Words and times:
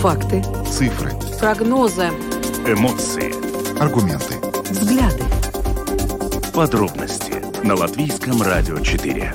Факты. 0.00 0.42
Цифры. 0.66 1.10
Прогнозы. 1.38 2.06
Эмоции. 2.66 3.34
Аргументы. 3.78 4.36
Взгляды. 4.70 5.22
Подробности 6.54 7.34
на 7.66 7.74
Латвийском 7.74 8.40
радио 8.40 8.78
4. 8.78 9.34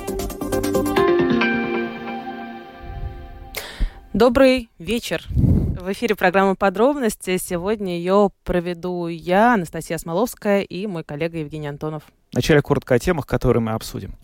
Добрый 4.14 4.72
вечер. 4.80 5.24
В 5.30 5.92
эфире 5.92 6.16
программа 6.16 6.56
«Подробности». 6.56 7.38
Сегодня 7.38 7.98
ее 8.00 8.32
проведу 8.44 9.06
я, 9.06 9.54
Анастасия 9.54 10.00
Смоловская, 10.00 10.62
и 10.62 10.88
мой 10.88 11.04
коллега 11.04 11.38
Евгений 11.38 11.68
Антонов. 11.68 12.02
Вначале 12.32 12.64
коротко 12.64 12.96
о 12.96 13.00
темах, 13.00 13.28
которые 13.28 13.62
мы 13.62 13.74
обсудим. 13.74 14.16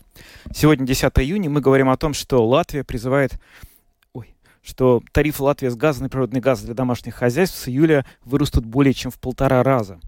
Сегодня, 0.52 0.86
10 0.86 1.12
июня, 1.20 1.48
мы 1.48 1.60
говорим 1.60 1.88
о 1.88 1.96
том, 1.96 2.14
что 2.14 2.44
Латвия 2.44 2.82
призывает 2.82 3.38
что 4.62 5.02
тарифы 5.12 5.42
Латвии 5.42 5.68
с 5.68 5.76
газа 5.76 6.02
на 6.02 6.08
природный 6.08 6.40
газ 6.40 6.62
для 6.62 6.74
домашних 6.74 7.14
хозяйств 7.14 7.58
с 7.58 7.68
июля 7.68 8.06
вырастут 8.24 8.64
более 8.64 8.94
чем 8.94 9.10
в 9.10 9.18
полтора 9.18 9.62
раза. 9.62 9.98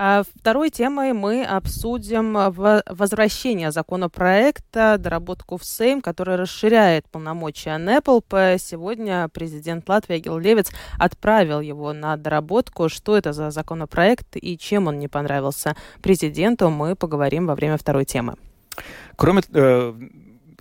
А 0.00 0.22
второй 0.22 0.70
темой 0.70 1.12
мы 1.12 1.44
обсудим 1.44 2.34
возвращение 2.34 3.72
законопроекта, 3.72 4.96
доработку 4.96 5.56
в 5.56 5.64
Сейм, 5.64 6.02
который 6.02 6.36
расширяет 6.36 7.08
полномочия 7.10 7.76
НЭПЛП. 7.78 8.60
Сегодня 8.60 9.28
президент 9.32 9.88
Латвии 9.88 10.20
Гил 10.20 10.38
Левец 10.38 10.70
отправил 11.00 11.60
его 11.60 11.92
на 11.92 12.16
доработку. 12.16 12.88
Что 12.88 13.16
это 13.16 13.32
за 13.32 13.50
законопроект 13.50 14.36
и 14.36 14.56
чем 14.56 14.86
он 14.86 15.00
не 15.00 15.08
понравился 15.08 15.74
президенту, 16.00 16.70
мы 16.70 16.94
поговорим 16.94 17.48
во 17.48 17.56
время 17.56 17.76
второй 17.76 18.04
темы. 18.04 18.36
Кроме, 19.16 19.42
э, 19.52 19.94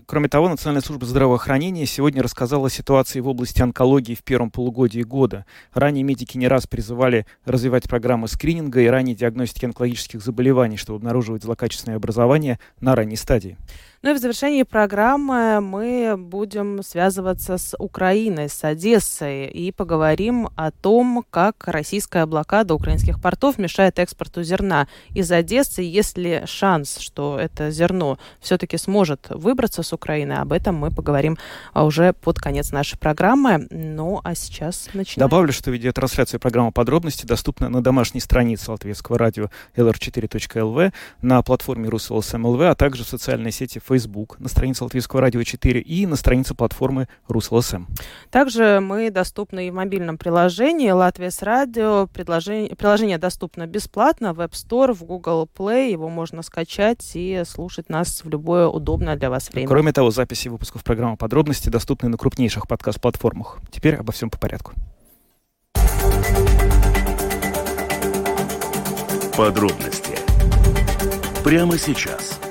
Кроме 0.10 0.30
того, 0.30 0.48
Национальная 0.48 0.82
служба 0.82 1.06
здравоохранения 1.06 1.86
сегодня 1.86 2.24
рассказала 2.24 2.68
о 2.68 2.70
ситуации 2.70 3.20
в 3.20 3.27
области 3.27 3.62
онкологии 3.62 4.16
в 4.16 4.24
первом 4.24 4.52
полугодии 4.52 5.02
года. 5.02 5.46
Ранее 5.74 6.05
медики 6.05 6.38
не 6.38 6.48
раз 6.48 6.66
призывали 6.66 7.26
развивать 7.44 7.90
программы 7.90 8.30
скрининга 8.30 8.80
и 8.80 8.88
ранней 8.88 9.16
диагностики 9.16 9.66
онкологических 9.66 10.24
заболеваний, 10.24 10.77
чтобы 10.77 10.99
обнаруживать 10.99 11.44
злокачественное 11.44 11.98
образование 11.98 12.58
на 12.80 12.96
ранней 12.96 13.18
стадии. 13.18 13.58
Ну 14.03 14.12
и 14.12 14.13
в 14.13 14.20
завершении 14.20 14.62
программы 14.62 15.59
мы 15.59 16.15
будем 16.17 16.84
связываться 16.84 17.57
с 17.57 17.76
Украиной, 17.79 18.48
с 18.48 18.63
Одессой 18.63 19.48
и 19.48 19.71
поговорим 19.71 20.49
о 20.55 20.70
том, 20.70 21.26
как 21.31 21.67
российская 21.67 22.27
блокада 22.27 22.75
украинских 22.75 23.20
портов 23.20 23.57
мешает 23.57 23.98
экспорту 23.98 24.43
зерна 24.43 24.87
из 25.15 25.31
Одессы. 25.31 25.81
Есть 25.81 26.15
ли 26.15 26.43
шанс, 26.45 26.99
что 26.99 27.40
это 27.40 27.71
зерно 27.71 28.20
все-таки 28.40 28.77
сможет 28.77 29.27
выбраться 29.29 29.81
с 29.81 29.91
Украины? 29.91 30.34
Об 30.34 30.53
этом 30.53 30.75
мы 30.75 30.91
поговорим 30.91 31.37
уже 31.73 32.13
под 32.13 32.37
конец 32.37 32.71
нашей 32.71 32.99
программы. 32.99 33.68
Ну 33.71 34.21
а 34.23 34.35
сейчас 34.35 34.90
начинаем. 34.93 35.27
Добавлю, 35.27 35.51
что 35.51 35.71
видеотрансляция 35.71 36.37
программы 36.40 36.71
«Подробности» 36.71 37.25
доступна 37.25 37.68
на 37.70 37.81
домашней 37.81 38.20
странице 38.20 38.70
латвийского 38.70 39.18
радио 39.18 39.49
lr4.lv, 39.75 40.93
на 41.23 41.41
платформе 41.41 41.90
РусЛСМЛВ, 41.90 42.62
а 42.62 42.75
также 42.75 43.03
в 43.03 43.07
социальной 43.07 43.51
сети 43.51 43.79
Facebook 43.88 44.40
на 44.40 44.49
странице 44.49 44.84
Латвийского 44.84 45.21
радио 45.21 45.41
4 45.43 45.80
и 45.80 46.05
на 46.05 46.16
странице 46.16 46.54
платформы 46.54 47.07
РусЛСМ. 47.27 47.85
Также 48.30 48.80
мы 48.82 49.10
доступны 49.10 49.68
и 49.68 49.71
в 49.71 49.76
мобильном 49.76 50.18
приложении 50.18 50.91
Латвия 50.91 51.32
с 51.32 51.41
радио. 51.41 52.08
Приложение, 52.08 52.76
приложение 52.76 53.18
доступно 53.18 53.65
бесплатно 53.65 54.34
в 54.34 54.41
App 54.41 54.52
Store, 54.52 54.93
в 54.93 55.04
Google 55.04 55.49
Play. 55.58 55.91
Его 55.91 56.10
можно 56.10 56.41
скачать 56.41 57.12
и 57.13 57.43
слушать 57.48 57.90
нас 57.90 58.24
в 58.24 58.30
любое 58.30 58.68
удобное 58.68 59.15
для 59.15 59.30
вас 59.30 59.49
время. 59.49 59.68
Кроме 59.68 59.93
того, 59.93 60.12
записи 60.12 60.49
выпусков 60.49 60.84
программы 60.84 61.15
«Подробности» 61.15 61.70
доступны 61.70 62.10
на 62.10 62.18
крупнейших 62.18 62.68
подкаст-платформах. 62.68 63.60
Теперь 63.71 63.96
обо 63.96 64.12
всем 64.12 64.30
по 64.30 64.38
порядку. 64.38 64.74
Подробности 69.38 70.18
прямо 71.44 71.78
сейчас– 71.78 72.40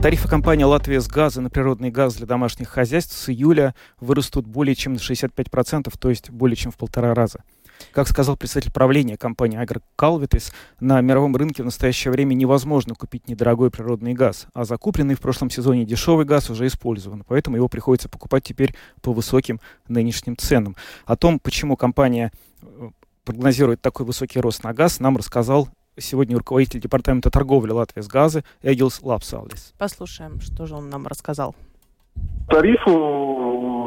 Тарифы 0.00 0.28
компании 0.28 0.62
«Латвия 0.62 1.00
с 1.00 1.08
газа» 1.08 1.40
на 1.40 1.50
природный 1.50 1.90
газ 1.90 2.14
для 2.14 2.26
домашних 2.26 2.68
хозяйств 2.68 3.16
с 3.16 3.28
июля 3.30 3.74
вырастут 3.98 4.46
более 4.46 4.76
чем 4.76 4.92
на 4.92 4.98
65%, 4.98 5.92
то 5.98 6.08
есть 6.08 6.30
более 6.30 6.54
чем 6.54 6.70
в 6.70 6.76
полтора 6.76 7.14
раза. 7.14 7.42
Как 7.90 8.06
сказал 8.06 8.36
представитель 8.36 8.72
правления 8.72 9.16
компании 9.16 9.58
Агро 9.58 9.82
Калвитис, 9.96 10.52
на 10.78 11.00
мировом 11.00 11.34
рынке 11.34 11.62
в 11.62 11.66
настоящее 11.66 12.12
время 12.12 12.34
невозможно 12.34 12.94
купить 12.94 13.28
недорогой 13.28 13.72
природный 13.72 14.14
газ, 14.14 14.46
а 14.54 14.64
закупленный 14.64 15.16
в 15.16 15.20
прошлом 15.20 15.50
сезоне 15.50 15.84
дешевый 15.84 16.24
газ 16.24 16.48
уже 16.48 16.68
использован, 16.68 17.24
поэтому 17.26 17.56
его 17.56 17.68
приходится 17.68 18.08
покупать 18.08 18.44
теперь 18.44 18.76
по 19.02 19.12
высоким 19.12 19.60
нынешним 19.88 20.36
ценам. 20.36 20.76
О 21.06 21.16
том, 21.16 21.40
почему 21.40 21.76
компания 21.76 22.30
э, 22.62 22.90
прогнозирует 23.24 23.82
такой 23.82 24.06
высокий 24.06 24.38
рост 24.38 24.62
на 24.62 24.72
газ, 24.72 25.00
нам 25.00 25.16
рассказал 25.16 25.68
сегодня 26.00 26.36
руководитель 26.36 26.80
департамента 26.80 27.30
торговли 27.30 27.72
Латвии 27.72 28.00
с 28.00 28.08
газы 28.08 28.44
Эгилс 28.62 29.02
Лапсалис. 29.02 29.74
Послушаем, 29.78 30.40
что 30.40 30.66
же 30.66 30.74
он 30.74 30.90
нам 30.90 31.06
рассказал. 31.06 31.54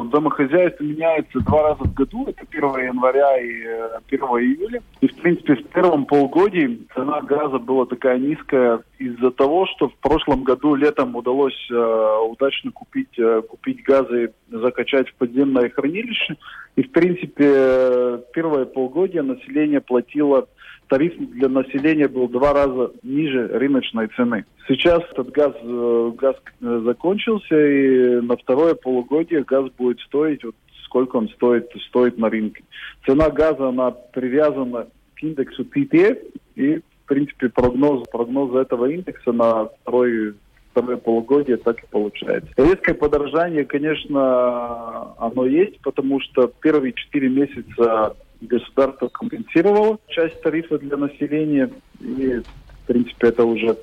Тарифы 0.02 0.10
домохозяйств 0.10 0.80
меняются 0.80 1.40
два 1.40 1.62
раза 1.62 1.84
в 1.84 1.94
году. 1.94 2.26
Это 2.26 2.44
1 2.50 2.62
января 2.86 3.38
и 3.38 3.62
1 4.08 4.24
э, 4.24 4.40
июля. 4.40 4.82
И, 5.00 5.08
в 5.08 5.14
принципе, 5.16 5.56
в 5.56 5.68
первом 5.68 6.06
полугодии 6.06 6.86
цена 6.94 7.20
газа 7.20 7.58
была 7.58 7.86
такая 7.86 8.18
низкая 8.18 8.80
из-за 8.98 9.30
того, 9.30 9.66
что 9.66 9.88
в 9.88 9.94
прошлом 9.96 10.44
году 10.44 10.74
летом 10.74 11.14
удалось 11.16 11.68
э, 11.70 12.16
удачно 12.28 12.70
купить, 12.72 13.18
э, 13.18 13.42
купить 13.48 13.82
газ 13.84 14.06
и 14.10 14.28
закачать 14.50 15.08
в 15.08 15.14
подземное 15.14 15.70
хранилище. 15.70 16.36
И, 16.76 16.82
в 16.82 16.90
принципе, 16.90 18.22
первое 18.32 18.64
полугодие 18.64 19.22
население 19.22 19.80
платило 19.80 20.46
тариф 20.92 21.14
для 21.16 21.48
населения 21.48 22.06
был 22.06 22.28
два 22.28 22.52
раза 22.52 22.92
ниже 23.02 23.48
рыночной 23.48 24.08
цены. 24.08 24.44
Сейчас 24.68 25.02
этот 25.10 25.30
газ, 25.30 25.52
э, 25.62 26.12
газ 26.18 26.36
э, 26.60 26.82
закончился, 26.84 27.56
и 27.56 28.20
на 28.20 28.36
второе 28.36 28.74
полугодие 28.74 29.42
газ 29.42 29.70
будет 29.78 29.91
стоить, 30.00 30.44
вот 30.44 30.54
сколько 30.84 31.16
он 31.16 31.28
стоит, 31.30 31.68
стоит 31.88 32.18
на 32.18 32.28
рынке. 32.28 32.62
Цена 33.06 33.30
газа, 33.30 33.68
она 33.68 33.90
привязана 33.90 34.88
к 35.14 35.22
индексу 35.22 35.64
PPE, 35.64 36.32
и, 36.56 36.76
в 36.76 37.06
принципе, 37.06 37.48
прогноз, 37.48 38.06
прогноз 38.10 38.54
этого 38.54 38.86
индекса 38.86 39.32
на 39.32 39.66
второй 39.66 40.34
второе 40.72 40.96
полугодие 40.96 41.58
так 41.58 41.82
и 41.82 41.86
получается. 41.86 42.50
Резкое 42.56 42.94
подорожание, 42.94 43.64
конечно, 43.64 45.14
оно 45.18 45.46
есть, 45.46 45.78
потому 45.80 46.20
что 46.20 46.50
первые 46.60 46.94
четыре 46.94 47.28
месяца 47.28 48.16
государство 48.40 49.08
компенсировало 49.08 49.98
часть 50.08 50.40
тарифа 50.42 50.78
для 50.78 50.96
населения. 50.96 51.70
И, 52.00 52.40
в 52.40 52.86
принципе, 52.86 53.28
это 53.28 53.44
уже, 53.44 53.76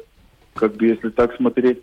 как 0.56 0.76
бы, 0.76 0.88
если 0.88 1.09
так 1.09 1.36
смотреть, 1.36 1.80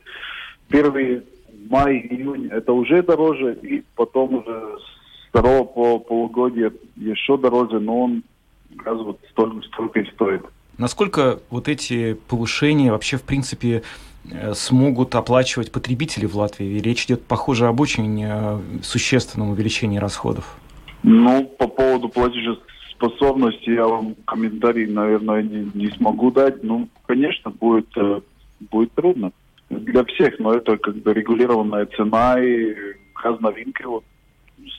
первый 0.68 1.22
май, 1.70 1.98
июнь 1.98 2.48
это 2.50 2.72
уже 2.72 3.02
дороже, 3.02 3.54
и 3.62 3.82
потом 3.94 4.34
уже 4.34 4.78
с 4.78 5.28
второго 5.28 5.64
по 5.64 5.98
полугодия 5.98 6.72
еще 6.96 7.36
дороже, 7.36 7.80
но 7.80 8.02
он 8.02 8.22
газ 8.70 8.98
вот 8.98 9.18
столько, 9.30 9.66
столько 9.68 10.00
и 10.00 10.10
стоит. 10.12 10.42
Насколько 10.78 11.40
вот 11.50 11.68
эти 11.68 12.14
повышения 12.28 12.90
вообще, 12.90 13.16
в 13.16 13.22
принципе, 13.22 13.82
э, 14.30 14.52
смогут 14.54 15.14
оплачивать 15.14 15.72
потребители 15.72 16.26
в 16.26 16.36
Латвии? 16.36 16.78
Речь 16.80 17.06
идет, 17.06 17.22
похоже, 17.22 17.66
об 17.66 17.80
очень 17.80 18.22
э, 18.22 18.58
существенном 18.82 19.50
увеличении 19.50 19.98
расходов. 19.98 20.58
Ну, 21.02 21.44
по 21.58 21.66
поводу 21.66 22.08
платежеспособности 22.10 23.70
я 23.70 23.86
вам 23.86 24.16
комментарий, 24.26 24.86
наверное, 24.86 25.42
не, 25.42 25.70
не 25.72 25.90
смогу 25.92 26.30
дать. 26.30 26.62
Ну, 26.62 26.88
конечно, 27.06 27.50
будет, 27.50 27.88
э, 27.96 28.20
будет 28.70 28.92
трудно 28.92 29.32
для 29.70 30.04
всех, 30.04 30.38
но 30.38 30.54
это 30.54 30.76
как 30.76 30.96
бы 30.96 31.12
регулированная 31.12 31.86
цена, 31.86 32.40
и 32.40 32.74
газ 33.14 33.40
новинки 33.40 33.82
вот 33.82 34.04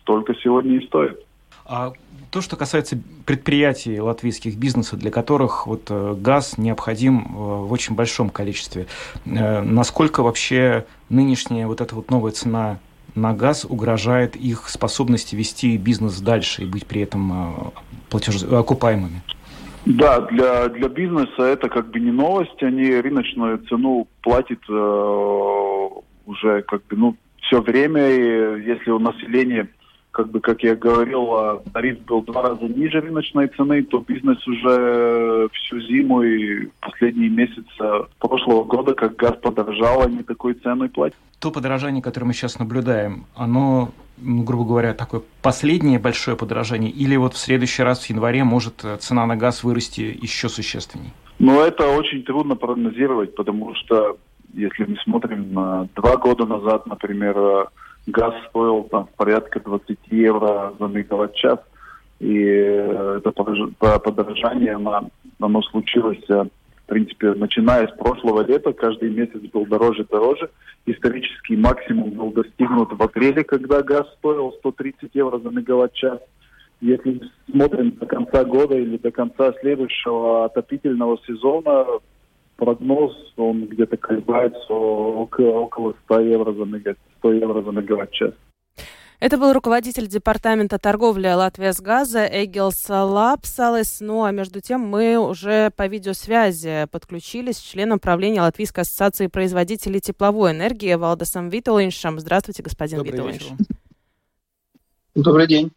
столько 0.02 0.34
сегодня 0.36 0.78
и 0.78 0.86
стоит. 0.86 1.20
А 1.66 1.92
то, 2.32 2.42
что 2.42 2.56
касается 2.56 2.98
предприятий 3.26 4.00
латвийских 4.00 4.56
бизнеса, 4.58 4.96
для 4.96 5.12
которых 5.12 5.68
вот 5.68 5.88
э, 5.90 6.16
газ 6.18 6.58
необходим 6.58 7.20
э, 7.20 7.30
в 7.66 7.72
очень 7.72 7.96
большом 7.96 8.30
количестве, 8.30 8.88
насколько 9.26 10.24
вообще 10.24 10.86
нынешняя 11.10 11.68
вот 11.68 11.82
эта 11.82 11.94
вот 11.96 12.10
новая 12.10 12.32
цена 12.32 12.80
на 13.16 13.34
газ 13.34 13.66
угрожает 13.66 14.36
их 14.36 14.70
способности 14.70 15.36
вести 15.36 15.76
бизнес 15.78 16.20
дальше 16.22 16.64
и 16.64 16.66
быть 16.66 16.86
при 16.86 17.02
этом 17.02 17.74
платеж... 18.10 18.44
окупаемыми? 18.44 19.24
Да, 19.88 20.20
для, 20.22 20.68
для 20.68 20.90
бизнеса 20.90 21.44
это 21.44 21.70
как 21.70 21.92
бы 21.92 22.00
не 22.00 22.12
новость. 22.12 22.62
Они 22.62 22.94
рыночную 22.94 23.60
цену 23.70 24.08
платят 24.22 24.60
э, 24.70 25.88
уже 26.26 26.62
как 26.64 26.86
бы 26.88 26.98
ну 26.98 27.16
все 27.44 27.62
время. 27.62 28.10
И 28.10 28.66
если 28.66 28.92
у 28.92 29.00
населения 29.00 29.70
как 30.12 30.30
бы, 30.30 30.40
как 30.42 30.64
я 30.64 30.76
говорил, 30.76 31.32
а, 31.36 31.64
тариф 31.72 32.00
был 32.06 32.24
два 32.24 32.42
раза 32.42 32.64
ниже 32.64 33.00
рыночной 33.00 33.50
цены, 33.50 33.84
то 33.84 34.00
бизнес 34.00 34.46
уже 34.48 35.48
всю 35.54 35.80
зиму 35.82 36.24
и 36.24 36.70
последние 36.82 37.30
месяцы 37.30 38.08
прошлого 38.18 38.64
года, 38.64 38.96
как 38.96 39.16
газ 39.16 39.36
подорожал, 39.40 40.02
они 40.02 40.24
такую 40.24 40.56
цену 40.56 40.86
и 40.86 40.90
платят. 40.90 41.20
То 41.40 41.52
подорожание, 41.52 42.02
которое 42.02 42.26
мы 42.26 42.34
сейчас 42.34 42.58
наблюдаем, 42.58 43.28
оно 43.36 43.92
грубо 44.18 44.66
говоря, 44.66 44.94
такое 44.94 45.22
последнее 45.42 46.00
большое 46.00 46.36
подорожание, 46.36 46.92
или 46.92 47.16
вот 47.16 47.34
в 47.34 47.38
следующий 47.38 47.84
раз 47.84 48.04
в 48.04 48.10
январе 48.10 48.44
может 48.44 48.84
э, 48.84 48.98
цена 48.98 49.26
на 49.26 49.36
газ 49.36 49.64
вырасти 49.64 50.18
еще 50.22 50.50
существенней? 50.50 51.14
Ну, 51.40 51.62
это 51.62 51.88
очень 51.88 52.24
трудно 52.24 52.56
прогнозировать, 52.56 53.36
потому 53.36 53.76
что 53.76 54.18
если 54.54 54.86
мы 54.86 54.98
смотрим 55.04 55.54
на 55.54 55.88
два 55.96 56.18
года 56.18 56.46
назад, 56.46 56.88
например, 56.88 57.38
э, 57.38 57.66
газ 58.08 58.34
стоил 58.50 58.84
там 58.84 59.08
порядка 59.16 59.60
20 59.60 59.98
евро 60.10 60.74
за 60.80 60.86
мегаватт-час, 60.86 61.60
и 62.20 62.44
э, 62.44 63.20
это 63.24 63.32
подорожание, 63.32 64.76
оно, 64.76 65.10
оно 65.40 65.62
случилось 65.62 66.26
в 66.88 66.90
принципе, 66.90 67.34
начиная 67.34 67.86
с 67.86 67.92
прошлого 67.98 68.48
лета, 68.48 68.72
каждый 68.72 69.10
месяц 69.10 69.42
был 69.52 69.66
дороже 69.66 70.04
и 70.04 70.08
дороже. 70.10 70.50
Исторический 70.86 71.58
максимум 71.58 72.12
был 72.12 72.32
достигнут 72.32 72.94
в 72.94 73.04
апреле, 73.04 73.44
когда 73.44 73.84
газ 73.84 74.08
стоил 74.20 74.54
130 74.60 75.10
евро 75.14 75.38
за 75.38 75.50
мегаватт-час. 75.50 76.20
Если 76.80 77.22
смотрим 77.52 77.92
до 77.92 78.06
конца 78.06 78.46
года 78.46 78.78
или 78.78 78.96
до 78.96 79.12
конца 79.12 79.52
следующего 79.60 80.46
отопительного 80.46 81.20
сезона, 81.28 81.86
прогноз, 82.56 83.34
он 83.36 83.66
где-то 83.66 83.98
колебается 83.98 84.74
около, 84.74 85.60
около 85.60 85.94
100 86.06 86.20
евро 86.22 86.54
за, 86.54 86.64
мега, 86.64 86.96
100 87.18 87.34
евро 87.34 87.64
за 87.64 87.72
мегаватт-час. 87.72 88.34
Это 89.20 89.40
был 89.40 89.52
руководитель 89.52 90.08
департамента 90.08 90.78
торговли 90.78 91.28
Латвия 91.28 91.74
с 91.74 91.82
газа 91.82 92.28
Эгилс 92.28 92.88
Лапсалес. 92.88 93.98
Ну 94.00 94.24
а 94.24 94.32
между 94.32 94.62
тем 94.62 94.82
мы 94.82 95.18
уже 95.18 95.72
по 95.72 95.88
видеосвязи 95.88 96.88
подключились 96.92 97.58
с 97.58 97.62
членом 97.62 97.98
правления 97.98 98.42
Латвийской 98.42 98.82
ассоциации 98.82 99.26
производителей 99.26 100.00
тепловой 100.02 100.52
энергии 100.52 100.94
Валдесом 100.94 101.50
Виталиншем. 101.50 102.20
Здравствуйте, 102.20 102.62
господин 102.62 103.02
Виталинш. 103.02 103.48
Добрый 105.16 105.48
день. 105.48 105.72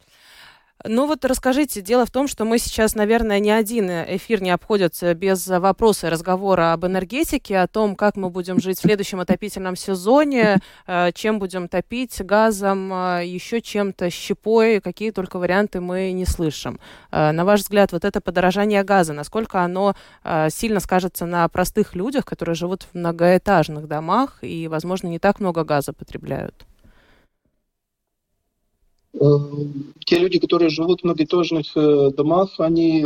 Ну 0.86 1.06
вот 1.06 1.26
расскажите, 1.26 1.82
дело 1.82 2.06
в 2.06 2.10
том, 2.10 2.26
что 2.26 2.46
мы 2.46 2.58
сейчас, 2.58 2.94
наверное, 2.94 3.38
ни 3.38 3.50
один 3.50 3.90
эфир 3.90 4.40
не 4.40 4.50
обходится 4.50 5.12
без 5.12 5.46
вопроса 5.46 6.06
и 6.06 6.10
разговора 6.10 6.72
об 6.72 6.86
энергетике, 6.86 7.58
о 7.58 7.66
том, 7.66 7.94
как 7.94 8.16
мы 8.16 8.30
будем 8.30 8.60
жить 8.60 8.78
в 8.78 8.80
следующем 8.80 9.20
отопительном 9.20 9.76
сезоне, 9.76 10.56
э, 10.86 11.12
чем 11.12 11.38
будем 11.38 11.68
топить, 11.68 12.22
газом, 12.22 12.90
э, 12.94 13.26
еще 13.26 13.60
чем-то, 13.60 14.08
щепой, 14.08 14.80
какие 14.80 15.10
только 15.10 15.38
варианты 15.38 15.82
мы 15.82 16.12
не 16.12 16.24
слышим. 16.24 16.80
Э, 17.10 17.32
на 17.32 17.44
ваш 17.44 17.60
взгляд, 17.60 17.92
вот 17.92 18.06
это 18.06 18.22
подорожание 18.22 18.82
газа, 18.82 19.12
насколько 19.12 19.60
оно 19.60 19.94
сильно 20.48 20.80
скажется 20.80 21.26
на 21.26 21.46
простых 21.48 21.94
людях, 21.94 22.24
которые 22.24 22.54
живут 22.54 22.84
в 22.84 22.94
многоэтажных 22.96 23.86
домах 23.86 24.38
и, 24.40 24.68
возможно, 24.68 25.08
не 25.08 25.18
так 25.18 25.40
много 25.40 25.64
газа 25.64 25.92
потребляют? 25.92 26.69
Э, 29.12 29.18
те 30.06 30.18
люди, 30.18 30.38
которые 30.38 30.70
живут 30.70 31.00
в 31.00 31.04
многоэтажных 31.04 31.66
э, 31.76 32.10
домах, 32.16 32.54
они 32.58 33.04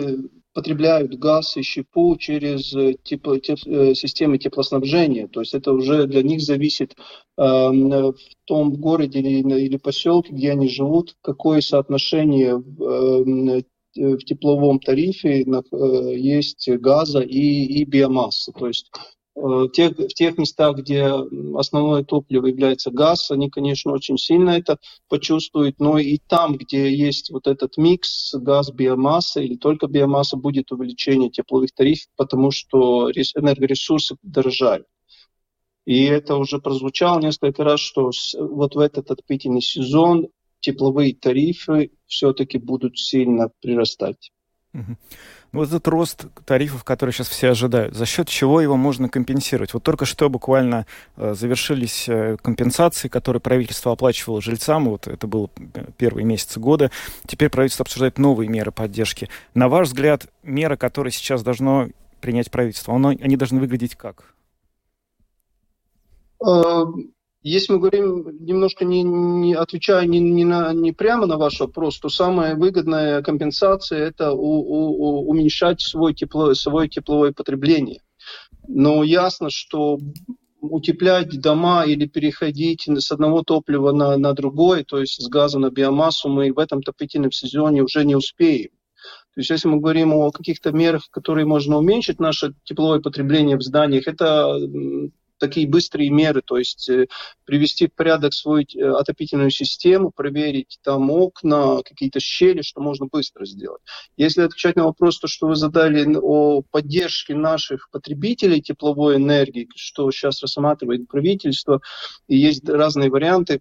потребляют 0.53 1.19
газ 1.19 1.57
и 1.57 1.63
щепу 1.63 2.17
через 2.17 2.75
э, 2.75 2.95
тепло, 3.03 3.39
теп, 3.39 3.59
системы 3.59 4.39
теплоснабжения. 4.39 5.27
То 5.29 5.41
есть 5.41 5.55
это 5.55 5.73
уже 5.73 6.07
для 6.07 6.23
них 6.23 6.41
зависит 6.41 6.95
э, 7.37 7.43
в 7.43 8.15
том 8.45 8.75
городе 8.77 9.21
или, 9.21 9.61
или 9.61 9.77
поселке, 9.77 10.33
где 10.33 10.53
они 10.53 10.69
живут, 10.69 11.17
какое 11.23 11.61
соотношение 11.61 12.53
э, 12.53 13.63
в 13.97 14.25
тепловом 14.25 14.81
тарифе 14.81 15.47
есть 16.17 16.69
газа 16.69 17.21
и, 17.21 17.65
и 17.65 17.85
биомассы. 17.85 18.53
То 18.53 18.67
есть 18.67 18.91
в 19.35 19.69
тех, 19.69 19.97
в 19.99 20.15
тех 20.15 20.39
местах, 20.39 20.77
где 20.77 21.11
основное 21.57 22.05
топливо 22.05 22.47
является 22.47 22.91
газ, 22.91 23.31
они, 23.31 23.51
конечно, 23.51 23.93
очень 23.93 24.17
сильно 24.17 24.51
это 24.51 24.79
почувствуют, 25.09 25.81
но 25.81 25.99
и 25.99 26.19
там, 26.19 26.57
где 26.57 26.95
есть 26.95 27.31
вот 27.31 27.47
этот 27.47 27.77
микс 27.77 28.35
газ, 28.35 28.71
биомасса 28.71 29.41
или 29.41 29.57
только 29.57 29.87
биомасса, 29.87 30.37
будет 30.37 30.71
увеличение 30.73 31.31
тепловых 31.31 31.73
тарифов, 31.73 32.09
потому 32.17 32.51
что 32.51 33.11
энергоресурсы 33.11 34.17
дорожают. 34.23 34.87
И 35.85 36.05
это 36.05 36.37
уже 36.37 36.61
прозвучало 36.61 37.21
несколько 37.21 37.63
раз, 37.65 37.81
что 37.81 38.11
вот 38.39 38.75
в 38.75 38.79
этот 38.79 39.11
отопительный 39.11 39.61
сезон 39.61 40.29
тепловые 40.61 41.15
тарифы 41.15 41.91
все-таки 42.07 42.57
будут 42.59 42.99
сильно 42.99 43.51
прирастать. 43.61 44.31
Ну, 44.75 45.61
вот 45.61 45.69
этот 45.69 45.87
рост 45.87 46.27
тарифов, 46.45 46.83
который 46.83 47.13
сейчас 47.13 47.29
все 47.29 47.51
ожидают, 47.51 47.95
за 47.95 48.07
счет 48.07 48.29
чего 48.29 48.61
его 48.61 48.77
можно 48.77 49.09
компенсировать? 49.09 49.73
Вот 49.73 49.85
только 49.85 50.05
что 50.05 50.29
буквально 50.29 50.85
э, 51.17 51.35
завершились 51.35 52.09
э, 52.09 52.37
компенсации, 52.43 53.07
которые 53.07 53.41
правительство 53.41 53.93
оплачивало 53.93 54.43
жильцам, 54.43 54.87
вот 54.89 55.07
это 55.07 55.29
было 55.29 55.49
э, 55.75 55.85
первые 55.97 56.25
месяцы 56.25 56.59
года. 56.59 56.91
Теперь 57.29 57.51
правительство 57.51 57.85
обсуждает 57.85 58.19
новые 58.19 58.49
меры 58.49 58.73
поддержки. 58.73 59.29
На 59.55 59.69
ваш 59.69 59.89
взгляд, 59.89 60.27
меры, 60.43 60.77
которые 60.77 61.13
сейчас 61.13 61.45
должно 61.45 61.89
принять 62.21 62.51
правительство, 62.51 62.93
оно, 62.93 63.11
они 63.11 63.37
должны 63.37 63.61
выглядеть 63.61 63.95
как? 63.95 64.35
Если 67.45 67.75
мы 67.75 67.79
говорим, 67.79 68.27
немножко 68.41 68.87
не, 68.87 69.03
не 69.03 69.55
отвечая 69.55 70.07
не, 70.07 70.19
не, 70.19 70.47
на, 70.47 70.73
не 70.73 70.93
прямо 70.93 71.27
на 71.27 71.37
ваш 71.37 71.61
вопрос, 71.61 72.01
то 72.01 72.09
самая 72.09 72.57
выгодная 72.57 73.21
компенсация– 73.21 73.99
это 74.09 74.33
у, 74.33 74.39
у, 74.39 75.29
уменьшать 75.29 75.83
свой 75.83 76.15
тепло, 76.15 76.55
свое 76.55 76.89
тепловое 76.89 77.33
потребление. 77.33 78.01
Но 78.67 79.05
ясно, 79.05 79.51
что 79.51 79.99
утеплять 80.63 81.39
дома 81.39 81.85
или 81.85 82.07
переходить 82.07 82.89
с 82.89 83.13
одного 83.13 83.43
топлива 83.43 83.93
на, 83.93 84.17
на 84.17 84.33
другое, 84.33 84.83
то 84.83 84.99
есть 84.99 85.23
с 85.23 85.29
газа 85.29 85.59
на 85.59 85.69
биомассу, 85.71 86.31
мы 86.31 86.51
в 86.51 86.59
этом 86.59 86.79
отопительном 86.79 87.31
сезоне 87.31 87.83
уже 87.83 88.07
не 88.07 88.17
успеем. 88.17 88.71
То 89.35 89.41
есть 89.41 89.51
если 89.51 89.69
мы 89.69 89.81
говорим 89.81 90.15
о 90.15 90.31
каких-то 90.31 90.73
мерах, 90.73 91.11
которые 91.11 91.45
можно 91.45 91.77
уменьшить 91.77 92.21
наше 92.21 92.55
тепловое 92.65 93.01
потребление 93.01 93.59
в 93.59 93.63
зданиях, 93.63 94.09
это 94.09 94.57
такие 95.39 95.69
быстрые 95.69 96.11
меры, 96.11 96.43
то 96.43 96.59
есть 96.59 96.89
э, 96.89 97.07
привести 97.45 97.89
в 97.89 97.95
порядок 97.95 98.35
свою 98.35 98.65
э, 98.65 98.83
отопительную 98.91 99.51
систему, 99.51 100.11
проверить 100.11 100.79
там 100.83 101.11
окна, 101.11 101.83
какие-то 101.83 102.21
щели, 102.21 102.63
что 102.63 102.81
можно 102.81 103.07
быстро 103.07 103.45
сделать. 103.45 103.83
Если 104.17 104.43
отвечать 104.43 104.77
на 104.77 104.85
вопрос, 104.85 105.19
то, 105.19 105.27
что 105.27 105.49
вы 105.49 105.57
задали 105.57 106.17
о 106.17 106.63
поддержке 106.63 107.35
наших 107.35 107.91
потребителей 107.91 108.61
тепловой 108.61 109.17
энергии, 109.17 109.69
что 109.75 110.11
сейчас 110.11 110.43
рассматривает 110.43 111.09
правительство, 111.09 111.81
и 112.29 112.37
есть 112.37 112.69
разные 112.69 113.11
варианты, 113.11 113.61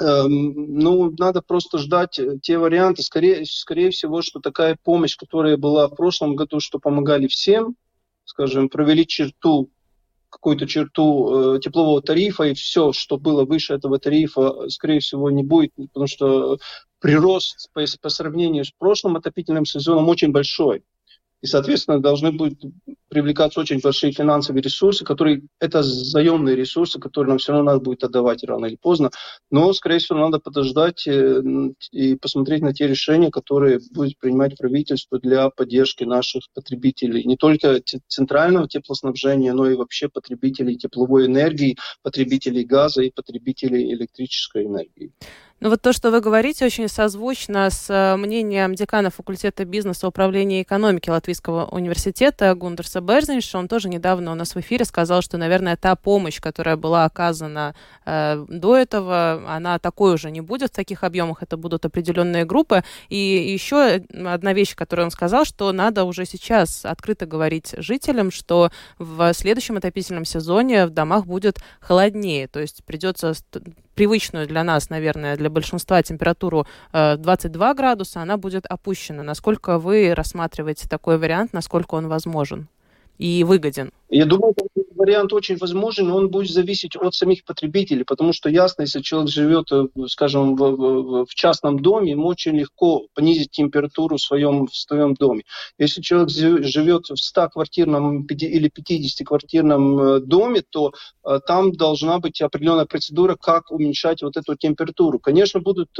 эм, 0.00 0.78
ну, 0.78 1.14
надо 1.18 1.42
просто 1.42 1.78
ждать 1.78 2.18
э, 2.18 2.38
те 2.42 2.58
варианты. 2.58 3.02
Скорее, 3.02 3.44
скорее 3.44 3.90
всего, 3.90 4.22
что 4.22 4.40
такая 4.40 4.76
помощь, 4.82 5.16
которая 5.16 5.56
была 5.56 5.88
в 5.88 5.94
прошлом 5.94 6.36
году, 6.36 6.60
что 6.60 6.78
помогали 6.78 7.26
всем, 7.26 7.76
скажем, 8.24 8.68
провели 8.68 9.06
черту 9.06 9.70
какую-то 10.30 10.66
черту 10.66 11.56
э, 11.56 11.60
теплового 11.60 12.02
тарифа, 12.02 12.44
и 12.44 12.54
все, 12.54 12.92
что 12.92 13.18
было 13.18 13.44
выше 13.44 13.74
этого 13.74 13.98
тарифа, 13.98 14.68
скорее 14.68 15.00
всего, 15.00 15.30
не 15.30 15.42
будет, 15.42 15.72
потому 15.74 16.06
что 16.06 16.58
прирост 17.00 17.70
по, 17.72 17.84
по 18.00 18.08
сравнению 18.08 18.64
с 18.64 18.70
прошлым 18.70 19.16
отопительным 19.16 19.64
сезоном 19.64 20.08
очень 20.08 20.32
большой. 20.32 20.82
И, 21.46 21.48
соответственно, 21.48 22.00
должны 22.00 22.32
будут 22.32 22.58
привлекаться 23.08 23.60
очень 23.60 23.78
большие 23.78 24.10
финансовые 24.10 24.62
ресурсы, 24.62 25.04
которые 25.04 25.42
это 25.60 25.84
заемные 25.84 26.56
ресурсы, 26.56 26.98
которые 26.98 27.28
нам 27.28 27.38
все 27.38 27.52
равно 27.52 27.70
надо 27.70 27.84
будет 27.84 28.02
отдавать 28.02 28.42
рано 28.42 28.66
или 28.66 28.74
поздно. 28.74 29.10
Но, 29.48 29.72
скорее 29.72 29.98
всего, 29.98 30.18
надо 30.18 30.40
подождать 30.40 31.06
э, 31.06 31.40
и 31.92 32.16
посмотреть 32.16 32.62
на 32.62 32.74
те 32.74 32.88
решения, 32.88 33.30
которые 33.30 33.78
будет 33.94 34.18
принимать 34.18 34.58
правительство 34.58 35.20
для 35.20 35.48
поддержки 35.50 36.02
наших 36.02 36.42
потребителей. 36.52 37.22
Не 37.22 37.36
только 37.36 37.80
центрального 38.08 38.66
теплоснабжения, 38.66 39.52
но 39.52 39.70
и 39.70 39.76
вообще 39.76 40.08
потребителей 40.08 40.76
тепловой 40.76 41.26
энергии, 41.26 41.76
потребителей 42.02 42.64
газа 42.64 43.02
и 43.02 43.12
потребителей 43.12 43.94
электрической 43.94 44.64
энергии. 44.64 45.12
Ну 45.58 45.70
вот 45.70 45.80
то, 45.80 45.94
что 45.94 46.10
вы 46.10 46.20
говорите, 46.20 46.66
очень 46.66 46.86
созвучно 46.86 47.70
с 47.70 47.88
э, 47.88 48.16
мнением 48.16 48.74
декана 48.74 49.08
факультета 49.08 49.64
бизнеса, 49.64 50.06
управления 50.06 50.60
экономики 50.60 51.08
Латвийского 51.08 51.64
университета 51.68 52.54
Гундерса 52.54 53.00
Берзинша. 53.00 53.56
Он 53.56 53.66
тоже 53.66 53.88
недавно 53.88 54.32
у 54.32 54.34
нас 54.34 54.54
в 54.54 54.60
эфире 54.60 54.84
сказал, 54.84 55.22
что, 55.22 55.38
наверное, 55.38 55.78
та 55.78 55.96
помощь, 55.96 56.42
которая 56.42 56.76
была 56.76 57.06
оказана 57.06 57.74
э, 58.04 58.44
до 58.48 58.76
этого, 58.76 59.44
она 59.48 59.78
такой 59.78 60.12
уже 60.12 60.30
не 60.30 60.42
будет 60.42 60.72
в 60.72 60.76
таких 60.76 61.02
объемах, 61.02 61.42
это 61.42 61.56
будут 61.56 61.86
определенные 61.86 62.44
группы. 62.44 62.84
И 63.08 63.16
еще 63.16 64.02
одна 64.12 64.52
вещь, 64.52 64.76
которую 64.76 65.06
он 65.06 65.10
сказал, 65.10 65.46
что 65.46 65.72
надо 65.72 66.04
уже 66.04 66.26
сейчас 66.26 66.84
открыто 66.84 67.24
говорить 67.24 67.74
жителям, 67.78 68.30
что 68.30 68.70
в 68.98 69.32
следующем 69.32 69.78
отопительном 69.78 70.26
сезоне 70.26 70.84
в 70.84 70.90
домах 70.90 71.24
будет 71.24 71.60
холоднее, 71.80 72.46
то 72.46 72.60
есть 72.60 72.84
придется 72.84 73.32
привычную 73.96 74.46
для 74.46 74.62
нас, 74.62 74.90
наверное, 74.90 75.36
для 75.36 75.50
большинства 75.50 76.00
температуру 76.02 76.66
22 76.92 77.70
э, 77.70 77.74
градуса, 77.74 78.20
она 78.20 78.36
будет 78.36 78.66
опущена. 78.66 79.24
Насколько 79.24 79.78
вы 79.78 80.14
рассматриваете 80.14 80.86
такой 80.86 81.18
вариант, 81.18 81.52
насколько 81.52 81.96
он 81.96 82.06
возможен 82.06 82.68
и 83.18 83.42
выгоден? 83.42 83.90
Я 84.08 84.24
думаю, 84.24 84.54
этот 84.56 84.96
вариант 84.96 85.32
очень 85.32 85.56
возможен, 85.56 86.08
но 86.08 86.16
он 86.16 86.30
будет 86.30 86.50
зависеть 86.50 86.94
от 86.96 87.14
самих 87.14 87.44
потребителей, 87.44 88.04
потому 88.04 88.32
что 88.32 88.48
ясно, 88.48 88.82
если 88.82 89.00
человек 89.00 89.30
живет, 89.30 89.72
э, 89.72 89.86
скажем, 90.08 90.54
в, 90.54 90.60
в, 90.60 91.26
в 91.26 91.34
частном 91.34 91.80
доме, 91.80 92.12
ему 92.12 92.28
очень 92.28 92.56
легко 92.56 93.08
понизить 93.14 93.50
температуру 93.50 94.16
в 94.16 94.20
своем, 94.20 94.66
в 94.66 94.76
своем 94.76 95.14
доме. 95.14 95.42
Если 95.78 96.02
человек 96.02 96.30
живет 96.30 97.06
в 97.08 97.14
100-квартирном 97.14 98.26
или 98.26 98.70
50-квартирном 98.70 99.98
э, 99.98 100.20
доме, 100.20 100.62
то 100.68 100.92
э, 101.24 101.40
там 101.44 101.72
должна 101.72 102.18
быть 102.20 102.40
определенная 102.40 102.86
процедура, 102.86 103.36
как 103.40 103.72
уменьшать 103.72 104.22
вот 104.22 104.36
эту 104.36 104.54
температуру. 104.54 105.18
Конечно, 105.18 105.60
будут 105.60 105.90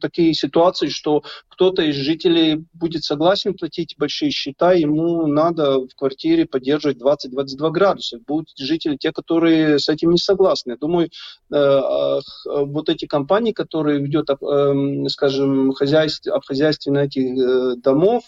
такие 0.00 0.34
ситуации, 0.34 0.88
что 0.88 1.22
кто-то 1.48 1.82
из 1.82 1.96
жителей 1.96 2.64
будет 2.72 3.04
согласен 3.04 3.54
платить 3.54 3.96
большие 3.98 4.30
счета, 4.30 4.72
ему 4.74 5.26
надо 5.26 5.80
в 5.80 5.94
квартире 5.96 6.46
поддерживать 6.46 6.98
20 6.98 7.31
22 7.32 7.70
градуса. 7.70 8.18
Будут 8.26 8.50
жители, 8.58 8.96
те, 8.96 9.12
которые 9.12 9.78
с 9.78 9.88
этим 9.88 10.10
не 10.10 10.18
согласны. 10.18 10.72
Я 10.72 10.76
думаю, 10.76 11.08
э, 11.50 11.56
э, 11.56 12.20
вот 12.46 12.88
эти 12.88 13.06
компании, 13.06 13.52
которые 13.52 14.00
ведут, 14.00 14.30
э, 14.30 15.08
скажем, 15.08 15.72
хозяйство, 15.72 16.34
обхозяйствование 16.34 17.06
этих 17.06 17.82
домов, 17.82 18.22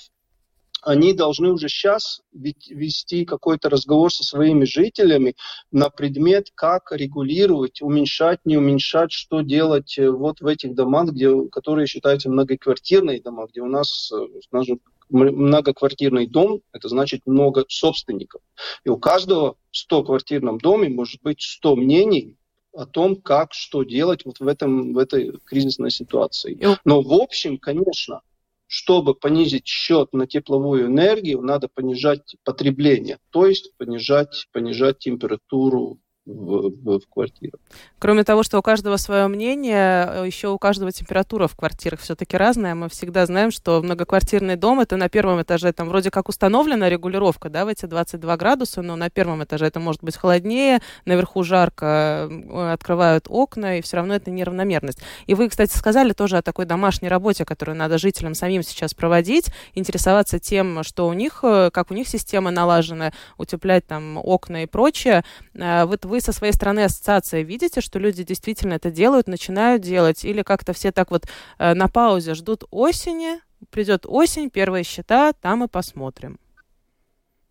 они 0.83 1.15
должны 1.15 1.51
уже 1.51 1.69
сейчас 1.69 2.21
вести 2.33 3.25
какой-то 3.25 3.71
разговор 3.71 4.13
со 4.13 4.23
своими 4.23 4.67
жителями 4.67 5.35
на 5.73 5.89
предмет, 5.89 6.49
как 6.55 6.93
регулировать, 6.93 7.81
уменьшать, 7.81 8.41
не 8.45 8.59
уменьшать, 8.59 9.11
что 9.11 9.41
делать 9.41 9.99
вот 9.99 10.41
в 10.41 10.47
этих 10.47 10.75
домах, 10.75 11.13
где, 11.13 11.31
которые 11.49 11.87
считаются 11.87 12.29
многоквартирные 12.29 13.23
дома, 13.23 13.47
где 13.47 13.63
у 13.63 13.67
нас, 13.67 14.13
скажем, 14.43 14.81
многоквартирный 15.11 16.27
дом, 16.27 16.61
это 16.73 16.89
значит 16.89 17.23
много 17.27 17.65
собственников. 17.69 18.43
И 18.85 18.89
у 18.89 18.99
каждого 18.99 19.57
в 19.71 19.93
100-квартирном 19.93 20.59
доме 20.59 20.89
может 20.89 21.23
быть 21.23 21.41
100 21.41 21.77
мнений 21.77 22.37
о 22.73 22.87
том, 22.87 23.17
как, 23.17 23.55
что 23.55 23.85
делать 23.85 24.25
вот 24.25 24.41
в, 24.41 24.49
этом, 24.49 24.93
в 24.93 24.99
этой 24.99 25.39
кризисной 25.45 25.91
ситуации. 25.91 26.59
Но 26.85 27.03
в 27.03 27.13
общем, 27.13 27.59
конечно, 27.59 28.23
чтобы 28.67 29.15
понизить 29.15 29.67
счет 29.67 30.13
на 30.13 30.27
тепловую 30.27 30.87
энергию, 30.87 31.41
надо 31.43 31.69
понижать 31.69 32.37
потребление, 32.45 33.19
то 33.31 33.47
есть 33.47 33.77
понижать, 33.77 34.49
понижать 34.53 34.99
температуру 34.99 36.01
в, 36.27 36.71
в, 36.71 37.01
в 37.01 37.09
квартирах. 37.09 37.61
Кроме 37.99 38.25
того, 38.25 38.43
что 38.43 38.59
у 38.59 38.63
каждого 38.63 38.97
свое 38.97 39.27
мнение, 39.27 40.09
э, 40.09 40.27
еще 40.27 40.49
у 40.49 40.59
каждого 40.59 40.91
температура 40.91 41.47
в 41.47 41.57
квартирах 41.57 42.01
все-таки 42.01 42.37
разная. 42.37 42.75
Мы 42.75 42.89
всегда 42.89 43.27
знаем, 43.27 43.51
что 43.51 43.83
многоквартирный 43.83 44.57
дом 44.57 44.81
это 44.81 44.97
на 44.97 45.09
первом 45.09 45.43
этаже 45.43 45.73
там 45.73 45.89
вроде 45.89 46.11
как 46.11 46.29
установлена 46.29 46.89
регулировка, 46.89 47.51
да, 47.51 47.65
в 47.65 47.69
эти 47.69 47.87
22 47.87 48.37
градуса, 48.37 48.83
но 48.83 48.97
на 48.97 49.11
первом 49.11 49.45
этаже 49.45 49.67
это 49.67 49.81
может 49.81 50.03
быть 50.03 50.17
холоднее, 50.17 50.81
наверху 51.05 51.43
жарко, 51.43 52.31
открывают 52.73 53.27
окна, 53.29 53.79
и 53.79 53.83
все 53.83 53.97
равно 53.97 54.15
это 54.15 54.31
неравномерность. 54.31 55.01
И 55.27 55.35
вы, 55.35 55.49
кстати, 55.49 55.77
сказали 55.77 56.13
тоже 56.13 56.39
о 56.39 56.43
такой 56.43 56.65
домашней 56.65 57.09
работе, 57.09 57.45
которую 57.45 57.77
надо 57.77 57.99
жителям 57.99 58.35
самим 58.35 58.63
сейчас 58.63 58.95
проводить, 58.95 59.47
интересоваться 59.75 60.39
тем, 60.39 60.83
что 60.85 61.07
у 61.07 61.13
них, 61.13 61.41
э, 61.43 61.71
как 61.73 61.91
у 61.91 61.95
них 61.95 62.09
система 62.09 62.51
налажена, 62.51 63.13
утеплять 63.37 63.87
там 63.87 64.19
окна 64.19 64.63
и 64.63 64.67
прочее. 64.67 65.25
Э, 65.55 65.85
вот 65.85 66.05
вы 66.05 66.14
вы 66.15 66.21
со 66.21 66.33
своей 66.33 66.53
стороны 66.53 66.85
ассоциации 66.85 67.43
видите, 67.43 67.81
что 67.81 67.99
люди 67.99 68.23
действительно 68.23 68.75
это 68.75 68.93
делают, 68.93 69.27
начинают 69.27 69.83
делать, 69.83 70.25
или 70.25 70.43
как-то 70.43 70.73
все 70.73 70.93
так 70.93 71.11
вот 71.11 71.25
э, 71.59 71.75
на 71.75 71.89
паузе 71.89 72.35
ждут 72.35 72.63
осени, 72.71 73.41
придет 73.71 74.05
осень, 74.07 74.49
первые 74.49 74.85
счета, 74.85 75.33
там 75.33 75.65
и 75.65 75.69
посмотрим. 75.69 76.39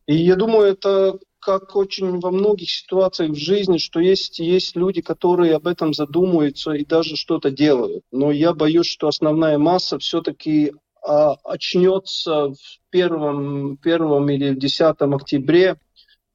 И 0.08 0.16
я 0.16 0.38
думаю, 0.38 0.68
это 0.72 1.20
как 1.40 1.76
очень 1.76 2.22
во 2.22 2.32
многих 2.32 2.72
ситуациях 2.72 3.32
в 3.32 3.36
жизни, 3.38 3.80
что 3.80 4.00
есть, 4.00 4.40
есть 4.40 4.78
люди, 4.78 5.02
которые 5.02 5.56
об 5.56 5.68
этом 5.68 5.94
задумываются 5.94 6.72
и 6.72 6.86
даже 6.86 7.18
что-то 7.18 7.52
делают. 7.52 8.06
Но 8.14 8.32
я 8.32 8.54
боюсь, 8.54 8.88
что 8.88 9.10
основная 9.10 9.58
масса 9.58 10.00
все-таки 10.00 10.72
а, 11.06 11.34
очнется 11.44 12.52
в 12.52 12.80
первом, 12.92 13.76
первом 13.76 14.30
или 14.30 14.52
в 14.52 14.58
10 14.58 14.96
октябре 15.02 15.76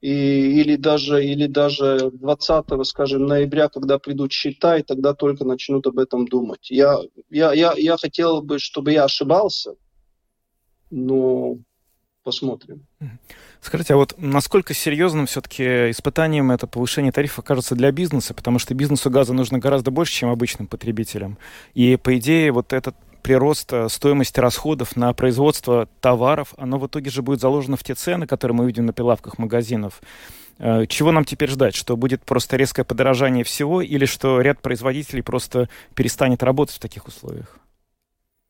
и, 0.01 0.61
или 0.61 0.77
даже, 0.77 1.25
или 1.25 1.47
даже 1.47 2.11
20, 2.13 2.87
скажем, 2.87 3.27
ноября, 3.27 3.69
когда 3.69 3.99
придут 3.99 4.33
счета, 4.33 4.79
и 4.79 4.83
тогда 4.83 5.15
только 5.15 5.45
начнут 5.45 5.87
об 5.87 5.99
этом 5.99 6.27
думать. 6.27 6.71
Я, 6.71 6.99
я, 7.31 7.53
я, 7.53 7.75
я 7.77 7.97
хотел 7.97 8.43
бы, 8.43 8.59
чтобы 8.59 8.93
я 8.93 9.05
ошибался, 9.05 9.75
но 10.91 11.59
посмотрим. 12.23 12.87
Скажите, 13.61 13.95
а 13.95 13.97
вот 13.97 14.15
насколько 14.19 14.73
серьезным 14.73 15.27
все-таки 15.27 15.91
испытанием 15.91 16.53
это 16.53 16.67
повышение 16.67 17.11
тарифа 17.11 17.43
кажется 17.43 17.75
для 17.75 17.91
бизнеса? 17.91 18.35
Потому 18.35 18.61
что 18.61 18.75
бизнесу 18.75 19.11
газа 19.11 19.33
нужно 19.33 19.59
гораздо 19.59 19.91
больше, 19.91 20.13
чем 20.13 20.29
обычным 20.29 20.69
потребителям. 20.69 21.39
И, 21.75 21.97
по 21.97 22.17
идее, 22.19 22.53
вот 22.53 22.73
этот 22.73 22.95
прирост 23.29 23.71
стоимости 23.89 24.41
расходов 24.41 24.97
на 24.97 25.13
производство 25.13 25.87
товаров, 26.01 26.55
оно 26.57 26.79
в 26.79 26.87
итоге 26.87 27.11
же 27.11 27.21
будет 27.21 27.43
заложено 27.43 27.77
в 27.77 27.85
те 27.85 27.95
цены, 27.95 28.27
которые 28.27 28.57
мы 28.57 28.65
видим 28.65 28.87
на 28.87 28.95
прилавках 28.95 29.37
магазинов. 29.37 30.01
Э, 30.59 30.87
чего 30.87 31.13
нам 31.13 31.27
теперь 31.27 31.51
ждать? 31.51 31.75
Что 31.75 31.99
будет 31.99 32.23
просто 32.25 32.57
резкое 32.57 32.85
подорожание 32.85 33.45
всего 33.45 33.83
или 33.83 34.07
что 34.07 34.41
ряд 34.41 34.63
производителей 34.63 35.23
просто 35.23 35.69
перестанет 35.95 36.43
работать 36.43 36.77
в 36.77 36.79
таких 36.79 37.07
условиях? 37.07 37.59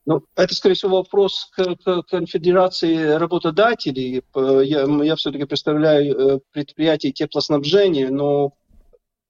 Ну, 0.07 0.23
это, 0.37 0.55
скорее 0.55 0.77
всего, 0.77 0.99
вопрос 0.99 1.51
к, 1.57 1.75
к 1.75 2.03
конфедерации 2.05 3.17
работодателей. 3.17 4.23
Э, 4.37 4.61
я, 4.65 4.85
я 5.03 5.17
все-таки 5.17 5.45
представляю 5.45 6.37
э, 6.37 6.39
предприятие 6.53 7.11
теплоснабжения, 7.11 8.11
но 8.11 8.53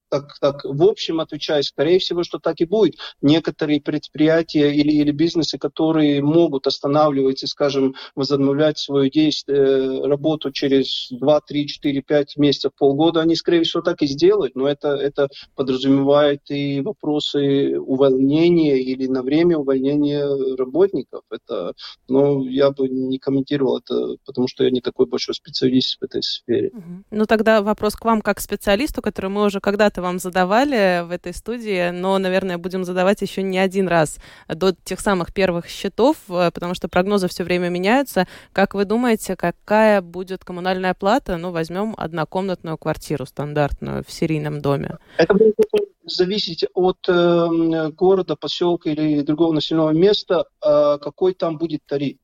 так, 0.08 0.38
так 0.40 0.64
в 0.64 0.82
общем 0.82 1.20
отвечаю, 1.20 1.62
скорее 1.62 1.98
всего, 1.98 2.22
что 2.22 2.38
так 2.38 2.60
и 2.60 2.64
будет. 2.64 2.96
Некоторые 3.22 3.80
предприятия 3.80 4.74
или, 4.74 4.92
или 4.92 5.10
бизнесы, 5.10 5.58
которые 5.58 6.22
могут 6.22 6.66
останавливать 6.66 7.42
и, 7.42 7.46
скажем, 7.46 7.94
возобновлять 8.14 8.78
свою 8.78 9.10
действие, 9.10 9.58
э, 9.58 10.06
работу 10.06 10.50
через 10.50 11.08
2, 11.10 11.40
3, 11.40 11.66
4, 11.66 12.02
5 12.02 12.36
месяцев, 12.36 12.72
полгода, 12.76 13.20
они, 13.20 13.36
скорее 13.36 13.62
всего, 13.62 13.82
так 13.82 14.02
и 14.02 14.06
сделают. 14.06 14.54
Но 14.54 14.68
это, 14.68 14.88
это 14.88 15.28
подразумевает 15.54 16.42
и 16.50 16.80
вопросы 16.80 17.78
увольнения 17.78 18.78
или 18.78 19.06
на 19.06 19.22
время 19.22 19.58
увольнения 19.58 20.24
работников. 20.56 21.22
Это, 21.30 21.74
но 22.08 22.44
я 22.44 22.70
бы 22.70 22.88
не 22.88 23.18
комментировал 23.18 23.78
это, 23.78 24.16
потому 24.24 24.48
что 24.48 24.64
я 24.64 24.70
не 24.70 24.80
такой 24.80 25.06
большой 25.06 25.34
специалист 25.34 25.98
в 26.00 26.04
этой 26.04 26.22
сфере. 26.22 26.70
Ну 27.10 27.26
тогда 27.26 27.62
вопрос 27.62 27.94
к 27.94 28.04
вам 28.04 28.20
как 28.20 28.40
специалисту, 28.40 29.02
который 29.02 29.30
мы 29.30 29.44
уже 29.44 29.60
когда-то 29.60 29.97
это 29.98 30.02
вам 30.02 30.20
задавали 30.20 31.04
в 31.04 31.10
этой 31.10 31.34
студии, 31.34 31.90
но, 31.90 32.18
наверное, 32.18 32.56
будем 32.56 32.84
задавать 32.84 33.20
еще 33.20 33.42
не 33.42 33.58
один 33.58 33.88
раз 33.88 34.18
до 34.48 34.72
тех 34.72 35.00
самых 35.00 35.34
первых 35.34 35.66
счетов, 35.66 36.16
э, 36.28 36.52
потому 36.54 36.74
что 36.74 36.88
прогнозы 36.88 37.26
все 37.26 37.42
время 37.42 37.68
меняются. 37.68 38.28
Как 38.52 38.74
вы 38.74 38.84
думаете, 38.84 39.34
какая 39.34 40.00
будет 40.00 40.44
коммунальная 40.44 40.94
плата? 40.94 41.36
Ну, 41.36 41.50
возьмем 41.50 41.94
однокомнатную 41.96 42.78
квартиру 42.78 43.26
стандартную 43.26 44.04
в 44.06 44.12
серийном 44.12 44.60
доме. 44.60 44.98
Это 45.16 45.34
будет 45.34 45.56
зависеть 46.04 46.64
от 46.74 46.98
э, 47.08 47.90
города, 47.90 48.36
поселка 48.36 48.90
или 48.90 49.22
другого 49.22 49.52
населенного 49.52 49.90
места, 49.90 50.44
э, 50.64 50.98
какой 51.02 51.34
там 51.34 51.58
будет 51.58 51.80
тариф. 51.86 52.18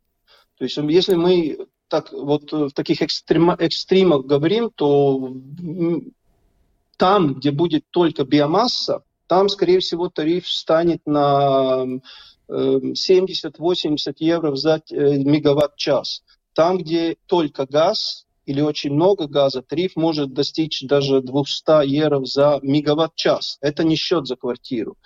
То 0.58 0.64
есть, 0.64 0.76
если 0.76 1.16
мы 1.16 1.58
так 1.88 2.12
вот 2.12 2.52
в 2.52 2.70
таких 2.70 3.02
экстрема, 3.02 3.56
экстримах 3.58 4.26
говорим, 4.26 4.70
то 4.70 5.34
там, 6.96 7.34
где 7.34 7.50
будет 7.50 7.84
только 7.90 8.24
биомасса, 8.24 9.02
там, 9.26 9.48
скорее 9.48 9.80
всего, 9.80 10.08
тариф 10.08 10.48
станет 10.48 11.00
на 11.06 11.84
70-80 12.48 13.56
эм, 13.78 13.96
евро 14.18 14.54
за 14.54 14.82
э, 14.90 15.16
мегаватт-час. 15.18 16.22
Там, 16.54 16.78
где 16.78 17.16
только 17.26 17.66
газ 17.66 18.26
или 18.46 18.60
очень 18.60 18.92
много 18.92 19.26
газа, 19.26 19.62
тариф 19.62 19.96
может 19.96 20.34
достичь 20.34 20.82
даже 20.82 21.22
200 21.22 21.86
евро 21.86 22.24
за 22.24 22.58
мегаватт-час. 22.62 23.58
Это 23.60 23.82
не 23.82 23.96
счет 23.96 24.26
за 24.26 24.36
квартиру. 24.36 24.96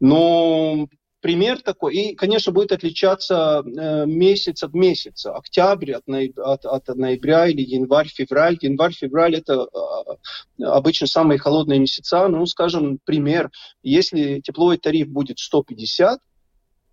Но 0.00 0.88
пример 1.26 1.60
такой. 1.60 1.94
И, 1.96 2.14
конечно, 2.14 2.52
будет 2.52 2.70
отличаться 2.70 3.64
э, 3.66 4.06
месяц 4.06 4.62
от 4.62 4.74
месяца. 4.74 5.34
Октябрь 5.34 5.94
от, 5.94 6.04
от, 6.38 6.64
от 6.64 6.88
ноября 6.96 7.48
или 7.48 7.62
январь, 7.62 8.06
февраль. 8.06 8.56
Январь, 8.60 8.92
февраль 8.92 9.34
это 9.34 9.66
э, 9.66 10.62
обычно 10.62 11.08
самые 11.08 11.40
холодные 11.40 11.80
месяца. 11.80 12.28
Ну, 12.28 12.46
скажем, 12.46 13.00
пример. 13.04 13.50
Если 13.82 14.40
тепловой 14.40 14.78
тариф 14.78 15.08
будет 15.08 15.40
150, 15.40 16.20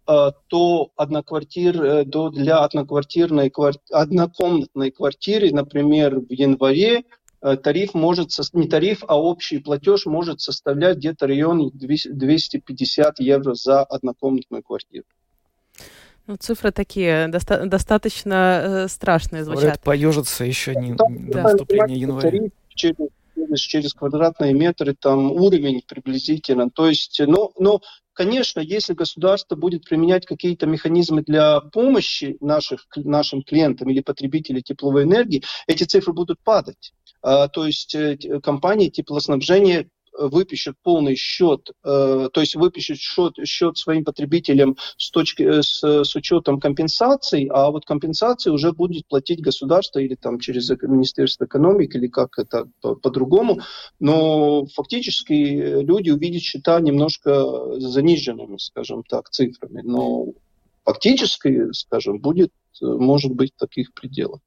э, 0.08 0.32
то 0.48 0.90
одноквартир, 0.96 1.84
э, 1.84 2.04
для 2.06 2.58
одноквартирной, 2.58 3.54
однокомнатной 3.92 4.90
квартиры, 4.90 5.52
например, 5.52 6.22
в 6.22 6.32
январе 6.32 7.04
тариф 7.44 7.94
может, 7.94 8.30
не 8.54 8.68
тариф, 8.68 9.04
а 9.08 9.20
общий 9.20 9.60
платеж 9.60 10.06
может 10.06 10.42
составлять 10.42 10.98
где-то 10.98 11.28
район 11.28 11.72
250 11.74 13.20
евро 13.20 13.54
за 13.54 13.84
однокомнатную 13.84 14.64
квартиру. 14.64 15.06
Ну, 16.26 16.38
цифры 16.38 16.72
такие 16.72 17.28
доста- 17.28 17.66
достаточно 17.66 18.86
э, 18.86 18.88
страшные 18.88 19.44
звучат. 19.44 19.62
Говорят, 19.62 19.82
поежиться 19.82 20.46
еще 20.46 20.74
не 20.74 20.94
да, 20.94 21.06
до 21.10 21.42
наступления 21.42 21.98
января. 21.98 22.22
Тариф 22.22 22.52
через, 22.70 22.96
через, 23.36 23.60
через 23.60 23.94
квадратные 23.94 24.54
метры 24.54 24.96
там 24.98 25.32
уровень 25.32 25.82
приблизительно. 25.86 26.70
То 26.70 26.88
есть, 26.88 27.22
ну, 27.28 27.52
ну, 27.60 27.82
конечно, 28.14 28.60
если 28.60 28.94
государство 28.94 29.56
будет 29.56 29.86
применять 29.86 30.26
какие-то 30.26 30.66
механизмы 30.66 31.24
для 31.24 31.60
помощи 31.60 32.38
наших, 32.40 32.86
нашим 32.96 33.44
клиентам 33.44 33.90
или 33.90 34.02
потребителям 34.02 34.62
тепловой 34.62 35.04
энергии, 35.04 35.44
эти 35.68 35.84
цифры 35.84 36.14
будут 36.14 36.40
падать. 36.44 36.94
А, 37.22 37.48
то 37.48 37.66
есть 37.66 37.96
э, 37.96 38.18
компании 38.42 38.90
теплоснабжения 38.90 39.90
выпишут 40.18 40.78
полный 40.84 41.16
счет, 41.16 41.72
э, 41.84 42.30
то 42.32 42.42
есть 42.42 42.56
выпишут 42.56 42.98
счет, 42.98 43.36
счет 43.46 43.78
своим 43.78 44.04
потребителям 44.04 44.78
с, 44.98 45.12
точки, 45.12 45.44
э, 45.44 45.62
с, 45.64 45.82
с 45.82 46.16
учетом 46.16 46.60
компенсаций, 46.60 47.50
а 47.52 47.72
вот 47.72 47.86
компенсации 47.86 48.50
уже 48.50 48.72
будет 48.72 49.08
платить 49.08 49.42
государство 49.42 50.00
или 50.00 50.16
там 50.16 50.40
через 50.40 50.70
Министерство 50.70 51.46
экономики, 51.46 51.98
или 51.98 52.08
как 52.08 52.38
это 52.38 52.68
по-другому. 52.82 53.60
Но 54.00 54.66
фактически 54.68 55.34
люди 55.34 56.10
увидят 56.10 56.42
счета 56.42 56.80
немножко 56.80 57.80
заниженными, 57.80 58.58
скажем 58.58 59.04
так, 59.04 59.30
цифрами. 59.30 59.82
Но 59.84 60.28
фактически, 60.84 61.72
скажем, 61.74 62.20
будет, 62.20 62.52
может 62.82 63.32
быть, 63.32 63.54
в 63.56 63.60
таких 63.60 63.94
пределах. 63.94 64.42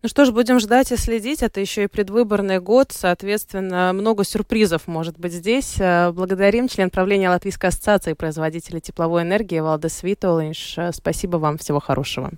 Ну 0.00 0.08
что 0.08 0.24
ж, 0.24 0.30
будем 0.30 0.60
ждать 0.60 0.92
и 0.92 0.96
следить. 0.96 1.42
Это 1.42 1.60
еще 1.60 1.84
и 1.84 1.86
предвыборный 1.88 2.60
год, 2.60 2.92
соответственно, 2.92 3.92
много 3.92 4.24
сюрпризов 4.24 4.86
может 4.86 5.18
быть 5.18 5.32
здесь. 5.32 5.74
Э, 5.80 6.12
благодарим 6.12 6.68
член 6.68 6.88
правления 6.88 7.28
Латвийской 7.30 7.66
ассоциации 7.66 8.12
производителей 8.12 8.80
тепловой 8.80 9.22
энергии 9.22 9.58
Валдес 9.58 10.04
Витолинш. 10.04 10.76
Спасибо 10.92 11.38
вам, 11.38 11.58
всего 11.58 11.80
хорошего. 11.80 12.30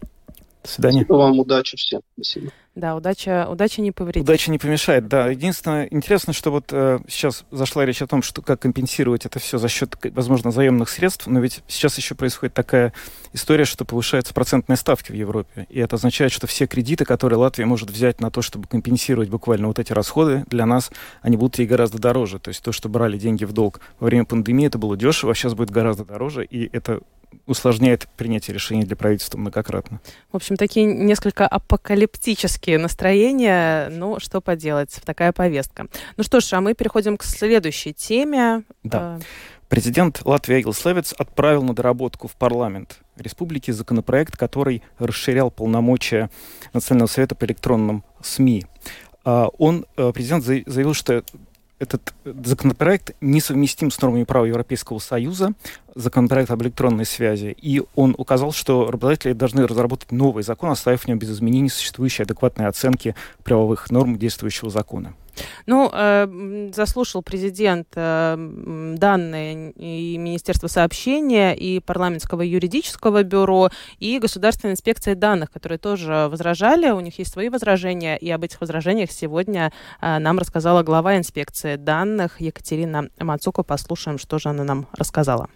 До 0.63 0.69
свидания. 0.69 1.01
Спасибо 1.01 1.17
вам, 1.17 1.39
удачи 1.39 1.77
всем. 1.77 2.01
Спасибо. 2.15 2.53
Да, 2.77 2.95
удача, 2.95 3.49
удача 3.51 3.83
не 3.83 3.91
повредит. 3.91 4.23
Удача 4.23 4.51
не 4.51 4.59
помешает, 4.59 5.09
да. 5.09 5.29
Единственное, 5.29 5.87
интересно, 5.91 6.33
что 6.33 6.51
вот 6.51 6.67
э, 6.71 7.01
сейчас 7.09 7.45
зашла 7.51 7.85
речь 7.85 8.01
о 8.01 8.07
том, 8.07 8.23
что 8.23 8.43
как 8.43 8.61
компенсировать 8.61 9.27
это 9.27 9.39
все 9.39 9.59
за 9.59 9.69
счет, 9.69 9.97
возможно, 10.13 10.53
заемных 10.53 10.89
средств, 10.89 11.27
но 11.27 11.41
ведь 11.41 11.63
сейчас 11.67 11.99
еще 11.99 12.15
происходит 12.15 12.55
такая 12.55 12.93
история, 13.33 13.65
что 13.65 13.85
повышаются 13.85 14.33
процентные 14.33 14.77
ставки 14.77 15.11
в 15.11 15.15
Европе. 15.15 15.67
И 15.69 15.81
это 15.81 15.97
означает, 15.97 16.31
что 16.31 16.47
все 16.47 16.67
кредиты, 16.67 17.05
которые 17.05 17.39
Латвия 17.39 17.67
может 17.67 17.91
взять 17.91 18.21
на 18.21 18.31
то, 18.31 18.41
чтобы 18.41 18.69
компенсировать 18.69 19.31
буквально 19.31 19.67
вот 19.67 19.79
эти 19.79 19.93
расходы, 19.93 20.45
для 20.47 20.65
нас 20.65 20.93
они 21.23 21.37
будут 21.37 21.59
ей 21.59 21.67
гораздо 21.67 21.99
дороже. 21.99 22.39
То 22.39 22.49
есть 22.49 22.63
то, 22.63 22.71
что 22.71 22.89
брали 22.89 23.19
деньги 23.19 23.45
в 23.45 23.53
долг 23.53 23.81
во 23.99 24.07
время 24.07 24.25
пандемии, 24.25 24.69
это 24.69 24.79
было 24.79 24.97
дешево, 24.97 25.33
а 25.33 25.35
сейчас 25.35 25.55
будет 25.55 25.71
гораздо 25.71 26.05
дороже, 26.05 26.45
и 26.45 26.71
это 26.73 27.01
усложняет 27.47 28.09
принятие 28.17 28.55
решений 28.55 28.85
для 28.85 28.97
правительства 28.97 29.39
многократно. 29.39 30.01
В 30.33 30.37
общем, 30.37 30.57
такие 30.57 30.87
несколько 30.87 31.47
апокалиптические 31.47 32.79
настроения. 32.79 33.89
Ну, 33.91 34.21
что 34.21 34.41
поделать, 34.41 35.01
такая 35.05 35.33
повестка. 35.33 35.87
Ну 36.17 36.25
что 36.25 36.41
ж, 36.41 36.53
а 36.53 36.61
мы 36.61 36.75
переходим 36.75 37.17
к 37.17 37.25
следующей 37.25 37.93
теме. 37.93 38.65
Да. 38.83 39.19
Э, 39.19 39.23
Президент 39.69 40.23
Латвии 40.25 40.61
Эгил 40.61 40.75
Слевец 40.75 41.15
отправил 41.17 41.63
на 41.63 41.75
доработку 41.75 42.27
в 42.27 42.35
парламент 42.35 42.99
республики 43.17 43.71
законопроект, 43.71 44.37
который 44.37 44.83
расширял 44.99 45.53
полномочия 45.53 46.29
Национального 46.73 47.09
совета 47.09 47.37
по 47.37 47.45
электронным 47.45 48.03
СМИ. 48.21 48.67
А 49.25 49.49
он, 49.59 49.87
э, 49.97 50.11
президент 50.13 50.45
заявил, 50.45 50.93
что 50.95 51.23
этот 51.81 52.15
законопроект 52.25 53.17
несовместим 53.21 53.91
с 53.91 54.01
нормами 54.01 54.25
права 54.25 54.45
Европейского 54.45 54.99
Союза, 54.99 55.55
законопроект 55.95 56.51
об 56.51 56.63
электронной 56.63 57.07
связи, 57.07 57.57
и 57.61 57.83
он 57.97 58.15
указал, 58.17 58.53
что 58.53 58.91
работодатели 58.91 59.33
должны 59.33 59.67
разработать 59.67 60.13
новый 60.13 60.45
закон, 60.45 60.71
оставив 60.71 61.03
в 61.03 61.09
нем 61.09 61.19
без 61.19 61.31
изменений 61.31 61.71
существующие 61.71 62.25
адекватные 62.25 62.69
оценки 62.69 63.17
правовых 63.43 63.91
норм 63.91 64.19
действующего 64.19 64.71
закона. 64.71 65.15
Ну, 65.67 65.91
э, 65.93 66.71
заслушал 66.75 67.23
президент 67.23 67.89
э, 67.95 68.37
данные 68.97 69.73
и 69.73 70.19
Министерства 70.19 70.69
сообщения, 70.69 71.55
и 71.55 71.81
парламентского 71.81 72.43
юридического 72.43 73.23
бюро, 73.23 73.71
и 73.99 74.19
Государственной 74.19 74.73
инспекции 74.73 75.15
данных, 75.15 75.51
которые 75.51 75.79
тоже 75.79 76.29
возражали. 76.31 76.91
У 76.91 77.01
них 77.01 77.19
есть 77.19 77.33
свои 77.33 77.49
возражения, 77.49 78.17
и 78.17 78.31
об 78.31 78.45
этих 78.45 78.61
возражениях 78.61 79.11
сегодня 79.11 79.73
э, 80.01 80.19
нам 80.19 80.39
рассказала 80.39 80.83
глава 80.83 81.17
инспекции 81.17 81.77
данных 81.77 82.41
Екатерина 82.41 83.09
Мацуко. 83.19 83.63
Послушаем, 83.63 84.19
что 84.19 84.39
же 84.39 84.49
она 84.49 84.65
нам 84.65 84.87
рассказала. 84.97 85.49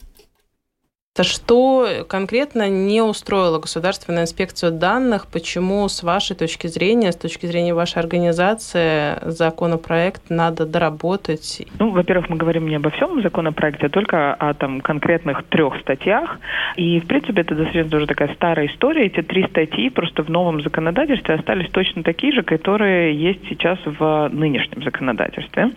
Что 1.23 2.05
конкретно 2.09 2.69
не 2.69 3.01
устроило 3.01 3.61
Государственную 3.61 4.25
инспекцию 4.25 4.73
данных? 4.73 5.29
Почему, 5.33 5.89
с 5.89 6.03
вашей 6.03 6.35
точки 6.35 6.67
зрения, 6.67 7.13
с 7.13 7.17
точки 7.17 7.47
зрения 7.47 7.73
вашей 7.73 7.99
организации, 8.01 9.21
законопроект 9.31 10.23
надо 10.29 10.67
доработать? 10.67 11.63
Ну, 11.79 11.91
во-первых, 11.91 12.31
мы 12.31 12.37
говорим 12.37 12.67
не 12.67 12.75
обо 12.75 12.91
всем 12.91 13.23
законопроекте, 13.23 13.87
а 13.87 13.91
только 13.91 14.35
о 14.35 14.55
там, 14.55 14.81
конкретных 14.81 15.45
трех 15.45 15.79
статьях. 15.83 16.41
И, 16.75 16.99
в 16.99 17.07
принципе, 17.07 17.43
это 17.43 17.55
достаточно 17.55 17.97
уже 17.97 18.09
такая 18.09 18.35
старая 18.35 18.67
история. 18.67 19.07
Эти 19.07 19.23
три 19.23 19.47
статьи 19.47 19.91
просто 19.91 20.25
в 20.25 20.29
новом 20.29 20.63
законодательстве 20.63 21.37
остались 21.37 21.71
точно 21.71 22.03
такие 22.03 22.33
же, 22.33 22.43
которые 22.43 23.15
есть 23.15 23.49
сейчас 23.49 23.79
в 23.85 24.31
нынешнем 24.33 24.83
законодательстве. 24.83 25.71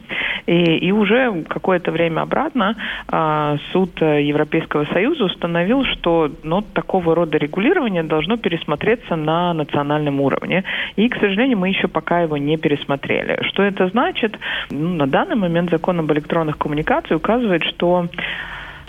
И, 0.47 0.78
и 0.78 0.91
уже 0.91 1.43
какое-то 1.47 1.91
время 1.91 2.21
обратно 2.21 2.76
а, 3.08 3.58
суд 3.71 4.02
Европейского 4.02 4.86
Союза 4.86 5.26
установил, 5.27 5.83
что 5.85 6.29
ну, 6.43 6.61
такого 6.61 7.15
рода 7.15 7.37
регулирование 7.37 8.03
должно 8.03 8.37
пересмотреться 8.37 9.15
на 9.15 9.53
национальном 9.53 10.19
уровне. 10.21 10.63
И, 10.95 11.07
к 11.07 11.15
сожалению, 11.19 11.57
мы 11.57 11.69
еще 11.69 11.87
пока 11.87 12.21
его 12.21 12.37
не 12.37 12.57
пересмотрели. 12.57 13.39
Что 13.49 13.63
это 13.63 13.87
значит? 13.89 14.37
Ну, 14.71 14.95
на 14.95 15.07
данный 15.07 15.35
момент 15.35 15.69
закон 15.69 15.99
об 15.99 16.11
электронных 16.11 16.57
коммуникациях 16.57 17.19
указывает, 17.19 17.63
что 17.63 18.07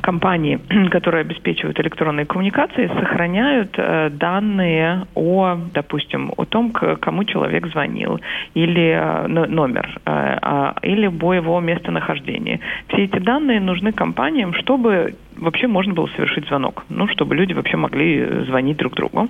компании, 0.01 0.59
которые 0.91 1.23
обеспечивают 1.23 1.79
электронные 1.81 2.27
коммуникации, 2.27 2.89
сохраняют 2.89 3.75
э, 3.77 4.11
данные 4.11 5.07
о, 5.15 5.57
допустим, 5.75 6.33
о 6.37 6.45
том, 6.45 6.71
к 6.71 6.97
кому 6.97 7.25
человек 7.25 7.67
звонил, 7.69 8.21
или 8.55 8.91
э, 8.91 9.27
номер, 9.27 9.89
э, 10.05 10.39
а, 10.43 10.77
или 10.83 11.05
его 11.05 11.61
местонахождении. 11.61 12.61
Все 12.89 13.05
эти 13.05 13.19
данные 13.19 13.61
нужны 13.61 13.93
компаниям, 13.93 14.55
чтобы 14.55 15.15
вообще 15.41 15.67
можно 15.67 15.95
было 15.95 16.09
совершить 16.17 16.47
звонок, 16.47 16.85
ну, 16.89 17.09
чтобы 17.09 17.35
люди 17.35 17.53
вообще 17.53 17.77
могли 17.77 18.45
звонить 18.47 18.77
друг 18.77 18.95
другу. 18.95 19.29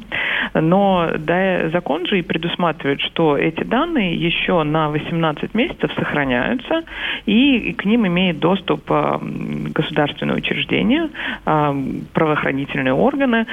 Но 0.54 1.10
да, 1.18 1.68
закон 1.70 2.06
же 2.06 2.18
и 2.18 2.22
предусматривает, 2.22 3.00
что 3.00 3.36
эти 3.36 3.62
данные 3.64 4.14
еще 4.14 4.62
на 4.62 4.88
18 4.90 5.54
месяцев 5.54 5.90
сохраняются, 5.94 6.82
и 7.26 7.72
к 7.72 7.84
ним 7.84 8.06
имеет 8.06 8.38
доступ 8.38 8.82
а, 8.90 9.20
государственное 9.20 10.36
учреждение, 10.36 11.10
а, 11.44 11.74
правоохранительные 12.12 12.94
органы, 12.94 13.46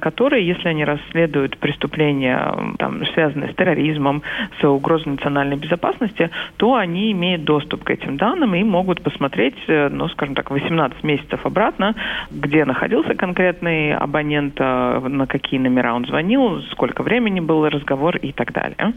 которые, 0.00 0.46
если 0.46 0.68
они 0.68 0.84
расследуют 0.84 1.58
преступления, 1.58 2.54
там, 2.78 3.04
связанные 3.06 3.52
с 3.52 3.54
терроризмом, 3.54 4.22
с 4.60 4.64
угрозой 4.64 5.08
национальной 5.08 5.56
безопасности, 5.56 6.30
то 6.56 6.74
они 6.74 7.12
имеют 7.12 7.44
доступ 7.44 7.84
к 7.84 7.90
этим 7.90 8.16
данным 8.16 8.54
и 8.54 8.62
могут 8.62 9.02
посмотреть, 9.02 9.56
э, 9.68 9.88
ну, 9.88 10.08
скажем 10.08 10.34
так, 10.34 10.50
18 10.50 11.02
месяцев 11.04 11.44
обратно, 11.44 11.94
где 12.30 12.64
находился 12.64 13.14
конкретный 13.14 13.94
абонент, 13.94 14.54
э, 14.58 15.08
на 15.08 15.26
какие 15.26 15.60
номера 15.60 15.94
он 15.94 16.06
звонил, 16.06 16.62
сколько 16.70 17.02
времени 17.02 17.40
был 17.40 17.68
разговор 17.68 18.16
и 18.16 18.32
так 18.32 18.52
далее. 18.52 18.94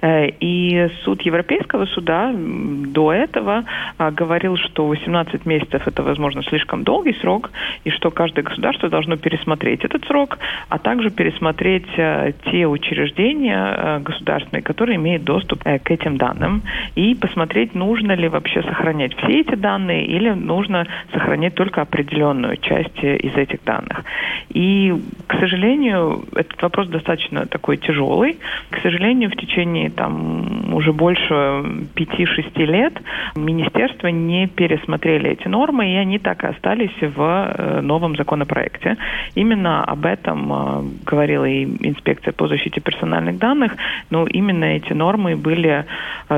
Э, 0.00 0.28
и 0.28 0.88
суд 1.04 1.22
Европейского 1.22 1.86
суда 1.86 2.32
до 2.34 3.12
этого 3.12 3.64
э, 3.98 4.10
говорил, 4.10 4.56
что 4.56 4.86
18 4.86 5.46
месяцев 5.46 5.86
это, 5.86 6.02
возможно, 6.02 6.42
слишком 6.42 6.82
долгий 6.82 7.14
срок, 7.20 7.50
и 7.84 7.90
что 7.90 8.10
каждое 8.10 8.42
государство 8.42 8.88
должно 8.88 9.16
пересмотреть 9.16 9.84
этот 9.84 10.04
срок, 10.06 10.38
а 10.68 10.78
также 10.78 11.10
пересмотреть 11.10 11.86
те 11.94 12.66
учреждения 12.66 14.00
государственные, 14.00 14.62
которые 14.62 14.96
имеют 14.96 15.24
доступ 15.24 15.62
к 15.62 15.90
этим 15.90 16.16
данным, 16.16 16.62
и 16.94 17.14
посмотреть, 17.14 17.74
нужно 17.74 18.12
ли 18.12 18.28
вообще 18.28 18.62
сохранять 18.62 19.14
все 19.16 19.40
эти 19.40 19.54
данные 19.54 20.06
или 20.06 20.30
нужно 20.30 20.86
сохранять 21.12 21.54
только 21.54 21.82
определенную 21.82 22.41
определенную 22.42 22.56
часть 22.58 22.98
из 23.02 23.34
этих 23.36 23.64
данных. 23.64 24.04
И, 24.50 24.94
к 25.26 25.38
сожалению, 25.38 26.24
этот 26.34 26.60
вопрос 26.62 26.88
достаточно 26.88 27.46
такой 27.46 27.76
тяжелый. 27.76 28.38
К 28.70 28.80
сожалению, 28.82 29.30
в 29.30 29.36
течение 29.36 29.90
там 29.90 30.74
уже 30.74 30.92
больше 30.92 31.34
5-6 31.34 32.64
лет 32.64 32.94
министерства 33.36 34.08
не 34.08 34.46
пересмотрели 34.46 35.30
эти 35.30 35.48
нормы, 35.48 35.92
и 35.92 35.96
они 35.96 36.18
так 36.18 36.44
и 36.44 36.48
остались 36.48 36.90
в 37.00 37.80
новом 37.82 38.16
законопроекте. 38.16 38.96
Именно 39.34 39.84
об 39.84 40.04
этом 40.06 40.92
говорила 41.04 41.44
и 41.44 41.64
инспекция 41.64 42.32
по 42.32 42.48
защите 42.48 42.80
персональных 42.80 43.38
данных, 43.38 43.72
но 44.10 44.26
именно 44.26 44.64
эти 44.64 44.92
нормы 44.92 45.36
были 45.36 45.84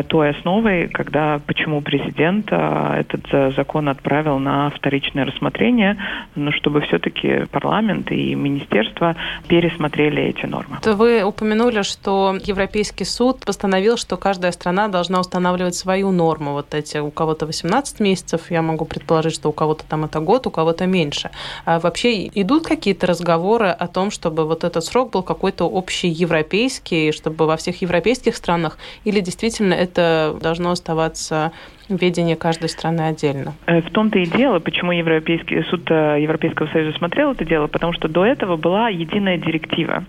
той 0.09 0.31
основой, 0.31 0.88
когда 0.88 1.40
почему 1.47 1.81
президент 1.81 2.53
этот 2.53 3.55
закон 3.55 3.88
отправил 3.88 4.38
на 4.38 4.71
вторичное 4.71 5.25
рассмотрение, 5.25 5.93
но 6.35 6.52
чтобы 6.52 6.80
все-таки 6.83 7.46
парламент 7.50 8.11
и 8.11 8.35
министерство 8.35 9.16
пересмотрели 9.48 10.22
эти 10.22 10.46
нормы. 10.46 10.78
Вы 10.85 11.22
упомянули, 11.22 11.83
что 11.83 12.37
Европейский 12.44 13.04
суд 13.04 13.44
постановил, 13.44 13.96
что 13.96 14.16
каждая 14.16 14.52
страна 14.52 14.88
должна 14.88 15.20
устанавливать 15.20 15.74
свою 15.74 16.11
норму. 16.11 16.52
Вот 16.52 16.74
эти 16.74 16.98
у 16.98 17.11
кого-то 17.11 17.46
18 17.46 18.00
месяцев, 18.00 18.50
я 18.50 18.62
могу 18.62 18.85
предположить, 18.85 19.35
что 19.35 19.48
у 19.48 19.52
кого-то 19.52 19.85
там 19.85 20.04
это 20.04 20.20
год, 20.20 20.46
у 20.46 20.50
кого-то 20.50 20.87
меньше. 20.87 21.30
А 21.64 21.78
вообще 21.78 22.26
идут 22.26 22.66
какие-то 22.66 23.07
разговоры 23.07 23.68
о 23.68 23.87
том, 23.87 24.11
чтобы 24.11 24.44
вот 24.44 24.64
этот 24.64 24.85
срок 24.85 25.11
был 25.11 25.22
какой-то 25.22 25.64
общий 25.64 26.09
европейский, 26.09 27.12
чтобы 27.12 27.46
во 27.46 27.57
всех 27.57 27.83
европейских 27.83 28.37
странах, 28.37 28.78
или 29.04 29.20
действительно 29.20 29.74
это 29.74 30.37
должно 30.40 30.70
оставаться 30.70 31.52
ведение 31.88 32.37
каждой 32.37 32.68
страны 32.68 33.03
отдельно. 33.03 33.55
Э, 33.66 33.81
в 33.81 33.90
том-то 33.90 34.18
и 34.18 34.27
дело, 34.27 34.59
почему 34.59 34.92
Европейский 34.92 35.62
суд 35.64 35.90
э, 35.90 36.18
Европейского 36.20 36.66
Союза 36.68 36.97
смотрел 36.99 37.33
это 37.33 37.44
дело, 37.44 37.66
потому 37.66 37.92
что 37.92 38.09
до 38.09 38.25
этого 38.25 38.57
была 38.57 38.88
единая 38.88 39.38
директива, 39.38 40.05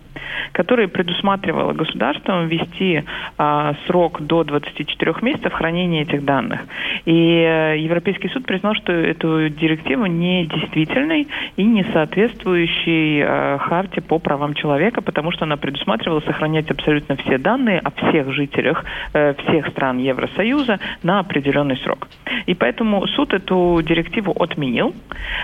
которая 0.51 0.87
предусматривала 0.87 1.73
государствам 1.73 2.47
ввести 2.47 3.03
а, 3.37 3.75
срок 3.87 4.21
до 4.21 4.43
24 4.43 5.15
месяцев 5.21 5.53
хранения 5.53 6.03
этих 6.03 6.23
данных. 6.23 6.61
И 7.05 7.43
а, 7.43 7.73
Европейский 7.73 8.29
суд 8.29 8.45
признал, 8.45 8.75
что 8.75 8.91
эту 8.91 9.49
директиву 9.49 10.05
не 10.05 10.45
действительной 10.45 11.27
и 11.57 11.63
не 11.63 11.83
соответствующей 11.91 13.21
а, 13.21 13.57
харте 13.57 14.01
по 14.01 14.19
правам 14.19 14.53
человека, 14.53 15.01
потому 15.01 15.31
что 15.31 15.45
она 15.45 15.57
предусматривала 15.57 16.21
сохранять 16.21 16.69
абсолютно 16.71 17.15
все 17.17 17.37
данные 17.37 17.79
о 17.79 17.91
всех 17.91 18.31
жителях 18.31 18.85
а, 19.13 19.35
всех 19.45 19.67
стран 19.69 19.97
Евросоюза 19.97 20.79
на 21.03 21.19
определенный 21.19 21.64
определенный 21.65 21.77
срок. 21.77 22.07
И 22.45 22.53
поэтому 22.53 23.07
суд 23.07 23.33
эту 23.33 23.81
директиву 23.83 24.31
отменил. 24.31 24.93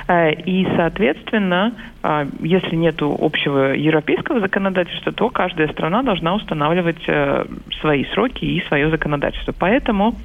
Э, 0.07 0.31
и, 0.33 0.67
соответственно, 0.75 1.73
э, 2.03 2.25
если 2.41 2.75
нет 2.75 3.01
общего 3.01 3.73
европейского 3.73 4.39
законодательства, 4.39 5.11
то 5.11 5.29
каждая 5.29 5.67
страна 5.69 6.03
должна 6.03 6.35
устанавливать 6.35 7.03
э, 7.07 7.45
свои 7.79 8.05
сроки 8.13 8.45
и 8.45 8.61
свое 8.67 8.89
законодательство. 8.89 9.53
Поэтому 9.57 10.15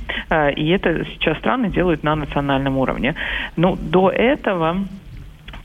и 0.56 0.68
это 0.70 1.04
сейчас 1.04 1.38
страны 1.38 1.70
делают 1.70 2.02
на 2.02 2.16
национальном 2.16 2.76
уровне. 2.78 3.14
Ну, 3.56 3.76
до 3.76 4.10
этого 4.10 4.76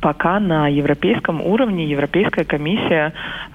пока 0.02 0.40
на 0.40 0.68
европейском 0.68 1.42
уровне 1.42 1.86
Европейская 1.86 2.44
комиссия 2.44 3.14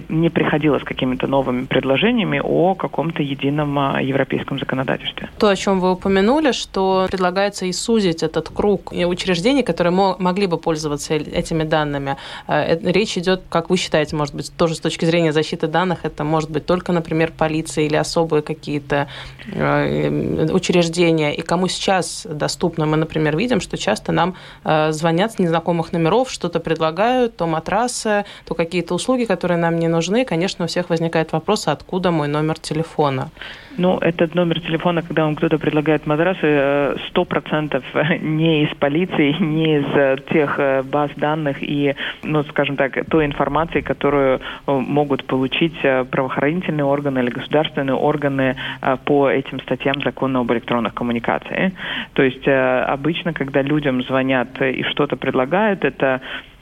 не 0.08 0.30
приходила 0.30 0.78
с 0.78 0.84
какими-то 0.84 1.26
новыми 1.26 1.66
предложениями 1.66 2.40
о 2.42 2.74
каком-то 2.74 3.22
едином 3.22 3.78
а, 3.78 4.00
европейском 4.00 4.58
законодательстве. 4.58 5.28
То, 5.38 5.48
о 5.48 5.56
чем 5.56 5.80
вы 5.80 5.92
упомянули, 5.92 6.52
что 6.52 7.08
предлагается 7.10 7.66
и 7.66 7.72
сузить 7.72 8.22
этот 8.22 8.48
круг 8.48 8.92
учреждений, 8.92 9.62
которые 9.62 9.92
могли 9.92 10.46
бы 10.46 10.58
пользоваться 10.58 11.14
этими 11.14 11.64
данными. 11.64 12.16
Э, 12.46 12.78
речь 12.90 13.18
идет, 13.18 13.42
как 13.48 13.68
вы 13.70 13.76
считаете, 13.76 14.14
может 14.14 14.34
быть, 14.34 14.52
тоже 14.56 14.76
с 14.76 14.80
точки 14.80 15.04
зрения 15.04 15.32
защиты 15.32 15.66
данных, 15.66 16.04
это 16.04 16.22
может 16.24 16.50
быть 16.50 16.64
только, 16.66 16.92
например, 16.92 17.32
полиция 17.36 17.86
или 17.86 17.96
особые 17.96 18.42
какие-то 18.42 19.08
э, 19.52 20.46
учреждения. 20.52 21.34
И 21.34 21.42
кому 21.42 21.66
сейчас 21.68 22.26
доступно, 22.30 22.86
мы, 22.86 22.96
например, 22.96 23.36
видим, 23.36 23.60
что 23.60 23.76
часто 23.76 24.12
нам 24.12 24.34
э, 24.64 24.92
звонят 24.92 25.32
с 25.32 25.38
незнакомых 25.38 25.92
номеров, 25.92 26.30
что-то 26.36 26.60
предлагают, 26.60 27.36
то 27.36 27.46
матрасы, 27.46 28.24
то 28.44 28.54
какие-то 28.54 28.94
услуги, 28.94 29.24
которые 29.24 29.58
нам 29.58 29.78
не 29.78 29.88
нужны. 29.88 30.24
Конечно, 30.24 30.64
у 30.64 30.68
всех 30.68 30.90
возникает 30.90 31.32
вопрос, 31.32 31.66
откуда 31.68 32.10
мой 32.10 32.28
номер 32.28 32.58
телефона. 32.58 33.30
Ну, 33.78 33.98
этот 33.98 34.34
номер 34.34 34.60
телефона, 34.60 35.02
когда 35.02 35.24
вам 35.24 35.36
кто-то 35.36 35.58
предлагает 35.58 36.06
матрасы, 36.06 36.38
э, 36.42 36.96
сто 37.08 37.24
процентов 37.24 37.84
не 38.20 38.64
из 38.64 38.74
полиции, 38.76 39.36
не 39.38 39.78
из 39.78 39.86
э, 39.94 40.16
тех 40.30 40.58
э, 40.58 40.82
баз 40.82 41.10
данных 41.16 41.58
и, 41.60 41.94
ну, 42.22 42.42
скажем 42.44 42.76
так, 42.76 43.04
той 43.10 43.26
информации, 43.26 43.82
которую 43.82 44.40
могут 44.66 45.24
получить 45.24 45.76
правоохранительные 46.10 46.84
органы 46.84 47.18
или 47.18 47.30
государственные 47.30 47.94
органы 47.96 48.56
по 49.04 49.28
этим 49.28 49.60
статьям 49.60 50.00
закона 50.02 50.40
об 50.40 50.52
электронных 50.52 50.94
коммуникациях. 50.94 51.72
То 52.14 52.22
есть 52.22 52.46
обычно, 52.46 53.32
когда 53.32 53.62
людям 53.62 54.02
звонят 54.02 54.60
и 54.60 54.82
что-то 54.84 55.16
предлагают, 55.16 55.84
это 55.84 56.20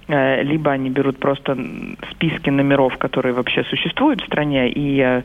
либо 0.09 0.71
они 0.71 0.91
берут 0.91 1.19
просто 1.19 1.57
списки 2.13 2.51
номеров, 2.51 2.97
которые 2.99 3.33
вообще 3.35 3.65
существуют 3.65 4.21
в 4.21 4.27
стране, 4.27 4.71
и 4.71 5.23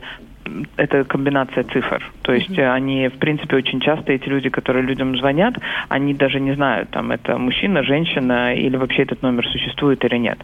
это 0.76 1.04
комбинация 1.04 1.64
цифр. 1.64 2.10
То 2.22 2.32
есть 2.32 2.50
mm-hmm. 2.50 2.72
они, 2.72 3.08
в 3.08 3.18
принципе, 3.18 3.56
очень 3.56 3.80
часто 3.80 4.12
эти 4.12 4.28
люди, 4.28 4.48
которые 4.48 4.84
людям 4.84 5.16
звонят, 5.16 5.54
они 5.88 6.14
даже 6.14 6.40
не 6.40 6.54
знают, 6.54 6.90
там, 6.90 7.12
это 7.12 7.38
мужчина, 7.38 7.82
женщина 7.82 8.54
или 8.54 8.76
вообще 8.76 9.02
этот 9.02 9.22
номер 9.22 9.46
существует 9.46 10.04
или 10.04 10.16
нет. 10.16 10.38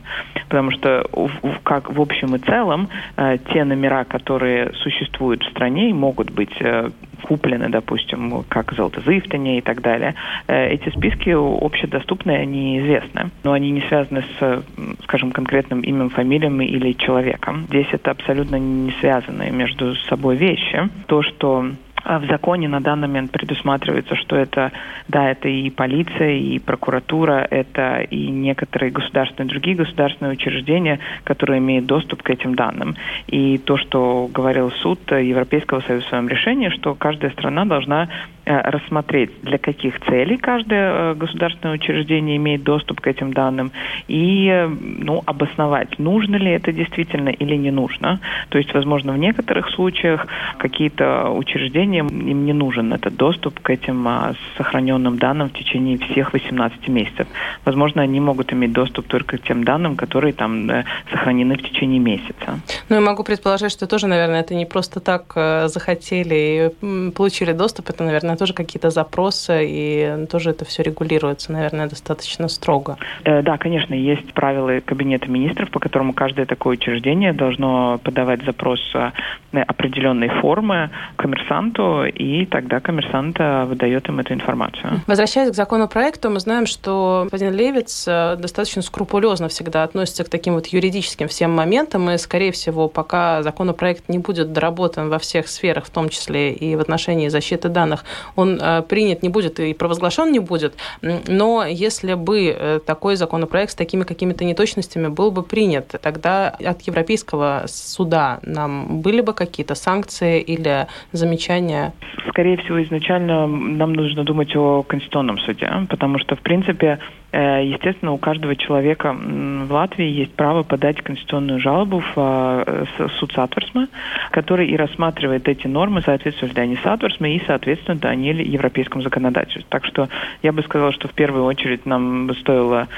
Потому 0.48 0.70
что 0.70 1.06
в, 1.12 1.58
как 1.62 1.92
в 1.92 2.00
общем 2.00 2.34
и 2.36 2.38
целом 2.38 2.88
э, 3.16 3.38
те 3.52 3.64
номера, 3.64 4.04
которые 4.04 4.72
существуют 4.74 5.42
в 5.42 5.50
стране, 5.50 5.92
могут 5.92 6.30
быть 6.30 6.54
э, 6.60 6.90
куплены, 7.22 7.68
допустим, 7.68 8.44
как 8.48 8.72
золотозывтание 8.72 9.58
и 9.58 9.60
так 9.60 9.80
далее. 9.80 10.14
Э, 10.46 10.68
эти 10.68 10.88
списки 10.90 11.30
общедоступные, 11.30 12.38
они 12.38 12.78
известны, 12.80 13.30
но 13.44 13.52
они 13.52 13.70
не 13.70 13.80
связаны 13.82 14.24
с, 14.38 14.64
скажем, 15.04 15.32
конкретным 15.32 15.80
именем, 15.80 16.10
фамилией 16.10 16.36
или 16.66 16.92
человеком. 16.92 17.66
Здесь 17.68 17.88
это 17.92 18.10
абсолютно 18.10 18.56
не 18.56 18.92
связанные 19.00 19.50
между 19.50 19.94
собой 20.08 20.36
вещи. 20.36 20.88
То, 21.06 21.22
что 21.22 21.70
в 22.06 22.26
законе 22.26 22.68
на 22.68 22.80
данный 22.80 23.08
момент 23.08 23.32
предусматривается, 23.32 24.14
что 24.14 24.36
это, 24.36 24.72
да, 25.08 25.30
это 25.30 25.48
и 25.48 25.70
полиция, 25.70 26.34
и 26.34 26.58
прокуратура, 26.58 27.46
это 27.50 27.98
и 27.98 28.28
некоторые 28.28 28.92
государственные, 28.92 29.50
другие 29.50 29.76
государственные 29.76 30.32
учреждения, 30.34 31.00
которые 31.24 31.58
имеют 31.58 31.86
доступ 31.86 32.22
к 32.22 32.30
этим 32.30 32.54
данным. 32.54 32.96
И 33.26 33.58
то, 33.58 33.76
что 33.76 34.28
говорил 34.32 34.70
суд 34.70 35.00
Европейского 35.10 35.80
Союза 35.80 36.06
в 36.06 36.08
своем 36.08 36.28
решении, 36.28 36.68
что 36.68 36.94
каждая 36.94 37.30
страна 37.32 37.64
должна 37.64 38.08
рассмотреть, 38.46 39.30
для 39.42 39.58
каких 39.58 40.00
целей 40.04 40.36
каждое 40.36 41.12
э, 41.12 41.14
государственное 41.14 41.74
учреждение 41.74 42.36
имеет 42.36 42.62
доступ 42.62 43.00
к 43.00 43.08
этим 43.08 43.32
данным 43.32 43.72
и 44.06 44.48
э, 44.48 44.68
ну, 44.68 45.22
обосновать, 45.26 45.98
нужно 45.98 46.36
ли 46.36 46.52
это 46.52 46.72
действительно 46.72 47.30
или 47.30 47.56
не 47.56 47.72
нужно. 47.72 48.20
То 48.50 48.58
есть, 48.58 48.72
возможно, 48.72 49.12
в 49.12 49.18
некоторых 49.18 49.68
случаях 49.70 50.28
какие-то 50.58 51.30
учреждения, 51.30 51.98
им 51.98 52.44
не 52.46 52.52
нужен 52.52 52.92
этот 52.92 53.16
доступ 53.16 53.58
к 53.58 53.70
этим 53.70 54.06
а, 54.06 54.34
сохраненным 54.56 55.18
данным 55.18 55.48
в 55.48 55.52
течение 55.52 55.98
всех 55.98 56.32
18 56.32 56.86
месяцев. 56.88 57.26
Возможно, 57.64 58.02
они 58.02 58.20
могут 58.20 58.52
иметь 58.52 58.72
доступ 58.72 59.08
только 59.08 59.38
к 59.38 59.42
тем 59.42 59.64
данным, 59.64 59.96
которые 59.96 60.32
там 60.32 60.70
сохранены 61.10 61.56
в 61.56 61.62
течение 61.62 61.98
месяца. 61.98 62.60
Ну, 62.88 62.96
я 62.96 63.00
могу 63.00 63.24
предположить, 63.24 63.72
что 63.72 63.88
тоже, 63.88 64.06
наверное, 64.06 64.40
это 64.40 64.54
не 64.54 64.66
просто 64.66 65.00
так 65.00 65.32
захотели 65.68 66.70
и 66.80 67.10
получили 67.10 67.52
доступ, 67.52 67.90
это, 67.90 68.04
наверное, 68.04 68.35
тоже 68.36 68.52
какие-то 68.52 68.90
запросы, 68.90 69.64
и 69.66 70.26
тоже 70.30 70.50
это 70.50 70.64
все 70.64 70.82
регулируется, 70.82 71.52
наверное, 71.52 71.88
достаточно 71.88 72.48
строго. 72.48 72.96
Э, 73.24 73.42
да, 73.42 73.58
конечно, 73.58 73.94
есть 73.94 74.32
правила 74.32 74.80
Кабинета 74.80 75.28
министров, 75.28 75.70
по 75.70 75.80
которому 75.80 76.12
каждое 76.12 76.46
такое 76.46 76.74
учреждение 76.74 77.32
должно 77.32 77.98
подавать 78.02 78.44
запрос 78.44 78.80
э, 78.94 79.10
определенной 79.52 80.28
формы 80.28 80.90
коммерсанту, 81.16 82.04
и 82.04 82.46
тогда 82.46 82.80
коммерсант 82.80 83.36
э, 83.38 83.64
выдает 83.64 84.08
им 84.08 84.20
эту 84.20 84.34
информацию. 84.34 85.00
Возвращаясь 85.06 85.50
к 85.50 85.54
законопроекту, 85.54 86.30
мы 86.30 86.40
знаем, 86.40 86.66
что 86.66 87.28
господин 87.30 87.54
Левиц 87.54 88.04
достаточно 88.06 88.82
скрупулезно 88.82 89.48
всегда 89.48 89.82
относится 89.82 90.24
к 90.24 90.28
таким 90.28 90.54
вот 90.54 90.66
юридическим 90.66 91.28
всем 91.28 91.52
моментам, 91.52 92.10
и, 92.10 92.18
скорее 92.18 92.52
всего, 92.52 92.88
пока 92.88 93.42
законопроект 93.42 94.08
не 94.08 94.18
будет 94.18 94.52
доработан 94.52 95.08
во 95.08 95.18
всех 95.18 95.48
сферах, 95.48 95.86
в 95.86 95.90
том 95.90 96.08
числе 96.08 96.52
и 96.52 96.76
в 96.76 96.80
отношении 96.80 97.28
защиты 97.28 97.68
данных, 97.68 98.04
он 98.34 98.58
э, 98.60 98.82
принят 98.82 99.22
не 99.22 99.28
будет 99.28 99.60
и 99.60 99.74
провозглашен 99.74 100.32
не 100.32 100.40
будет. 100.40 100.74
Но 101.02 101.64
если 101.64 102.14
бы 102.14 102.48
э, 102.48 102.80
такой 102.84 103.16
законопроект 103.16 103.72
с 103.72 103.74
такими 103.74 104.02
какими-то 104.02 104.44
неточностями 104.44 105.08
был 105.08 105.30
бы 105.30 105.42
принят, 105.42 105.94
тогда 106.02 106.48
от 106.48 106.82
Европейского 106.82 107.64
суда 107.66 108.40
нам 108.42 109.00
были 109.00 109.20
бы 109.20 109.32
какие-то 109.32 109.74
санкции 109.74 110.40
или 110.40 110.86
замечания? 111.12 111.92
Скорее 112.28 112.56
всего, 112.58 112.82
изначально 112.82 113.46
нам 113.46 113.92
нужно 113.92 114.24
думать 114.24 114.54
о 114.56 114.82
Конституционном 114.82 115.38
суде, 115.38 115.70
потому 115.88 116.18
что, 116.18 116.36
в 116.36 116.40
принципе, 116.40 116.98
естественно, 117.32 118.12
у 118.12 118.18
каждого 118.18 118.56
человека 118.56 119.14
в 119.14 119.72
Латвии 119.72 120.08
есть 120.08 120.32
право 120.34 120.62
подать 120.62 121.02
конституционную 121.02 121.60
жалобу 121.60 122.00
в 122.00 122.12
э, 122.16 122.84
суд 123.18 123.32
Сатверсме, 123.32 123.88
который 124.32 124.68
и 124.68 124.76
рассматривает 124.76 125.48
эти 125.48 125.66
нормы, 125.66 126.02
соответствуют 126.02 126.54
ли 126.56 126.62
они 126.62 126.76
Сатверсме, 126.76 127.36
и, 127.36 127.42
соответственно, 127.46 127.98
со 128.16 128.25
всем 128.25 128.42
европейскому 128.42 129.02
законодательству. 129.02 129.64
Так 129.68 129.84
что 129.84 130.08
я 130.42 130.52
бы 130.52 130.62
сказала, 130.62 130.92
что 130.92 131.08
в 131.08 131.12
первую 131.12 131.44
очередь 131.44 131.86
нам 131.86 132.34
стоило, 132.36 132.88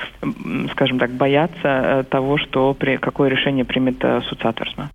скажем 0.73 0.99
так, 0.99 1.11
бояться 1.11 1.59
э, 1.65 2.05
того, 2.09 2.39
что 2.39 2.75
при, 2.75 2.97
какое 2.97 3.29
решение 3.31 3.65
примет 3.65 3.97
э, 4.05 4.21
суд 4.29 4.41
Сатверсме. 4.41 4.91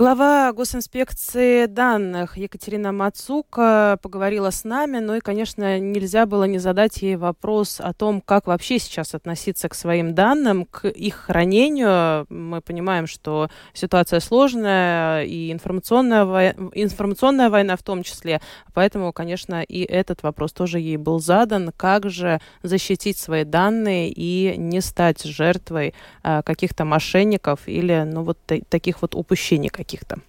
Глава 0.00 0.50
госинспекции 0.54 1.66
данных 1.66 2.38
Екатерина 2.38 2.90
Мацука 2.90 3.98
поговорила 4.00 4.48
с 4.48 4.64
нами, 4.64 4.98
ну 4.98 5.16
и, 5.16 5.20
конечно, 5.20 5.78
нельзя 5.78 6.24
было 6.24 6.44
не 6.44 6.58
задать 6.58 7.02
ей 7.02 7.16
вопрос 7.16 7.82
о 7.82 7.92
том, 7.92 8.22
как 8.22 8.46
вообще 8.46 8.78
сейчас 8.78 9.14
относиться 9.14 9.68
к 9.68 9.74
своим 9.74 10.14
данным, 10.14 10.64
к 10.64 10.88
их 10.88 11.16
хранению. 11.16 12.24
Мы 12.30 12.62
понимаем, 12.62 13.06
что 13.06 13.50
ситуация 13.74 14.20
сложная 14.20 15.24
и 15.24 15.52
информационная, 15.52 16.24
вой... 16.24 16.48
информационная 16.72 17.50
война 17.50 17.76
в 17.76 17.82
том 17.82 18.02
числе, 18.02 18.40
поэтому, 18.72 19.12
конечно, 19.12 19.60
и 19.60 19.82
этот 19.82 20.22
вопрос 20.22 20.54
тоже 20.54 20.80
ей 20.80 20.96
был 20.96 21.20
задан. 21.20 21.72
Как 21.76 22.08
же 22.08 22.40
защитить 22.62 23.18
свои 23.18 23.44
данные 23.44 24.08
и 24.08 24.54
не 24.56 24.80
стать 24.80 25.22
жертвой 25.24 25.92
а, 26.22 26.40
каких-то 26.40 26.86
мошенников 26.86 27.68
или, 27.68 28.08
ну, 28.10 28.22
вот 28.22 28.38
таких 28.70 29.02
вот 29.02 29.14
упущений 29.14 29.68
каких-то? 29.90 30.20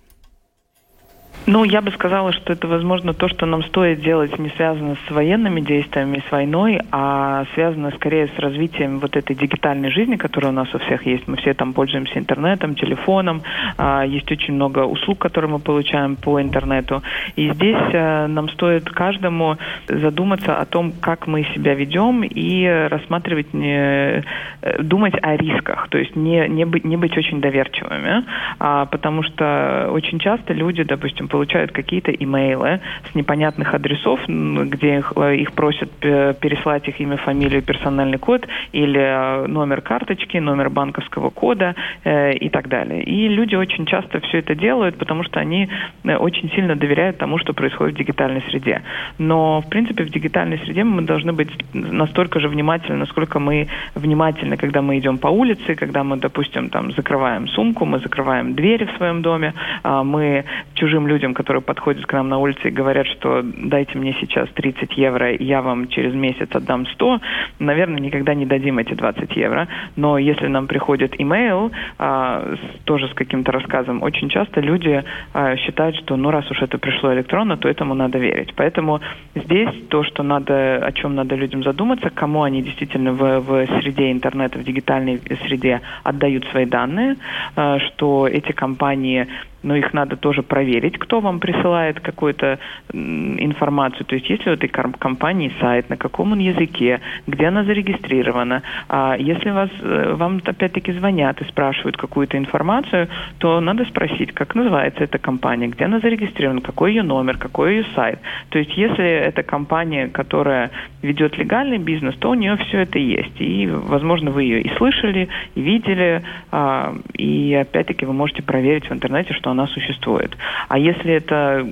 Ну, 1.47 1.63
я 1.63 1.81
бы 1.81 1.89
сказала, 1.91 2.33
что 2.33 2.53
это, 2.53 2.67
возможно, 2.67 3.13
то, 3.13 3.27
что 3.27 3.47
нам 3.47 3.63
стоит 3.63 4.01
делать, 4.01 4.37
не 4.37 4.49
связано 4.49 4.95
с 5.07 5.11
военными 5.11 5.59
действиями, 5.59 6.23
с 6.27 6.31
войной, 6.31 6.79
а 6.91 7.45
связано 7.55 7.89
скорее 7.91 8.27
с 8.27 8.39
развитием 8.39 8.99
вот 8.99 9.15
этой 9.15 9.35
дигитальной 9.35 9.89
жизни, 9.89 10.17
которая 10.17 10.51
у 10.51 10.55
нас 10.55 10.67
у 10.75 10.77
всех 10.77 11.03
есть. 11.07 11.27
Мы 11.27 11.37
все 11.37 11.55
там 11.55 11.73
пользуемся 11.73 12.19
интернетом, 12.19 12.75
телефоном, 12.75 13.41
а, 13.77 14.03
есть 14.05 14.31
очень 14.31 14.53
много 14.53 14.85
услуг, 14.85 15.17
которые 15.17 15.49
мы 15.49 15.59
получаем 15.59 16.15
по 16.15 16.39
интернету. 16.39 17.01
И 17.35 17.51
здесь 17.53 17.89
а, 17.93 18.27
нам 18.27 18.47
стоит 18.49 18.87
каждому 18.91 19.57
задуматься 19.87 20.59
о 20.59 20.65
том, 20.65 20.91
как 21.01 21.25
мы 21.25 21.43
себя 21.55 21.73
ведем 21.73 22.23
и 22.23 22.67
рассматривать, 22.67 23.51
не, 23.53 24.23
э, 24.61 24.81
думать 24.83 25.15
о 25.19 25.35
рисках, 25.35 25.87
то 25.89 25.97
есть 25.97 26.15
не, 26.15 26.47
не, 26.47 26.65
быть, 26.65 26.85
не 26.85 26.97
быть 26.97 27.17
очень 27.17 27.41
доверчивыми, 27.41 28.25
а, 28.59 28.85
потому 28.85 29.23
что 29.23 29.89
очень 29.91 30.19
часто 30.19 30.53
люди, 30.53 30.83
допустим, 30.83 31.27
получают 31.31 31.71
какие-то 31.71 32.11
имейлы 32.11 32.79
с 33.11 33.15
непонятных 33.15 33.73
адресов, 33.73 34.19
где 34.27 34.97
их, 34.97 35.13
э, 35.15 35.35
их 35.37 35.53
просят 35.53 35.89
переслать 35.99 36.87
их 36.87 36.99
имя, 36.99 37.17
фамилию, 37.17 37.61
персональный 37.61 38.17
код 38.17 38.47
или 38.73 38.99
э, 38.99 39.47
номер 39.47 39.81
карточки, 39.81 40.37
номер 40.37 40.69
банковского 40.69 41.29
кода 41.29 41.75
э, 42.03 42.33
и 42.33 42.49
так 42.49 42.67
далее. 42.67 43.03
И 43.03 43.27
люди 43.27 43.55
очень 43.55 43.85
часто 43.85 44.19
все 44.19 44.39
это 44.39 44.55
делают, 44.55 44.97
потому 44.97 45.23
что 45.23 45.39
они 45.39 45.69
э, 46.03 46.15
очень 46.15 46.49
сильно 46.51 46.75
доверяют 46.75 47.17
тому, 47.17 47.37
что 47.37 47.53
происходит 47.53 47.95
в 47.95 47.97
дигитальной 47.97 48.41
среде. 48.49 48.81
Но, 49.17 49.61
в 49.61 49.69
принципе, 49.69 50.03
в 50.03 50.09
дигитальной 50.09 50.57
среде 50.59 50.83
мы 50.83 51.01
должны 51.01 51.33
быть 51.33 51.49
настолько 51.73 52.39
же 52.39 52.47
внимательны, 52.47 52.97
насколько 52.97 53.39
мы 53.39 53.67
внимательны, 53.95 54.57
когда 54.57 54.81
мы 54.81 54.97
идем 54.97 55.17
по 55.17 55.27
улице, 55.27 55.75
когда 55.75 56.03
мы, 56.03 56.17
допустим, 56.17 56.69
там 56.69 56.91
закрываем 56.91 57.47
сумку, 57.47 57.85
мы 57.85 57.99
закрываем 57.99 58.53
двери 58.53 58.85
в 58.85 58.97
своем 58.97 59.21
доме, 59.21 59.53
а 59.83 60.03
мы 60.03 60.43
чужим 60.73 61.07
людям 61.07 61.20
людям, 61.21 61.33
которые 61.35 61.61
подходят 61.61 62.05
к 62.05 62.13
нам 62.13 62.29
на 62.29 62.39
улице 62.39 62.69
и 62.69 62.71
говорят, 62.71 63.05
что 63.05 63.43
дайте 63.43 63.95
мне 63.97 64.15
сейчас 64.19 64.49
30 64.49 64.97
евро, 64.97 65.35
я 65.35 65.61
вам 65.61 65.87
через 65.87 66.15
месяц 66.15 66.49
отдам 66.51 66.87
100, 66.87 67.21
наверное, 67.59 67.99
никогда 67.99 68.33
не 68.33 68.45
дадим 68.47 68.79
эти 68.79 68.95
20 68.95 69.35
евро. 69.35 69.67
Но 69.95 70.17
если 70.17 70.47
нам 70.47 70.65
приходит 70.65 71.13
имейл, 71.21 71.71
а, 71.99 72.55
тоже 72.85 73.07
с 73.07 73.13
каким-то 73.13 73.51
рассказом, 73.51 74.01
очень 74.01 74.29
часто 74.29 74.61
люди 74.61 75.03
а, 75.33 75.55
считают, 75.57 75.95
что 75.97 76.17
ну 76.17 76.31
раз 76.31 76.49
уж 76.49 76.61
это 76.63 76.79
пришло 76.79 77.13
электронно, 77.13 77.55
то 77.55 77.69
этому 77.69 77.93
надо 77.93 78.17
верить. 78.17 78.53
Поэтому 78.55 78.99
здесь 79.35 79.69
то, 79.89 80.03
что 80.03 80.23
надо, 80.23 80.83
о 80.83 80.91
чем 80.91 81.13
надо 81.13 81.35
людям 81.35 81.63
задуматься, 81.63 82.09
кому 82.09 82.41
они 82.41 82.63
действительно 82.63 83.13
в, 83.13 83.39
в 83.41 83.67
среде 83.81 84.11
интернета, 84.11 84.57
в 84.57 84.63
дигитальной 84.63 85.21
среде 85.45 85.81
отдают 86.03 86.45
свои 86.45 86.65
данные, 86.65 87.17
а, 87.55 87.77
что 87.79 88.27
эти 88.27 88.53
компании 88.53 89.27
но 89.63 89.75
их 89.75 89.93
надо 89.93 90.15
тоже 90.15 90.43
проверить, 90.43 90.97
кто 90.97 91.19
вам 91.19 91.39
присылает 91.39 91.99
какую-то 91.99 92.59
информацию. 92.93 94.05
То 94.05 94.15
есть 94.15 94.29
если 94.29 94.49
у 94.49 94.53
этой 94.53 94.67
компании 94.67 95.51
сайт, 95.59 95.89
на 95.89 95.97
каком 95.97 96.31
он 96.31 96.39
языке, 96.39 97.01
где 97.27 97.47
она 97.47 97.63
зарегистрирована. 97.63 98.63
А 98.89 99.15
если 99.17 99.51
вас, 99.51 99.69
э, 99.81 100.13
вам 100.15 100.41
опять-таки 100.43 100.91
звонят 100.93 101.41
и 101.41 101.45
спрашивают 101.45 101.97
какую-то 101.97 102.37
информацию, 102.37 103.07
то 103.37 103.59
надо 103.61 103.85
спросить, 103.85 104.33
как 104.33 104.55
называется 104.55 105.03
эта 105.03 105.17
компания, 105.17 105.67
где 105.67 105.85
она 105.85 105.99
зарегистрирована, 105.99 106.61
какой 106.61 106.91
ее 106.91 107.03
номер, 107.03 107.37
какой 107.37 107.75
ее 107.75 107.85
сайт. 107.95 108.19
То 108.49 108.59
есть 108.59 108.75
если 108.77 109.05
это 109.05 109.43
компания, 109.43 110.07
которая 110.07 110.71
ведет 111.01 111.37
легальный 111.37 111.77
бизнес, 111.77 112.15
то 112.15 112.31
у 112.31 112.33
нее 112.33 112.57
все 112.57 112.79
это 112.79 112.99
есть. 112.99 113.39
И, 113.39 113.67
возможно, 113.67 114.31
вы 114.31 114.43
ее 114.43 114.61
и 114.61 114.69
слышали, 114.77 115.29
и 115.55 115.61
видели, 115.61 116.23
а, 116.51 116.93
и 117.13 117.53
опять-таки 117.53 118.05
вы 118.05 118.13
можете 118.13 118.43
проверить 118.43 118.89
в 118.89 118.93
интернете, 118.93 119.33
что 119.33 119.50
она 119.51 119.67
существует. 119.67 120.35
А 120.67 120.77
если 120.77 121.13
это 121.13 121.67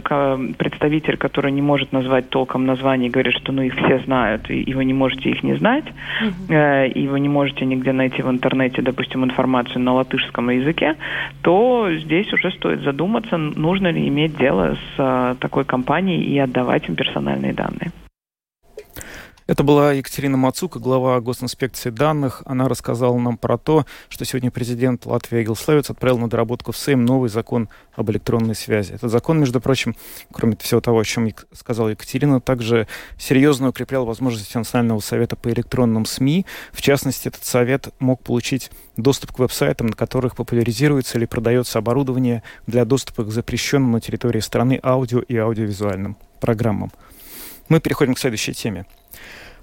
представитель, 0.58 1.18
который 1.18 1.52
не 1.52 1.62
может 1.62 1.92
назвать 1.92 2.30
толком 2.30 2.66
название, 2.66 3.10
говорит, 3.10 3.34
что 3.34 3.52
ну 3.52 3.62
их 3.62 3.74
все 3.76 4.00
знают, 4.00 4.50
и, 4.50 4.74
вы 4.74 4.86
не 4.86 4.94
можете 4.94 5.30
их 5.30 5.44
не 5.44 5.56
знать, 5.56 5.86
mm-hmm. 6.22 6.92
и 6.92 7.08
вы 7.08 7.20
не 7.20 7.30
можете 7.30 7.66
нигде 7.66 7.92
найти 7.92 8.22
в 8.22 8.30
интернете, 8.30 8.82
допустим, 8.82 9.24
информацию 9.24 9.82
на 9.82 9.94
латышском 9.94 10.50
языке, 10.50 10.96
то 11.42 11.90
здесь 11.92 12.32
уже 12.34 12.52
стоит 12.52 12.82
задуматься, 12.82 13.38
нужно 13.38 13.88
ли 13.88 14.08
иметь 14.08 14.38
дело 14.38 14.76
с 14.76 15.00
э, 15.00 15.36
такой 15.40 15.66
компанией 15.66 16.24
и 16.24 16.38
отдавать 16.40 16.88
им 16.90 16.96
персональные 16.96 17.54
данные. 17.54 17.92
Это 19.50 19.64
была 19.64 19.94
Екатерина 19.94 20.38
Мацука, 20.38 20.78
глава 20.78 21.20
госинспекции 21.22 21.90
данных. 21.90 22.44
Она 22.46 22.68
рассказала 22.68 23.18
нам 23.18 23.36
про 23.36 23.58
то, 23.58 23.88
что 24.08 24.24
сегодня 24.24 24.52
президент 24.52 25.08
Латвии 25.08 25.42
Эгил 25.42 25.56
Славец 25.56 25.90
отправил 25.90 26.20
на 26.20 26.30
доработку 26.30 26.72
в 26.72 26.78
Сейм 26.78 27.04
новый 27.04 27.32
закон 27.32 27.68
об 27.96 28.12
электронной 28.12 28.54
связи. 28.54 28.94
Этот 28.94 29.10
закон, 29.10 29.40
между 29.40 29.60
прочим, 29.60 29.96
кроме 30.32 30.56
всего 30.58 30.82
того, 30.82 31.00
о 31.00 31.04
чем 31.04 31.32
сказала 31.52 31.90
Екатерина, 31.90 32.40
также 32.40 32.88
серьезно 33.18 33.70
укреплял 33.70 34.06
возможности 34.06 34.56
Национального 34.56 35.00
совета 35.00 35.36
по 35.36 35.50
электронным 35.50 36.06
СМИ. 36.06 36.46
В 36.72 36.84
частности, 36.84 37.30
этот 37.30 37.44
совет 37.44 37.90
мог 37.98 38.22
получить 38.22 38.70
доступ 38.98 39.32
к 39.32 39.40
веб-сайтам, 39.40 39.88
на 39.88 39.94
которых 39.94 40.36
популяризируется 40.36 41.18
или 41.18 41.26
продается 41.26 41.80
оборудование 41.80 42.44
для 42.68 42.86
доступа 42.86 43.24
к 43.24 43.32
запрещенным 43.32 43.94
на 43.94 44.00
территории 44.00 44.42
страны 44.42 44.80
аудио 44.84 45.22
и 45.22 45.36
аудиовизуальным 45.36 46.18
программам. 46.40 46.92
Мы 47.70 47.80
переходим 47.80 48.16
к 48.16 48.20
следующей 48.20 48.54
теме. 48.54 48.86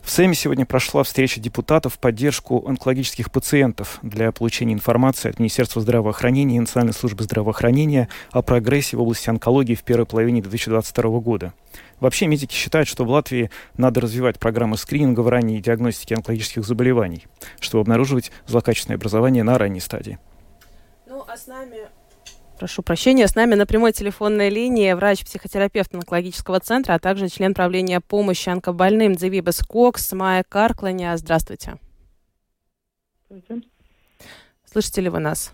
В 0.00 0.10
Сейме 0.12 0.36
сегодня 0.36 0.64
прошла 0.64 1.02
встреча 1.02 1.40
депутатов 1.40 1.94
в 1.94 1.98
поддержку 1.98 2.64
онкологических 2.64 3.32
пациентов 3.32 3.98
для 4.02 4.30
получения 4.30 4.72
информации 4.72 5.30
от 5.30 5.40
Министерства 5.40 5.82
здравоохранения 5.82 6.58
и 6.58 6.60
Национальной 6.60 6.94
службы 6.94 7.24
здравоохранения 7.24 8.08
о 8.30 8.42
прогрессе 8.42 8.96
в 8.96 9.02
области 9.02 9.28
онкологии 9.28 9.74
в 9.74 9.82
первой 9.82 10.06
половине 10.06 10.40
2022 10.42 11.18
года. 11.18 11.52
Вообще 11.98 12.28
медики 12.28 12.54
считают, 12.54 12.86
что 12.86 13.04
в 13.04 13.10
Латвии 13.10 13.50
надо 13.76 14.00
развивать 14.00 14.38
программы 14.38 14.76
скрининга 14.76 15.22
в 15.22 15.28
ранней 15.28 15.60
диагностике 15.60 16.14
онкологических 16.14 16.64
заболеваний, 16.64 17.26
чтобы 17.58 17.82
обнаруживать 17.82 18.30
злокачественное 18.46 18.98
образование 18.98 19.42
на 19.42 19.58
ранней 19.58 19.80
стадии. 19.80 20.20
Ну, 21.08 21.24
а 21.26 21.36
с 21.36 21.48
нами 21.48 21.88
Прошу 22.58 22.82
прощения. 22.82 23.28
С 23.28 23.34
нами 23.34 23.54
на 23.54 23.66
прямой 23.66 23.92
телефонной 23.92 24.48
линии 24.48 24.92
врач-психотерапевт 24.92 25.94
онкологического 25.94 26.58
центра, 26.60 26.94
а 26.94 26.98
также 26.98 27.28
член 27.28 27.52
правления 27.52 28.00
помощи 28.00 28.48
онкобольным 28.48 29.14
Дзивибес 29.14 29.60
Кокс 29.60 30.12
Майя 30.12 30.42
Каркланя. 30.42 31.16
Здравствуйте. 31.16 31.78
Здравствуйте. 33.28 33.68
Слышите 34.70 35.00
ли 35.02 35.08
вы 35.10 35.18
нас? 35.18 35.52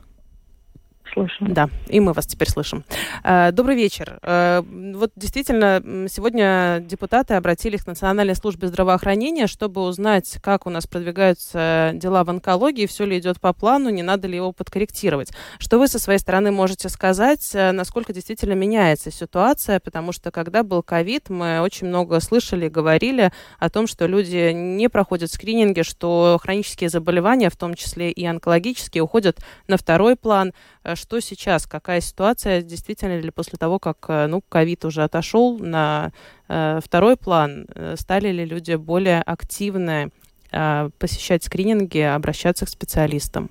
Слышим. 1.13 1.53
Да, 1.53 1.69
и 1.89 2.01
мы 2.01 2.13
вас 2.13 2.27
теперь 2.27 2.49
слышим. 2.49 2.85
Э, 3.23 3.53
добрый 3.53 3.77
вечер. 3.77 4.19
Э, 4.23 4.63
вот 4.63 5.13
действительно, 5.15 6.09
сегодня 6.09 6.81
депутаты 6.81 7.35
обратились 7.35 7.83
к 7.83 7.87
Национальной 7.87 8.35
службе 8.35 8.69
здравоохранения, 8.69 9.47
чтобы 9.47 9.83
узнать, 9.83 10.39
как 10.43 10.67
у 10.67 10.71
нас 10.71 10.87
продвигаются 10.87 11.91
дела 11.95 12.25
в 12.25 12.31
онкологии, 12.31 12.87
все 12.87 13.05
ли 13.05 13.19
идет 13.19 13.41
по 13.41 13.53
плану, 13.53 13.91
не 13.91 14.03
надо 14.03 14.27
ли 14.27 14.37
его 14.37 14.53
подкорректировать. 14.53 15.33
Что 15.59 15.79
вы 15.79 15.87
со 15.87 15.99
своей 15.99 16.19
стороны 16.19 16.51
можете 16.51 16.89
сказать, 16.89 17.51
э, 17.53 17.73
насколько 17.73 18.13
действительно 18.13 18.55
меняется 18.55 19.11
ситуация, 19.11 19.81
потому 19.81 20.13
что 20.13 20.31
когда 20.31 20.63
был 20.63 20.83
ковид, 20.83 21.29
мы 21.29 21.61
очень 21.61 21.89
много 21.89 22.21
слышали 22.21 22.69
говорили 22.69 23.33
о 23.59 23.71
том, 23.71 23.87
что 23.87 24.07
люди 24.07 24.53
не 24.53 24.89
проходят 24.89 25.31
скрининги, 25.31 25.83
что 25.83 26.39
хронические 26.43 26.89
заболевания, 26.89 27.51
в 27.51 27.57
том 27.57 27.75
числе 27.75 28.11
и 28.11 28.25
онкологические, 28.25 29.03
уходят 29.03 29.39
на 29.69 29.77
второй 29.77 30.17
план 30.17 30.53
что 30.95 31.21
сейчас, 31.21 31.67
какая 31.67 32.01
ситуация 32.01 32.63
действительно 32.63 33.21
ли 33.21 33.31
после 33.31 33.59
того, 33.59 33.79
как 33.79 33.97
э, 34.09 34.27
ну, 34.27 34.41
ковид 34.49 34.85
уже 34.85 35.03
отошел 35.03 35.59
на 35.59 36.11
э, 36.49 36.81
второй 36.85 37.17
план, 37.17 37.67
э, 37.75 37.95
стали 37.97 38.29
ли 38.29 38.45
люди 38.45 38.75
более 38.75 39.23
активны 39.23 40.11
э, 40.53 40.91
посещать 40.99 41.45
скрининги, 41.45 42.01
обращаться 42.01 42.67
к 42.67 42.69
специалистам? 42.69 43.51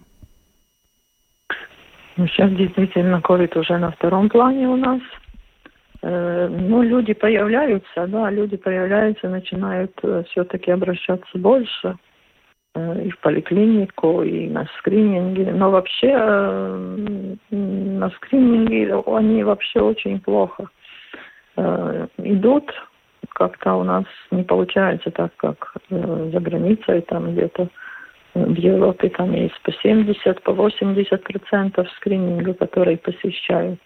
Ну, 2.17 2.27
сейчас 2.27 2.51
действительно 2.51 3.21
ковид 3.21 3.55
уже 3.55 3.77
на 3.77 3.91
втором 3.91 4.29
плане 4.29 4.67
у 4.67 4.75
нас. 4.75 5.01
Э, 6.01 6.47
ну, 6.47 6.81
люди 6.81 7.13
появляются, 7.13 8.07
да, 8.07 8.29
люди 8.29 8.57
появляются, 8.57 9.29
начинают 9.29 9.91
э, 10.03 10.23
все-таки 10.29 10.71
обращаться 10.71 11.37
больше 11.37 11.87
э, 11.87 12.10
и 12.75 13.09
в 13.09 13.19
поликлинику, 13.19 14.23
и 14.23 14.47
на 14.47 14.65
скрининги. 14.77 15.43
Но 15.43 15.71
вообще 15.71 16.15
на 17.49 18.09
скрининги 18.11 18.89
они 19.13 19.43
вообще 19.43 19.81
очень 19.81 20.19
плохо 20.19 20.69
идут. 21.57 22.71
Как-то 23.33 23.75
у 23.75 23.83
нас 23.83 24.05
не 24.31 24.43
получается 24.43 25.11
так, 25.11 25.35
как 25.37 25.73
за 25.89 26.39
границей, 26.39 27.01
там 27.01 27.33
где-то 27.33 27.67
в 28.33 28.53
Европе 28.55 29.09
там 29.09 29.33
есть 29.33 29.59
по 29.63 29.71
70, 29.73 30.41
по 30.43 30.53
80 30.53 31.23
процентов 31.23 31.89
скрининга, 31.97 32.53
которые 32.53 32.97
посещают. 32.97 33.79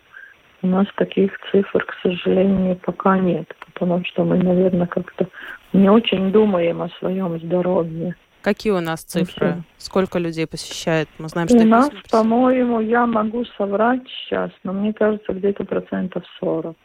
У 0.61 0.67
нас 0.67 0.87
таких 0.95 1.37
цифр, 1.51 1.83
к 1.83 1.93
сожалению, 2.01 2.75
пока 2.77 3.17
нет, 3.17 3.53
потому 3.73 4.03
что 4.05 4.23
мы, 4.23 4.37
наверное, 4.37 4.87
как-то 4.87 5.27
не 5.73 5.89
очень 5.89 6.31
думаем 6.31 6.81
о 6.81 6.89
своем 6.99 7.39
здоровье. 7.39 8.15
Какие 8.45 8.73
у 8.73 8.79
нас 8.79 9.03
цифры? 9.03 9.63
Сколько 9.79 10.19
людей 10.19 10.45
посещает? 10.45 11.09
Мы 11.17 11.29
знаем, 11.29 11.47
что 11.47 11.57
у 11.57 11.63
нас, 11.63 11.89
по-моему, 12.11 12.79
я 12.79 13.07
могу 13.07 13.43
соврать 13.57 14.03
сейчас, 14.07 14.51
но 14.63 14.71
мне 14.71 14.93
кажется, 14.93 15.33
где-то 15.33 15.63
процентов 15.63 16.23
40. 16.39 16.77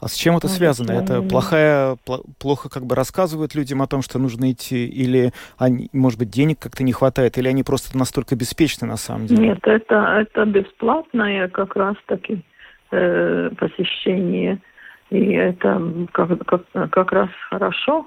А 0.00 0.08
с 0.08 0.14
чем 0.14 0.38
это 0.38 0.48
связано? 0.48 0.92
Это 0.92 1.20
плохая, 1.20 1.98
плохо 2.38 2.70
как 2.70 2.86
бы 2.86 2.94
рассказывают 2.94 3.54
людям 3.54 3.82
о 3.82 3.86
том, 3.86 4.00
что 4.00 4.18
нужно 4.18 4.52
идти, 4.52 4.86
или, 4.86 5.32
они, 5.58 5.90
может 5.92 6.18
быть, 6.18 6.30
денег 6.30 6.60
как-то 6.60 6.82
не 6.82 6.92
хватает, 6.92 7.36
или 7.36 7.48
они 7.48 7.62
просто 7.62 7.98
настолько 7.98 8.34
беспечны 8.34 8.86
на 8.86 8.96
самом 8.96 9.26
деле? 9.26 9.48
Нет, 9.48 9.58
это, 9.64 10.24
это 10.26 10.46
бесплатное 10.46 11.48
как 11.48 11.76
раз-таки 11.76 12.42
э, 12.90 13.50
посещение, 13.58 14.62
и 15.10 15.32
это 15.34 16.06
как, 16.12 16.38
как, 16.46 16.62
как 16.90 17.12
раз 17.12 17.28
хорошо. 17.50 18.06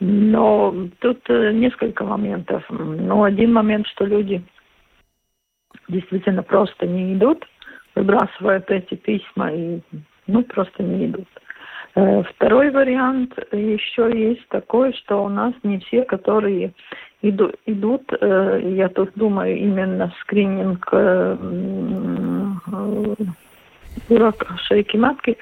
Но 0.00 0.74
тут 1.00 1.20
э, 1.28 1.52
несколько 1.52 2.04
моментов. 2.04 2.64
Но 2.70 3.22
один 3.22 3.52
момент, 3.52 3.86
что 3.86 4.06
люди 4.06 4.42
действительно 5.88 6.42
просто 6.42 6.86
не 6.86 7.14
идут, 7.14 7.46
выбрасывают 7.94 8.70
эти 8.70 8.94
письма 8.94 9.52
и 9.52 9.80
ну, 10.26 10.42
просто 10.42 10.82
не 10.82 11.06
идут. 11.06 11.28
Э, 11.96 12.22
второй 12.22 12.70
вариант 12.70 13.38
еще 13.52 14.10
есть 14.14 14.48
такой, 14.48 14.94
что 14.94 15.22
у 15.22 15.28
нас 15.28 15.52
не 15.64 15.78
все, 15.80 16.04
которые 16.04 16.72
иду, 17.20 17.52
идут, 17.66 18.10
э, 18.18 18.60
я 18.74 18.88
тут 18.88 19.10
думаю 19.16 19.54
именно 19.58 20.14
скрининг 20.22 20.90
рака 24.08 24.56
шейки 24.66 24.96
матки, 24.96 25.36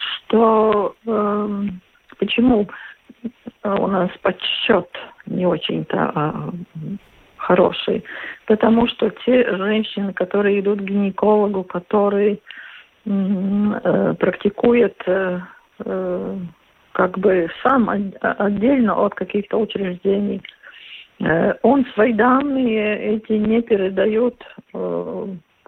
что 0.00 0.94
почему 2.18 2.68
у 3.74 3.86
нас 3.86 4.10
подсчет 4.22 4.88
не 5.26 5.46
очень-то 5.46 6.12
а, 6.14 6.50
хороший, 7.36 8.04
потому 8.46 8.86
что 8.88 9.10
те 9.24 9.56
женщины, 9.56 10.12
которые 10.12 10.60
идут 10.60 10.80
к 10.80 10.84
гинекологу, 10.84 11.64
которые 11.64 12.38
э, 13.04 14.14
практикуют 14.18 14.96
э, 15.06 15.40
э, 15.84 16.38
как 16.92 17.18
бы 17.18 17.48
сам 17.62 17.88
отдельно 17.88 18.94
от 18.96 19.14
каких-то 19.14 19.58
учреждений, 19.58 20.42
э, 21.20 21.54
он 21.62 21.86
свои 21.94 22.12
данные 22.12 23.16
эти 23.16 23.32
не 23.32 23.62
передает 23.62 24.42
э, 24.74 25.26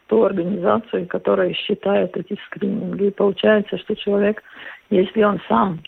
ту 0.08 0.24
организацию, 0.24 1.06
которая 1.06 1.54
считает 1.54 2.16
эти 2.16 2.36
скрининги. 2.46 3.04
И 3.04 3.10
получается, 3.10 3.78
что 3.78 3.94
человек, 3.94 4.42
если 4.90 5.22
он 5.22 5.40
сам 5.48 5.78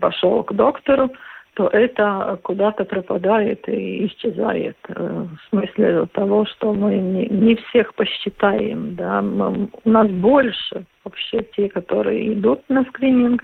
пошел 0.00 0.42
к 0.42 0.52
доктору, 0.52 1.10
то 1.54 1.68
это 1.68 2.38
куда-то 2.42 2.84
пропадает 2.84 3.68
и 3.68 4.06
исчезает. 4.06 4.76
Э, 4.88 5.26
в 5.26 5.48
смысле 5.50 6.06
того, 6.06 6.46
что 6.46 6.74
мы 6.74 6.96
не, 6.96 7.26
не 7.26 7.54
всех 7.56 7.94
посчитаем. 7.94 8.96
Да? 8.96 9.22
Мы, 9.22 9.68
у 9.84 9.90
нас 9.90 10.08
больше 10.10 10.84
вообще 11.04 11.46
те, 11.56 11.68
которые 11.68 12.34
идут 12.34 12.62
на 12.68 12.84
скрининг, 12.84 13.42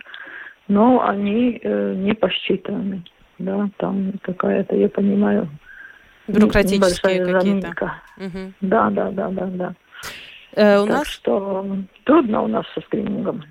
но 0.66 1.07
они 1.07 1.61
э, 1.62 1.94
не 1.94 2.14
посчитаны. 2.14 3.05
Да? 3.38 3.70
Там 3.76 4.14
какая-то, 4.22 4.74
я 4.74 4.88
понимаю, 4.88 5.48
Бюрократические 6.26 7.24
какие-то. 7.24 7.94
Угу. 8.16 8.53
Да, 8.61 8.90
да, 8.90 9.11
да, 9.11 9.29
да, 9.29 9.46
да. 9.46 9.74
Э, 10.55 10.79
у 10.81 10.87
так 10.87 10.96
нас... 10.96 11.09
что 11.09 11.76
трудно 12.05 12.42
у 12.42 12.48
нас 12.48 12.66
со 12.74 12.81
скринингом. 12.83 13.44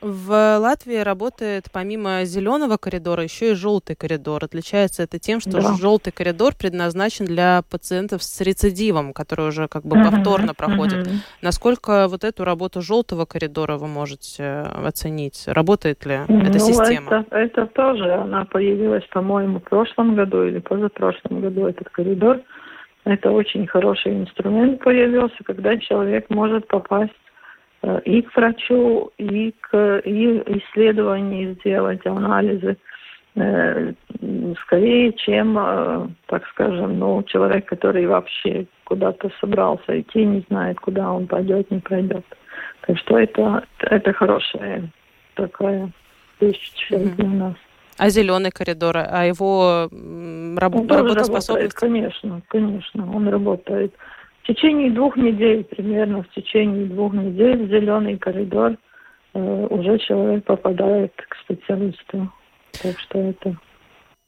В 0.00 0.58
Латвии 0.58 0.98
работает 0.98 1.64
помимо 1.72 2.24
зеленого 2.24 2.76
коридора 2.76 3.22
еще 3.22 3.52
и 3.52 3.54
желтый 3.54 3.96
коридор. 3.96 4.44
Отличается 4.44 5.02
это 5.02 5.18
тем, 5.18 5.40
что 5.40 5.62
да. 5.62 5.74
желтый 5.74 6.12
коридор 6.12 6.54
предназначен 6.54 7.24
для 7.24 7.62
пациентов 7.70 8.22
с 8.22 8.40
рецидивом, 8.42 9.12
которые 9.12 9.48
уже 9.48 9.68
как 9.68 9.84
бы 9.84 9.96
повторно 9.96 10.50
uh-huh, 10.50 10.56
проходят. 10.56 11.06
Uh-huh. 11.06 11.16
Насколько 11.40 12.08
вот 12.08 12.24
эту 12.24 12.44
работу 12.44 12.82
желтого 12.82 13.24
коридора 13.24 13.78
вы 13.78 13.88
можете 13.88 14.42
э, 14.42 14.86
оценить? 14.86 15.44
Работает 15.46 16.04
ли 16.04 16.20
ну, 16.28 16.40
эта 16.40 16.58
система? 16.58 17.24
Это, 17.30 17.36
это 17.36 17.66
тоже, 17.66 18.12
она 18.12 18.44
появилась, 18.44 19.04
по-моему, 19.06 19.60
в 19.60 19.64
прошлом 19.64 20.14
году 20.14 20.44
или 20.44 20.58
позапрошлом 20.58 21.40
году, 21.40 21.66
этот 21.66 21.88
коридор. 21.88 22.40
Это 23.04 23.30
очень 23.30 23.66
хороший 23.66 24.12
инструмент 24.12 24.82
появился, 24.82 25.36
когда 25.44 25.78
человек 25.78 26.28
может 26.28 26.66
попасть 26.66 27.12
и 28.04 28.22
к 28.22 28.34
врачу, 28.34 29.10
и 29.18 29.54
к 29.60 29.98
и 30.04 30.42
исследованию 30.58 31.54
сделать, 31.54 32.04
анализы. 32.06 32.76
Э, 33.36 33.92
скорее, 34.62 35.12
чем, 35.12 35.58
э, 35.58 36.08
так 36.26 36.46
скажем, 36.48 36.98
ну, 36.98 37.22
человек, 37.24 37.66
который 37.66 38.06
вообще 38.06 38.66
куда-то 38.84 39.30
собрался 39.40 40.00
идти, 40.00 40.24
не 40.24 40.42
знает, 40.48 40.80
куда 40.80 41.12
он 41.12 41.26
пойдет, 41.26 41.70
не 41.70 41.80
пройдет. 41.80 42.24
Так 42.86 42.96
что 42.98 43.18
это, 43.18 43.64
это 43.80 44.12
хорошая 44.14 44.90
такая 45.34 45.90
вещь 46.40 46.72
mm-hmm. 46.90 47.14
для 47.16 47.28
нас. 47.28 47.54
А 47.98 48.08
зеленый 48.08 48.50
коридор, 48.50 48.96
а 48.96 49.24
его 49.24 49.88
раб- 49.90 50.74
он 50.74 50.88
работоспособность? 50.88 51.48
Работает, 51.48 51.74
конечно, 51.74 52.42
конечно, 52.48 53.14
он 53.14 53.28
работает. 53.28 53.94
В 54.46 54.48
течение 54.48 54.92
двух 54.92 55.16
недель, 55.16 55.64
примерно 55.64 56.22
в 56.22 56.28
течение 56.28 56.86
двух 56.86 57.12
недель, 57.14 57.64
в 57.64 57.68
зеленый 57.68 58.16
коридор 58.16 58.76
э, 59.34 59.66
уже 59.70 59.98
человек 59.98 60.44
попадает 60.44 61.12
к 61.16 61.34
специалисту. 61.38 62.30
Так 62.80 62.96
что 63.00 63.18
это 63.18 63.56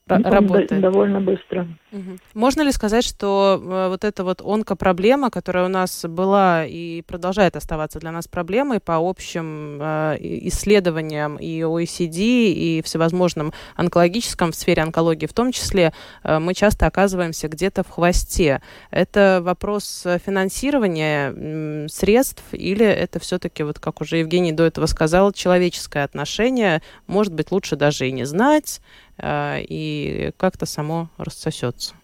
работает. 0.09 0.81
Довольно 0.81 1.21
быстро. 1.21 1.67
Угу. 1.93 2.19
Можно 2.35 2.63
ли 2.63 2.73
сказать, 2.73 3.05
что 3.05 3.61
э, 3.63 3.89
вот 3.89 4.05
эта 4.05 4.25
вот 4.25 4.43
онкопроблема, 4.43 5.31
которая 5.31 5.65
у 5.65 5.69
нас 5.69 6.05
была 6.05 6.67
и 6.67 7.03
продолжает 7.03 7.57
оставаться 7.57 7.99
для 7.99 8.13
нас 8.13 8.29
проблемой 8.29 8.81
по 8.81 8.97
общим 8.97 9.79
э, 9.81 10.17
исследованиям 10.21 11.37
и 11.37 11.61
OECD, 11.63 12.19
и 12.19 12.83
всевозможным 12.85 13.53
онкологическим 13.77 14.53
в 14.53 14.55
сфере 14.55 14.83
онкологии 14.83 15.27
в 15.27 15.33
том 15.33 15.51
числе, 15.51 15.93
э, 16.25 16.39
мы 16.39 16.53
часто 16.53 16.87
оказываемся 16.87 17.49
где-то 17.49 17.83
в 17.85 17.91
хвосте. 17.91 18.61
Это 18.91 19.41
вопрос 19.43 20.07
финансирования 20.25 21.33
э, 21.35 21.87
средств 21.89 22.45
или 22.53 22.85
это 22.85 23.19
все-таки, 23.19 23.63
вот 23.63 23.79
как 23.79 24.01
уже 24.03 24.19
Евгений 24.19 24.53
до 24.53 24.65
этого 24.65 24.87
сказал, 24.87 25.33
человеческое 25.33 26.05
отношение, 26.05 26.83
может 27.07 27.33
быть, 27.33 27.51
лучше 27.51 27.77
даже 27.77 28.09
и 28.09 28.13
не 28.13 28.25
знать, 28.25 28.81
и 29.23 30.31
как-то 30.39 30.67
само 30.67 31.09
рассосется? 31.19 31.95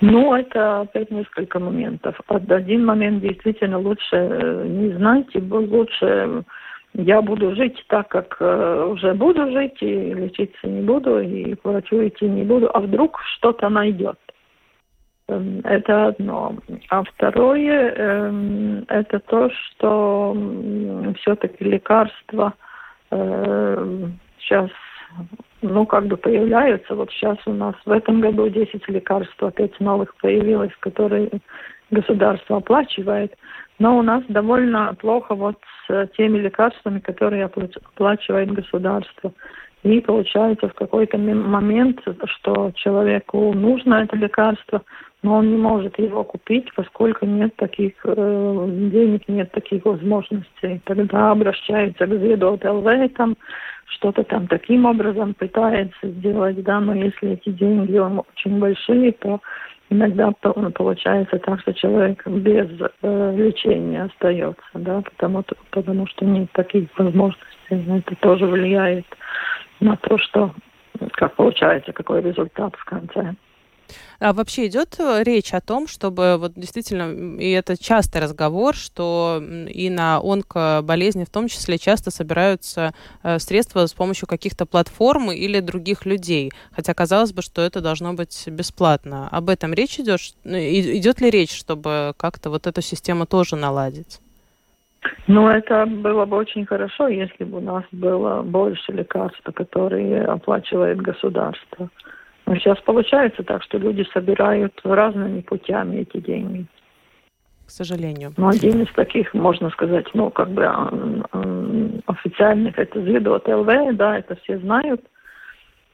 Ну, 0.00 0.34
это 0.34 0.82
опять 0.82 1.10
несколько 1.10 1.58
моментов. 1.58 2.20
Один 2.28 2.84
момент 2.84 3.22
действительно 3.22 3.78
лучше 3.78 4.16
э, 4.16 4.64
не 4.66 4.92
знать, 4.94 5.26
и 5.32 5.40
лучше 5.40 6.44
я 6.92 7.22
буду 7.22 7.54
жить 7.56 7.82
так, 7.88 8.08
как 8.08 8.36
э, 8.40 8.88
уже 8.90 9.14
буду 9.14 9.50
жить, 9.50 9.76
и 9.80 10.12
лечиться 10.12 10.66
не 10.66 10.82
буду, 10.82 11.20
и 11.20 11.54
к 11.54 11.64
врачу 11.64 12.06
идти 12.06 12.28
не 12.28 12.42
буду, 12.42 12.70
а 12.74 12.80
вдруг 12.80 13.18
что-то 13.36 13.70
найдет. 13.70 14.18
Эм, 15.28 15.60
это 15.64 16.08
одно. 16.08 16.56
А 16.90 17.02
второе, 17.02 17.90
эм, 17.94 18.84
это 18.88 19.18
то, 19.20 19.50
что 19.50 20.36
все-таки 21.20 21.64
лекарства 21.64 22.54
сейчас 23.08 24.68
ну, 25.62 25.86
как 25.86 26.06
бы 26.06 26.16
появляются. 26.16 26.94
Вот 26.94 27.10
сейчас 27.10 27.38
у 27.46 27.52
нас 27.52 27.74
в 27.84 27.90
этом 27.90 28.20
году 28.20 28.48
10 28.48 28.88
лекарств 28.88 29.42
опять 29.42 29.78
новых 29.80 30.14
появилось, 30.16 30.72
которые 30.80 31.30
государство 31.90 32.58
оплачивает. 32.58 33.34
Но 33.78 33.98
у 33.98 34.02
нас 34.02 34.22
довольно 34.28 34.94
плохо 34.98 35.34
вот 35.34 35.56
с 35.86 36.08
теми 36.16 36.38
лекарствами, 36.38 36.98
которые 36.98 37.44
оплачивает 37.44 38.52
государство. 38.52 39.32
И 39.82 40.00
получается 40.00 40.68
в 40.68 40.74
какой-то 40.74 41.18
момент, 41.18 42.00
что 42.24 42.72
человеку 42.74 43.52
нужно 43.52 44.02
это 44.02 44.16
лекарство, 44.16 44.82
но 45.26 45.38
он 45.38 45.50
не 45.50 45.56
может 45.56 45.98
его 45.98 46.22
купить, 46.22 46.72
поскольку 46.76 47.26
нет 47.26 47.56
таких 47.56 47.94
э, 48.04 48.66
денег, 48.92 49.22
нет 49.26 49.50
таких 49.50 49.84
возможностей. 49.84 50.80
Тогда 50.84 51.32
обращается 51.32 52.06
к 52.06 52.10
Зведот 52.10 52.64
ЛВ, 52.64 52.86
там 53.16 53.36
что-то 53.86 54.22
там 54.22 54.46
таким 54.46 54.84
образом 54.84 55.34
пытается 55.34 55.98
сделать, 56.08 56.62
да, 56.62 56.78
но 56.78 56.94
если 56.94 57.32
эти 57.32 57.48
деньги 57.48 57.98
очень 57.98 58.60
большие, 58.60 59.10
то 59.12 59.40
иногда 59.90 60.30
получается 60.30 61.40
так, 61.40 61.60
что 61.62 61.74
человек 61.74 62.24
без 62.28 62.68
э, 63.02 63.34
лечения 63.36 64.04
остается, 64.04 64.62
да, 64.74 65.00
потому, 65.02 65.42
потому 65.72 66.06
что 66.06 66.24
нет 66.24 66.52
таких 66.52 66.88
возможностей. 66.96 67.48
Это 67.68 68.14
тоже 68.20 68.46
влияет 68.46 69.06
на 69.80 69.96
то, 69.96 70.18
что 70.18 70.54
как 71.14 71.34
получается, 71.34 71.92
какой 71.92 72.22
результат 72.22 72.76
в 72.76 72.84
конце. 72.84 73.34
А 74.18 74.32
вообще 74.32 74.66
идет 74.66 74.96
э, 74.98 75.22
речь 75.22 75.52
о 75.52 75.60
том, 75.60 75.86
чтобы 75.86 76.36
вот 76.38 76.52
действительно, 76.54 77.38
и 77.38 77.50
это 77.50 77.76
частый 77.76 78.20
разговор, 78.20 78.74
что 78.74 79.42
и 79.68 79.90
на 79.90 80.18
онкоболезни 80.22 81.24
в 81.24 81.30
том 81.30 81.48
числе 81.48 81.78
часто 81.78 82.10
собираются 82.10 82.92
э, 83.22 83.38
средства 83.38 83.86
с 83.86 83.92
помощью 83.94 84.26
каких-то 84.28 84.66
платформ 84.66 85.30
или 85.30 85.60
других 85.60 86.06
людей. 86.06 86.50
Хотя 86.72 86.94
казалось 86.94 87.32
бы, 87.32 87.42
что 87.42 87.62
это 87.62 87.80
должно 87.80 88.14
быть 88.14 88.44
бесплатно. 88.48 89.28
Об 89.30 89.48
этом 89.48 89.74
речь 89.74 89.98
идет? 89.98 90.20
Ну, 90.44 90.56
идет 90.56 91.20
ли 91.20 91.30
речь, 91.30 91.56
чтобы 91.56 92.14
как-то 92.16 92.50
вот 92.50 92.66
эту 92.66 92.80
систему 92.80 93.26
тоже 93.26 93.56
наладить? 93.56 94.20
Ну, 95.26 95.48
это 95.48 95.86
было 95.86 96.24
бы 96.24 96.36
очень 96.36 96.66
хорошо, 96.66 97.08
если 97.08 97.44
бы 97.44 97.58
у 97.58 97.60
нас 97.60 97.84
было 97.92 98.42
больше 98.42 98.92
лекарств, 98.92 99.42
которые 99.54 100.24
оплачивает 100.24 101.00
государство. 101.00 101.88
Но 102.46 102.54
сейчас 102.56 102.78
получается 102.80 103.42
так, 103.42 103.62
что 103.64 103.78
люди 103.78 104.06
собирают 104.12 104.80
разными 104.84 105.40
путями 105.40 105.96
эти 105.96 106.18
деньги. 106.18 106.66
К 107.66 107.70
сожалению. 107.70 108.32
Ну, 108.36 108.48
один 108.48 108.82
из 108.82 108.92
таких, 108.92 109.34
можно 109.34 109.70
сказать, 109.70 110.06
ну, 110.14 110.30
как 110.30 110.50
бы 110.50 110.64
официальных, 112.06 112.78
это 112.78 113.02
Зведот 113.02 113.48
ЛВ, 113.48 113.96
да, 113.96 114.18
это 114.18 114.36
все 114.36 114.58
знают, 114.58 115.00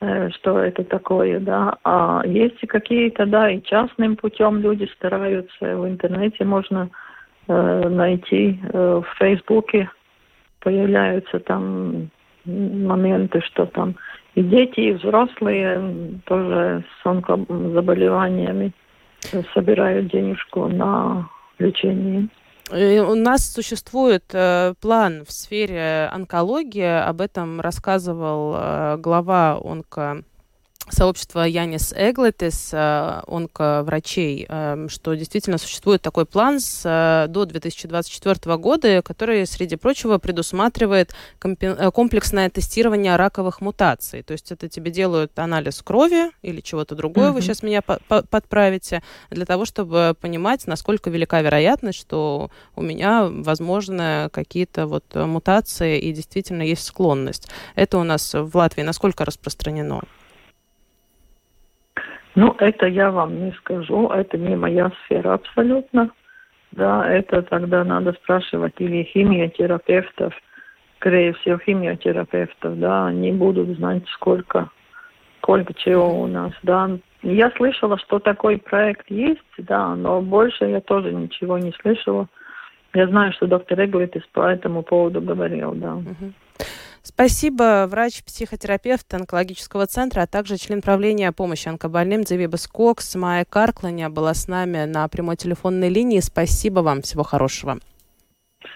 э, 0.00 0.28
что 0.30 0.58
это 0.58 0.84
такое, 0.84 1.40
да. 1.40 1.78
А 1.84 2.22
есть 2.26 2.62
и 2.62 2.66
какие-то, 2.66 3.24
да, 3.24 3.50
и 3.50 3.62
частным 3.62 4.16
путем 4.16 4.60
люди 4.60 4.84
стараются, 4.94 5.76
в 5.78 5.88
интернете 5.88 6.44
можно 6.44 6.90
э, 7.48 7.88
найти, 7.88 8.60
э, 8.70 9.02
в 9.02 9.18
Фейсбуке 9.18 9.88
появляются 10.60 11.40
там 11.40 12.10
моменты, 12.44 13.40
что 13.40 13.64
там 13.64 13.96
и 14.34 14.42
дети, 14.42 14.80
и 14.80 14.92
взрослые 14.92 16.20
тоже 16.26 16.84
с 17.02 17.06
онкозаболеваниями 17.06 18.72
собирают 19.54 20.08
денежку 20.08 20.68
на 20.68 21.28
лечение. 21.58 22.28
У 22.70 23.14
нас 23.14 23.52
существует 23.52 24.24
э, 24.32 24.74
план 24.80 25.24
в 25.26 25.32
сфере 25.32 26.08
онкологии, 26.12 27.06
об 27.06 27.20
этом 27.20 27.60
рассказывал 27.60 28.54
э, 28.56 28.96
глава 28.98 29.58
онко 29.62 30.22
сообщества 30.90 31.40
Янис 31.40 31.92
Эглетис, 31.96 32.70
э, 32.72 33.20
онковрачей, 33.26 34.46
э, 34.48 34.86
что 34.88 35.14
действительно 35.14 35.58
существует 35.58 36.02
такой 36.02 36.26
план 36.26 36.60
с, 36.60 36.82
э, 36.84 37.28
до 37.28 37.44
2024 37.46 38.56
года, 38.56 39.02
который, 39.02 39.46
среди 39.46 39.76
прочего, 39.76 40.18
предусматривает 40.18 41.14
комплексное 41.38 42.50
тестирование 42.50 43.16
раковых 43.16 43.60
мутаций. 43.60 44.22
То 44.22 44.32
есть 44.32 44.52
это 44.52 44.68
тебе 44.68 44.90
делают 44.90 45.38
анализ 45.38 45.82
крови 45.82 46.30
или 46.42 46.60
чего-то 46.60 46.94
другое, 46.94 47.28
mm-hmm. 47.28 47.32
вы 47.32 47.42
сейчас 47.42 47.62
меня 47.62 47.82
по 47.82 47.98
подправите, 48.30 49.02
для 49.30 49.46
того, 49.46 49.64
чтобы 49.64 50.14
понимать, 50.20 50.66
насколько 50.66 51.10
велика 51.10 51.40
вероятность, 51.40 51.98
что 51.98 52.50
у 52.76 52.82
меня 52.82 53.24
возможны 53.24 54.28
какие-то 54.30 54.86
вот 54.86 55.04
мутации 55.14 55.98
и 55.98 56.12
действительно 56.12 56.62
есть 56.62 56.84
склонность. 56.84 57.48
Это 57.74 57.98
у 57.98 58.04
нас 58.04 58.34
в 58.34 58.56
Латвии 58.56 58.82
насколько 58.82 59.24
распространено? 59.24 60.02
Ну, 62.34 62.54
это 62.58 62.86
я 62.86 63.10
вам 63.10 63.44
не 63.44 63.52
скажу, 63.52 64.08
это 64.08 64.38
не 64.38 64.56
моя 64.56 64.90
сфера 65.04 65.34
абсолютно. 65.34 66.10
Да, 66.72 67.06
это 67.06 67.42
тогда 67.42 67.84
надо 67.84 68.14
спрашивать 68.14 68.74
или 68.78 69.02
химиотерапевтов, 69.02 70.32
скорее 70.96 71.34
всего, 71.34 71.58
химиотерапевтов, 71.58 72.78
да, 72.78 73.08
они 73.08 73.32
будут 73.32 73.76
знать, 73.76 74.04
сколько, 74.14 74.70
сколько 75.38 75.74
чего 75.74 76.22
у 76.22 76.26
нас, 76.26 76.52
да. 76.62 76.98
Я 77.22 77.50
слышала, 77.56 77.98
что 77.98 78.18
такой 78.18 78.56
проект 78.56 79.10
есть, 79.10 79.40
да, 79.58 79.94
но 79.94 80.22
больше 80.22 80.64
я 80.64 80.80
тоже 80.80 81.12
ничего 81.12 81.58
не 81.58 81.72
слышала. 81.72 82.26
Я 82.94 83.06
знаю, 83.06 83.32
что 83.34 83.46
доктор 83.46 83.84
Эглитис 83.84 84.22
по 84.32 84.48
этому 84.48 84.82
поводу 84.82 85.20
говорил, 85.20 85.72
да. 85.72 85.98
Uh-huh. 85.98 86.32
Спасибо, 87.02 87.86
врач-психотерапевт 87.88 89.12
онкологического 89.12 89.86
центра, 89.86 90.22
а 90.22 90.26
также 90.28 90.56
член 90.56 90.80
правления 90.80 91.32
помощи 91.32 91.66
онкобольным 91.68 92.22
Дзевибас 92.22 92.68
Кокс 92.68 93.16
Майя 93.16 93.44
Каркланя 93.44 94.08
была 94.08 94.34
с 94.34 94.46
нами 94.46 94.84
на 94.84 95.08
прямой 95.08 95.36
телефонной 95.36 95.88
линии. 95.88 96.20
Спасибо 96.20 96.80
вам, 96.80 97.02
всего 97.02 97.24
хорошего. 97.24 97.78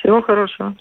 Всего 0.01 0.23
хорошего. 0.23 0.77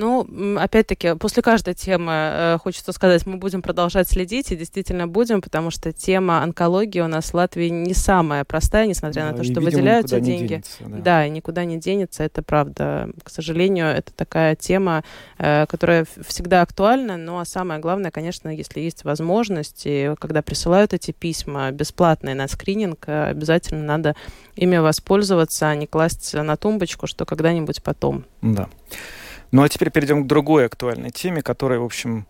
Ну, 0.00 0.56
опять-таки, 0.56 1.16
после 1.16 1.42
каждой 1.42 1.74
темы 1.74 2.12
э, 2.12 2.58
хочется 2.62 2.92
сказать, 2.92 3.26
мы 3.26 3.36
будем 3.36 3.62
продолжать 3.62 4.08
следить, 4.08 4.52
и 4.52 4.56
действительно 4.56 5.08
будем, 5.08 5.42
потому 5.42 5.72
что 5.72 5.92
тема 5.92 6.40
онкологии 6.40 7.00
у 7.00 7.08
нас 7.08 7.32
в 7.32 7.34
Латвии 7.34 7.66
не 7.66 7.94
самая 7.94 8.44
простая, 8.44 8.86
несмотря 8.86 9.22
да, 9.22 9.32
на 9.32 9.36
то, 9.36 9.42
что 9.42 9.60
выделяются 9.60 10.20
деньги. 10.20 10.46
Денется, 10.46 10.84
да. 10.86 10.98
да, 10.98 11.26
и 11.26 11.30
никуда 11.30 11.64
не 11.64 11.78
денется, 11.78 12.22
это 12.22 12.44
правда. 12.44 13.10
К 13.24 13.28
сожалению, 13.28 13.86
это 13.86 14.12
такая 14.14 14.54
тема, 14.54 15.02
э, 15.36 15.66
которая 15.66 16.06
всегда 16.28 16.62
актуальна, 16.62 17.16
но 17.16 17.44
самое 17.44 17.80
главное, 17.80 18.12
конечно, 18.12 18.50
если 18.50 18.78
есть 18.78 19.02
возможность, 19.02 19.82
и 19.84 20.14
когда 20.20 20.42
присылают 20.42 20.92
эти 20.92 21.10
письма 21.10 21.72
бесплатные 21.72 22.36
на 22.36 22.46
скрининг, 22.46 23.02
э, 23.08 23.30
обязательно 23.30 23.82
надо 23.82 24.14
ими 24.54 24.76
воспользоваться, 24.76 25.68
а 25.68 25.74
не 25.74 25.88
класть 25.88 26.34
на 26.34 26.56
тумбочку, 26.56 27.08
что 27.08 27.26
когда-нибудь 27.26 27.82
потом. 27.82 28.24
Да. 28.42 28.68
Ну 29.50 29.62
а 29.62 29.68
теперь 29.68 29.90
перейдем 29.90 30.24
к 30.24 30.26
другой 30.26 30.66
актуальной 30.66 31.10
теме, 31.10 31.42
которая, 31.42 31.78
в 31.78 31.84
общем, 31.84 32.26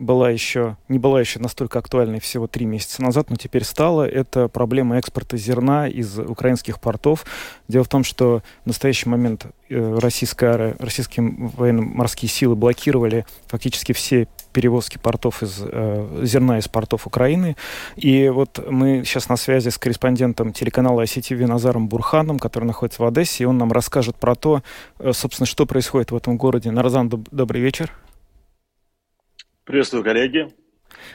была 0.00 0.30
еще, 0.30 0.76
не 0.88 0.98
была 0.98 1.20
еще 1.20 1.38
настолько 1.40 1.78
актуальной 1.78 2.20
всего 2.20 2.46
три 2.46 2.64
месяца 2.64 3.02
назад, 3.02 3.28
но 3.28 3.36
теперь 3.36 3.64
стала. 3.64 4.08
Это 4.08 4.48
проблема 4.48 4.96
экспорта 4.96 5.36
зерна 5.36 5.88
из 5.88 6.18
украинских 6.18 6.80
портов. 6.80 7.26
Дело 7.68 7.84
в 7.84 7.88
том, 7.88 8.02
что 8.02 8.42
в 8.64 8.66
настоящий 8.66 9.08
момент 9.08 9.46
э, 9.68 9.98
российская, 9.98 10.74
российские 10.78 11.34
военно-морские 11.56 12.30
силы 12.30 12.56
блокировали 12.56 13.26
фактически 13.46 13.92
все 13.92 14.26
перевозки 14.52 14.98
портов 14.98 15.42
из, 15.42 15.60
э, 15.60 16.20
зерна 16.22 16.58
из 16.58 16.68
портов 16.68 17.06
Украины. 17.06 17.56
И 17.96 18.28
вот 18.28 18.64
мы 18.70 19.04
сейчас 19.04 19.28
на 19.28 19.36
связи 19.36 19.68
с 19.68 19.78
корреспондентом 19.78 20.52
телеканала 20.52 21.02
ICTV 21.02 21.46
Назаром 21.46 21.88
Бурханом, 21.88 22.38
который 22.38 22.64
находится 22.64 23.02
в 23.02 23.06
Одессе, 23.06 23.44
и 23.44 23.46
он 23.46 23.58
нам 23.58 23.72
расскажет 23.72 24.16
про 24.16 24.34
то, 24.34 24.62
э, 24.98 25.12
собственно, 25.12 25.46
что 25.46 25.66
происходит 25.66 26.10
в 26.10 26.16
этом 26.16 26.36
городе. 26.36 26.70
Нарзан, 26.70 27.08
доб- 27.08 27.28
добрый 27.30 27.60
вечер. 27.60 27.92
Приветствую, 29.64 30.02
коллеги. 30.02 30.48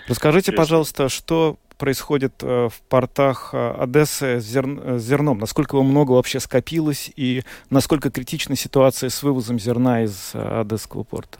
Расскажите, 0.07 0.51
пожалуйста, 0.51 1.09
что 1.09 1.57
происходит 1.77 2.35
э, 2.41 2.69
в 2.69 2.81
портах 2.87 3.49
э, 3.53 3.75
Одессы 3.79 4.39
с, 4.39 4.45
зер... 4.45 4.65
с 4.99 5.03
зерном? 5.03 5.39
Насколько 5.39 5.75
его 5.75 5.83
много 5.83 6.13
вообще 6.13 6.39
скопилось 6.39 7.11
и 7.15 7.43
насколько 7.69 8.09
критична 8.09 8.55
ситуация 8.55 9.09
с 9.09 9.21
вывозом 9.23 9.59
зерна 9.59 10.03
из 10.03 10.31
Одесского 10.33 11.03
порта? 11.03 11.39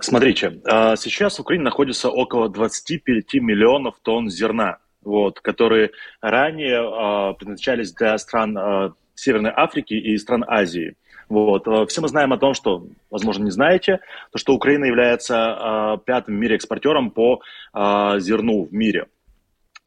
Смотрите, 0.00 0.60
а, 0.64 0.96
сейчас 0.96 1.38
в 1.38 1.40
Украине 1.40 1.64
находится 1.64 2.08
около 2.08 2.48
25 2.48 3.34
миллионов 3.34 3.96
тонн 4.02 4.30
зерна, 4.30 4.78
вот, 5.02 5.40
которые 5.40 5.90
ранее 6.20 6.78
а, 6.78 7.32
предназначались 7.32 7.92
для 7.92 8.16
стран 8.18 8.56
а, 8.56 8.92
Северной 9.14 9.52
Африки 9.54 9.94
и 9.94 10.16
стран 10.16 10.44
Азии. 10.46 10.94
Вот. 11.28 11.66
Все 11.90 12.00
мы 12.00 12.08
знаем 12.08 12.32
о 12.32 12.38
том, 12.38 12.54
что, 12.54 12.86
возможно, 13.10 13.44
не 13.44 13.50
знаете, 13.50 14.00
то, 14.32 14.38
что 14.38 14.54
Украина 14.54 14.86
является 14.86 16.00
пятым 16.06 16.36
в 16.36 16.38
мире 16.38 16.56
экспортером 16.56 17.10
по 17.10 17.42
зерну 17.74 18.64
в 18.64 18.72
мире. 18.72 19.08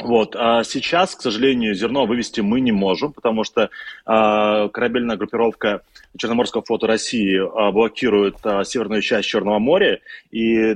Вот. 0.03 0.35
А 0.35 0.63
сейчас, 0.63 1.15
к 1.15 1.21
сожалению, 1.21 1.75
зерно 1.75 2.05
вывести 2.05 2.41
мы 2.41 2.59
не 2.59 2.71
можем, 2.71 3.13
потому 3.13 3.43
что 3.43 3.69
а, 4.05 4.67
корабельная 4.69 5.15
группировка 5.15 5.83
Черноморского 6.17 6.63
флота 6.63 6.87
России 6.87 7.37
а, 7.37 7.71
блокирует 7.71 8.37
а, 8.43 8.63
северную 8.63 9.01
часть 9.01 9.27
Черного 9.27 9.59
моря, 9.59 9.99
и 10.31 10.75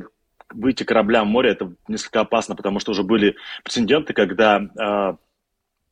выйти 0.53 0.84
кораблям 0.84 1.28
в 1.28 1.32
море 1.32 1.51
это 1.51 1.71
несколько 1.88 2.21
опасно, 2.21 2.55
потому 2.55 2.80
что 2.80 2.91
уже 2.91 3.03
были 3.03 3.36
прецеденты, 3.63 4.13
когда 4.13 4.61
а, 4.80 5.15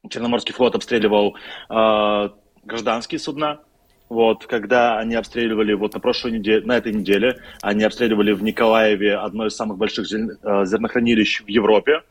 Черноморский 0.07 0.53
флот 0.53 0.75
обстреливал 0.75 1.35
а, 1.69 2.33
гражданские 2.63 3.19
суда, 3.19 3.61
вот, 4.09 4.45
когда 4.45 4.99
они 4.99 5.15
обстреливали, 5.15 5.73
вот 5.73 5.95
на 5.95 5.99
прошлой 5.99 6.33
неделе, 6.33 6.63
на 6.65 6.77
этой 6.77 6.93
неделе, 6.93 7.41
они 7.61 7.83
обстреливали 7.83 8.33
в 8.33 8.43
Николаеве 8.43 9.15
одно 9.15 9.47
из 9.47 9.55
самых 9.55 9.77
больших 9.79 10.05
зернохранилищ 10.05 11.41
в 11.41 11.47
Европе, 11.47 12.03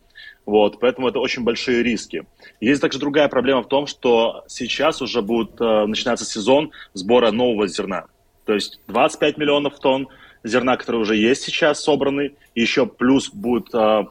Вот, 0.45 0.81
поэтому 0.81 1.09
это 1.09 1.21
очень 1.21 1.45
большие 1.45 1.83
риски. 1.83 2.25
Есть 2.61 2.81
также 2.81 2.99
другая 2.99 3.29
проблема 3.29 3.63
в 3.63 3.69
том, 3.69 3.87
что 3.87 4.45
сейчас 4.49 5.01
уже 5.01 5.23
будет 5.23 5.61
э, 5.61 5.87
начинаться 5.87 6.25
сезон 6.25 6.73
сбора 6.95 7.31
нового 7.31 7.69
зерна. 7.69 8.07
То 8.45 8.55
есть 8.55 8.81
25 8.89 9.39
миллионов 9.39 9.79
тонн 9.79 10.09
зерна, 10.43 10.77
которые 10.77 11.03
уже 11.03 11.17
есть 11.17 11.43
сейчас 11.43 11.83
собраны, 11.83 12.35
еще 12.57 12.87
плюс 12.87 13.31
будет 13.31 13.73
э, 13.73 14.05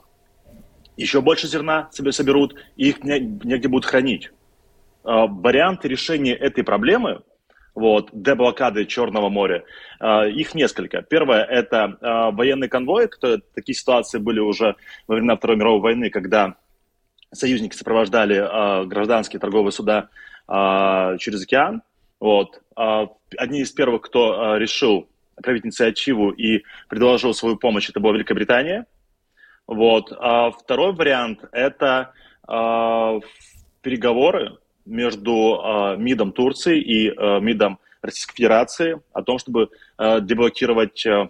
еще 0.96 1.22
больше 1.22 1.48
зерна 1.48 1.90
себе 1.92 2.14
соберут, 2.14 2.56
и 2.78 2.90
их 2.90 3.04
не, 3.04 3.20
негде 3.20 3.68
будут 3.68 3.86
хранить. 3.86 4.32
Э, 5.04 5.26
варианты 5.28 5.90
решения 5.90 6.34
этой 6.34 6.64
проблемы 6.64 7.24
вот, 7.82 8.10
деблокады 8.14 8.86
Черного 8.86 9.30
моря. 9.30 9.64
Uh, 10.00 10.30
их 10.30 10.54
несколько. 10.54 11.02
Первое– 11.02 11.44
это 11.60 11.98
uh, 12.00 12.32
военный 12.32 12.70
конвой. 12.70 13.10
Такие 13.56 13.76
ситуации 13.76 14.20
были 14.20 14.40
уже 14.40 14.76
во 15.08 15.16
времена 15.16 15.36
Второй 15.36 15.58
мировой 15.58 15.82
войны, 15.82 16.12
когда 16.12 16.56
союзники 17.34 17.76
сопровождали 17.76 18.38
uh, 18.38 18.86
гражданские 18.86 19.40
торговые 19.40 19.72
суда 19.72 20.10
через 20.48 21.44
океан. 21.44 21.82
Вот. 22.20 22.62
Одни 22.76 23.62
из 23.62 23.72
первых, 23.72 24.02
кто 24.02 24.58
решил 24.58 25.08
проявить 25.42 25.66
инициативу 25.66 26.32
и 26.32 26.64
предложил 26.90 27.34
свою 27.34 27.56
помощь, 27.56 27.90
это 27.90 28.02
была 28.02 28.14
Великобритания. 28.14 28.86
Вот. 29.66 30.12
А 30.12 30.52
второй 30.52 30.92
вариант– 30.92 31.46
это 31.54 32.12
переговоры 33.82 34.58
между 34.92 35.60
э, 35.64 35.98
МИДом 35.98 36.34
Турции 36.34 36.80
и 36.80 37.10
э, 37.10 37.40
МИДом 37.40 37.80
Российской 38.02 38.36
Федерации 38.36 39.02
о 39.14 39.24
том, 39.24 39.40
чтобы 39.40 39.70
э, 39.98 40.22
деблокировать 40.22 41.06
э, 41.06 41.30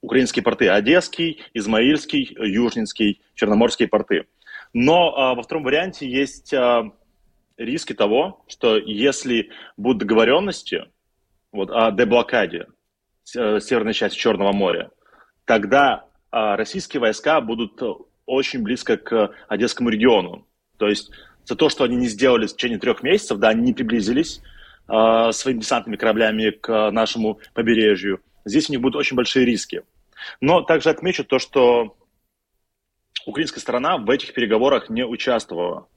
украинские 0.00 0.42
порты 0.42 0.68
Одесский, 0.68 1.42
Измаильский, 1.52 2.34
Южнинский, 2.38 3.20
Черноморские 3.34 3.88
порты. 3.88 4.26
Но 4.72 5.10
э, 5.10 5.36
во 5.36 5.42
втором 5.42 5.62
варианте 5.64 6.08
есть 6.08 6.52
э, 6.52 6.90
риски 7.58 7.92
того, 7.92 8.44
что 8.48 8.76
если 8.76 9.50
будут 9.76 9.98
договоренности 9.98 10.84
вот, 11.52 11.70
о 11.70 11.90
деблокаде 11.90 12.66
э, 13.36 13.60
северной 13.60 13.94
части 13.94 14.16
Черного 14.16 14.52
моря, 14.52 14.90
тогда 15.44 16.06
э, 16.32 16.54
российские 16.54 17.00
войска 17.00 17.40
будут 17.40 17.80
очень 18.24 18.62
близко 18.62 18.96
к 18.96 19.34
Одесскому 19.48 19.90
региону. 19.90 20.46
То 20.78 20.86
есть 20.86 21.10
за 21.48 21.56
то, 21.56 21.70
что 21.70 21.84
они 21.84 21.96
не 21.96 22.08
сделали 22.08 22.46
в 22.46 22.52
течение 22.52 22.78
трех 22.78 23.02
месяцев, 23.02 23.38
да, 23.38 23.48
они 23.48 23.62
не 23.62 23.72
приблизились 23.72 24.42
э, 24.86 25.32
своими 25.32 25.60
десантными 25.60 25.96
кораблями 25.96 26.50
к 26.50 26.90
нашему 26.90 27.40
побережью. 27.54 28.20
Здесь 28.44 28.68
у 28.68 28.72
них 28.72 28.82
будут 28.82 28.96
очень 28.96 29.16
большие 29.16 29.46
риски. 29.46 29.82
Но 30.42 30.60
также 30.60 30.90
отмечу 30.90 31.24
то, 31.24 31.38
что 31.38 31.96
украинская 33.24 33.62
сторона 33.62 33.96
в 33.96 34.10
этих 34.10 34.34
переговорах 34.34 34.90
не 34.90 35.06
участвовала 35.06 35.88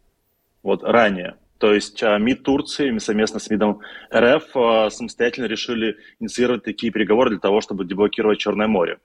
вот 0.63 0.83
ранее. 0.83 1.35
То 1.57 1.73
есть 1.73 2.01
а, 2.01 2.17
МИД 2.17 2.43
Турции 2.43 2.97
совместно 2.99 3.39
с 3.39 3.49
МИДом 3.49 3.81
РФ 4.13 4.55
а, 4.55 4.89
самостоятельно 4.89 5.47
решили 5.47 5.97
инициировать 6.19 6.63
такие 6.63 6.93
переговоры 6.93 7.29
для 7.29 7.39
того, 7.39 7.59
чтобы 7.59 7.83
деблокировать 7.85 8.39
Черное 8.39 8.67
море. 8.67 8.99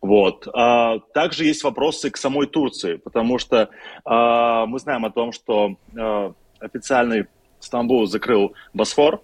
Вот. 0.00 0.46
А, 0.54 0.98
также 1.12 1.44
есть 1.44 1.64
вопросы 1.64 2.10
к 2.10 2.16
самой 2.16 2.46
Турции, 2.46 2.96
потому 2.96 3.38
что 3.38 3.70
а, 4.04 4.66
мы 4.66 4.78
знаем 4.78 5.04
о 5.04 5.10
том, 5.10 5.32
что 5.32 5.76
а, 5.96 6.32
официальный 6.60 7.26
Стамбул 7.60 8.06
закрыл 8.06 8.54
Босфор, 8.72 9.20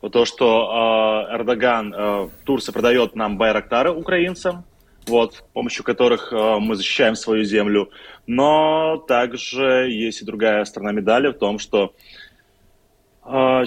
то, 0.00 0.24
что 0.24 1.26
э, 1.30 1.34
Эрдоган, 1.34 1.92
э, 1.92 2.28
Турция 2.44 2.72
продает 2.72 3.16
нам 3.16 3.36
байрактары 3.36 3.90
украинцам, 3.90 4.64
вот, 5.08 5.34
с 5.34 5.42
помощью 5.52 5.84
которых 5.84 6.32
э, 6.32 6.58
мы 6.60 6.76
защищаем 6.76 7.16
свою 7.16 7.42
землю. 7.42 7.90
Но 8.26 8.98
также 9.08 9.90
есть 9.90 10.22
и 10.22 10.24
другая 10.24 10.64
сторона 10.66 10.92
медали 10.92 11.28
в 11.28 11.38
том, 11.38 11.58
что 11.58 11.84
а, 11.84 11.90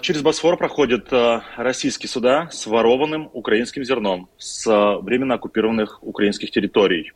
через 0.02 0.24
Босфор 0.24 0.58
проходят 0.58 1.14
а, 1.14 1.44
российские 1.56 2.10
суда 2.10 2.50
с 2.50 2.66
ворованным 2.66 3.30
украинским 3.32 3.84
зерном 3.84 4.28
с 4.38 4.66
а, 4.68 4.98
временно 4.98 5.36
оккупированных 5.36 6.02
украинских 6.02 6.50
территорий. 6.52 7.12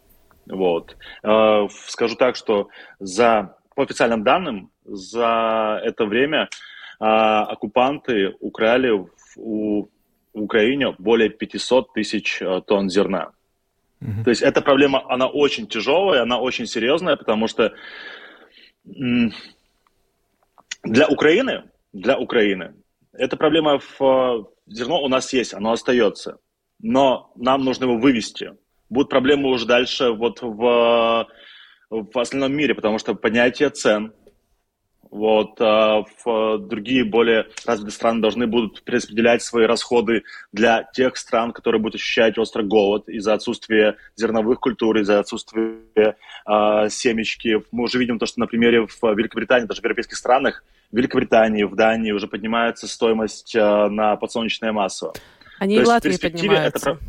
Вот. 0.48 0.96
Скажу 1.88 2.16
так, 2.16 2.36
что 2.36 2.70
за, 3.00 3.58
по 3.74 3.82
официальным 3.82 4.24
данным, 4.24 4.70
за 4.84 5.82
это 5.84 6.06
время 6.06 6.50
оккупанты 7.00 8.36
украли 8.40 8.92
в, 8.92 9.10
у, 9.38 9.90
в 10.36 10.40
Украине 10.40 10.94
более 11.00 11.30
500 11.30 11.94
тысяч 11.94 12.44
тонн 12.68 12.92
зерна. 12.92 13.32
То 14.24 14.30
есть 14.30 14.44
эта 14.44 14.62
проблема, 14.62 15.04
она 15.10 15.26
очень 15.26 15.66
тяжелая, 15.66 16.22
она 16.22 16.40
очень 16.40 16.68
серьезная, 16.68 17.16
потому 17.16 17.48
что 17.48 17.74
для 18.84 19.32
Украины 21.10 21.64
для 21.96 22.18
Украины. 22.20 22.74
Эта 23.14 23.38
проблема 23.38 23.80
в 23.80 24.02
э, 24.02 24.44
зерно 24.68 25.02
у 25.02 25.08
нас 25.08 25.32
есть, 25.32 25.54
оно 25.54 25.72
остается. 25.72 26.40
Но 26.82 27.32
нам 27.38 27.64
нужно 27.64 27.86
его 27.86 27.98
вывести. 27.98 28.52
Будут 28.90 29.10
проблемы 29.10 29.50
уже 29.50 29.66
дальше 29.66 30.12
вот 30.12 30.42
в, 30.42 31.28
в 31.90 32.20
остальном 32.20 32.54
мире, 32.54 32.76
потому 32.76 33.00
что 33.00 33.16
понятие 33.16 33.70
цен, 33.70 34.14
вот, 35.10 35.56
а 35.62 36.04
в 36.26 36.58
другие 36.58 37.06
более 37.06 37.48
развитые 37.66 37.94
страны 37.94 38.22
должны 38.22 38.46
будут 38.46 38.84
перераспределять 38.84 39.42
свои 39.42 39.66
расходы 39.66 40.24
для 40.52 40.84
тех 40.94 41.16
стран, 41.16 41.54
которые 41.54 41.80
будут 41.80 41.96
ощущать 41.96 42.38
острый 42.38 42.66
голод 42.66 43.08
из-за 43.08 43.34
отсутствия 43.34 43.96
зерновых 44.18 44.60
культур, 44.60 44.98
из-за 44.98 45.20
отсутствия 45.20 45.78
э, 45.96 46.90
семечки. 46.90 47.64
Мы 47.72 47.84
уже 47.84 47.98
видим 47.98 48.20
то, 48.20 48.26
что 48.26 48.42
на 48.42 48.48
примере 48.48 48.86
в 48.86 49.02
Великобритании, 49.02 49.66
даже 49.66 49.80
в 49.80 49.84
европейских 49.86 50.18
странах, 50.18 50.66
в 50.92 50.98
Великобритании, 50.98 51.64
в 51.64 51.76
Дании 51.76 52.12
уже 52.12 52.28
поднимается 52.28 52.88
стоимость 52.88 53.56
э, 53.56 53.88
на 53.90 54.16
подсолнечное 54.16 54.72
масло. 54.72 55.14
Они 55.60 55.76
То 55.76 55.82
и 55.82 55.86
в 55.86 55.88
Латвии 55.88 56.18
поднимаются. 56.18 56.92
Это, 56.92 57.00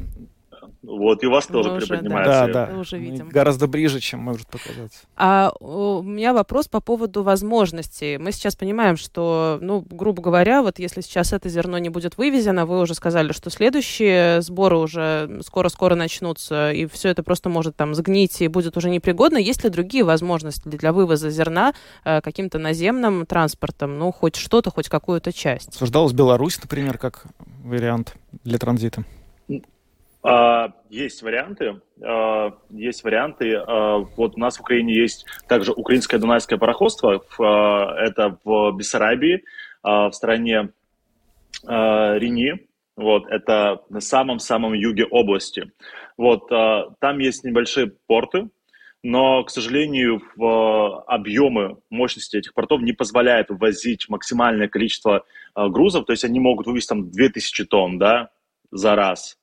вот, 0.87 1.23
и 1.25 1.27
у 1.27 1.31
вас 1.31 1.47
тоже 1.47 1.71
уже, 1.71 1.87
приподнимается. 1.87 2.47
Да, 2.47 2.67
да. 2.67 2.73
Мы 2.73 2.81
уже 2.81 2.97
видим. 2.99 3.29
Гораздо 3.29 3.67
ближе, 3.67 4.01
чем 4.01 4.21
может 4.21 4.47
показаться. 4.47 5.01
А 5.17 5.53
у 5.61 6.03
меня 6.03 6.33
вопрос 6.33 6.69
по 6.69 6.81
поводу 6.81 7.23
возможностей. 7.23 8.19
Мы 8.19 8.31
сейчас 8.31 8.55
понимаем, 8.55 8.97
что, 8.97 9.59
ну, 9.61 9.85
грубо 9.89 10.23
говоря, 10.23 10.63
вот 10.63 10.79
если 10.79 11.01
сейчас 11.01 11.33
это 11.33 11.49
зерно 11.49 11.79
не 11.79 11.89
будет 11.89 12.17
вывезено, 12.19 12.67
вы 12.67 12.81
уже 12.81 12.95
сказали, 12.95 13.33
что 13.33 13.51
следующие 13.51 14.41
сборы 14.43 14.79
уже 14.79 15.41
скоро-скоро 15.45 15.97
начнутся, 15.97 16.71
и 16.71 16.87
все 16.87 17.09
это 17.09 17.23
просто 17.23 17.49
может 17.49 17.77
там 17.77 17.95
сгнить 17.95 18.41
и 18.41 18.49
будет 18.49 18.77
уже 18.77 18.89
непригодно. 18.89 19.39
Есть 19.39 19.65
ли 19.65 19.71
другие 19.71 20.05
возможности 20.05 20.69
для 20.69 20.93
вывоза 20.93 21.31
зерна 21.31 21.75
э, 22.05 22.21
каким-то 22.21 22.59
наземным 22.59 23.27
транспортом? 23.27 23.99
Ну, 23.99 24.13
хоть 24.13 24.37
что-то, 24.37 24.71
хоть 24.71 24.89
какую-то 24.89 25.33
часть. 25.33 25.69
Обсуждалась 25.69 26.13
Беларусь, 26.13 26.61
например, 26.61 26.99
как 26.99 27.25
вариант 27.65 28.15
для 28.45 28.59
транзита. 28.59 29.05
А, 30.23 30.73
есть 30.91 31.23
варианты, 31.23 31.81
а, 32.03 32.53
есть 32.71 33.05
варианты. 33.05 33.55
А, 33.55 33.99
вот 34.17 34.37
у 34.37 34.41
нас 34.41 34.57
в 34.57 34.61
Украине 34.61 34.95
есть 34.95 35.25
также 35.49 35.73
украинское 35.73 36.19
дунайское 36.19 36.59
пароходство. 36.59 37.25
Это 37.99 38.39
в 38.45 38.73
Бессарабии, 38.73 39.45
в 39.83 40.11
стране 40.13 40.71
Рини. 41.65 42.67
Вот, 42.97 43.27
это 43.29 43.83
на 43.91 44.01
самом-самом 44.01 44.73
юге 44.73 45.05
области. 45.05 45.71
Вот, 46.17 46.49
там 46.49 47.19
есть 47.19 47.45
небольшие 47.45 47.93
порты, 48.07 48.49
но, 49.03 49.45
к 49.45 49.51
сожалению, 49.51 50.23
в 50.35 51.03
объемы 51.03 51.77
мощности 51.91 52.39
этих 52.39 52.55
портов 52.55 52.81
не 52.81 52.93
позволяют 52.93 53.51
ввозить 53.51 54.09
максимальное 54.09 54.69
количество 54.69 55.27
грузов, 55.55 56.07
то 56.07 56.13
есть 56.13 56.25
они 56.25 56.41
могут 56.41 56.67
вывести 56.67 56.89
там 56.89 57.11
2000 57.11 57.65
тонн, 57.67 57.99
да, 57.99 58.31
за 58.71 58.95
раз 58.95 59.37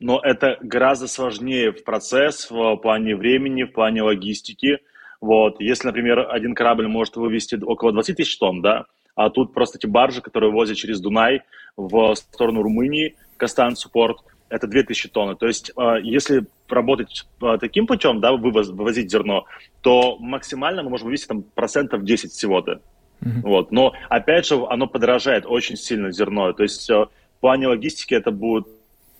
но 0.00 0.20
это 0.22 0.58
гораздо 0.60 1.06
сложнее 1.08 1.72
в 1.72 1.84
процесс 1.84 2.50
в 2.50 2.76
плане 2.76 3.16
времени, 3.16 3.64
в 3.64 3.72
плане 3.72 4.02
логистики. 4.02 4.78
Вот. 5.20 5.60
Если, 5.60 5.86
например, 5.86 6.26
один 6.30 6.54
корабль 6.54 6.86
может 6.86 7.16
вывести 7.16 7.58
около 7.60 7.92
20 7.92 8.16
тысяч 8.16 8.38
тонн, 8.38 8.62
да, 8.62 8.86
а 9.14 9.30
тут 9.30 9.52
просто 9.52 9.78
эти 9.78 9.86
баржи, 9.86 10.20
которые 10.20 10.52
возят 10.52 10.76
через 10.76 11.00
Дунай 11.00 11.42
в 11.76 12.14
сторону 12.14 12.62
Румынии, 12.62 13.16
Костанцу 13.36 13.90
порт, 13.90 14.18
это 14.48 14.66
2000 14.66 15.08
тонн. 15.08 15.36
То 15.36 15.46
есть, 15.46 15.72
а, 15.76 15.96
если 15.98 16.46
работать 16.68 17.26
а, 17.42 17.58
таким 17.58 17.86
путем, 17.86 18.20
да, 18.20 18.32
вывоз, 18.32 18.68
вывозить 18.68 19.10
зерно, 19.10 19.44
то 19.82 20.16
максимально 20.18 20.82
мы 20.84 20.90
можем 20.90 21.06
вывести 21.06 21.26
там 21.26 21.42
процентов 21.42 22.04
10 22.04 22.30
всего-то. 22.30 22.80
Mm-hmm. 23.20 23.40
Вот. 23.42 23.72
Но, 23.72 23.92
опять 24.08 24.46
же, 24.46 24.64
оно 24.68 24.86
подорожает 24.86 25.44
очень 25.46 25.76
сильно 25.76 26.12
зерно. 26.12 26.52
То 26.52 26.62
есть, 26.62 26.88
в 26.88 27.08
плане 27.40 27.68
логистики 27.68 28.14
это 28.14 28.30
будет 28.30 28.68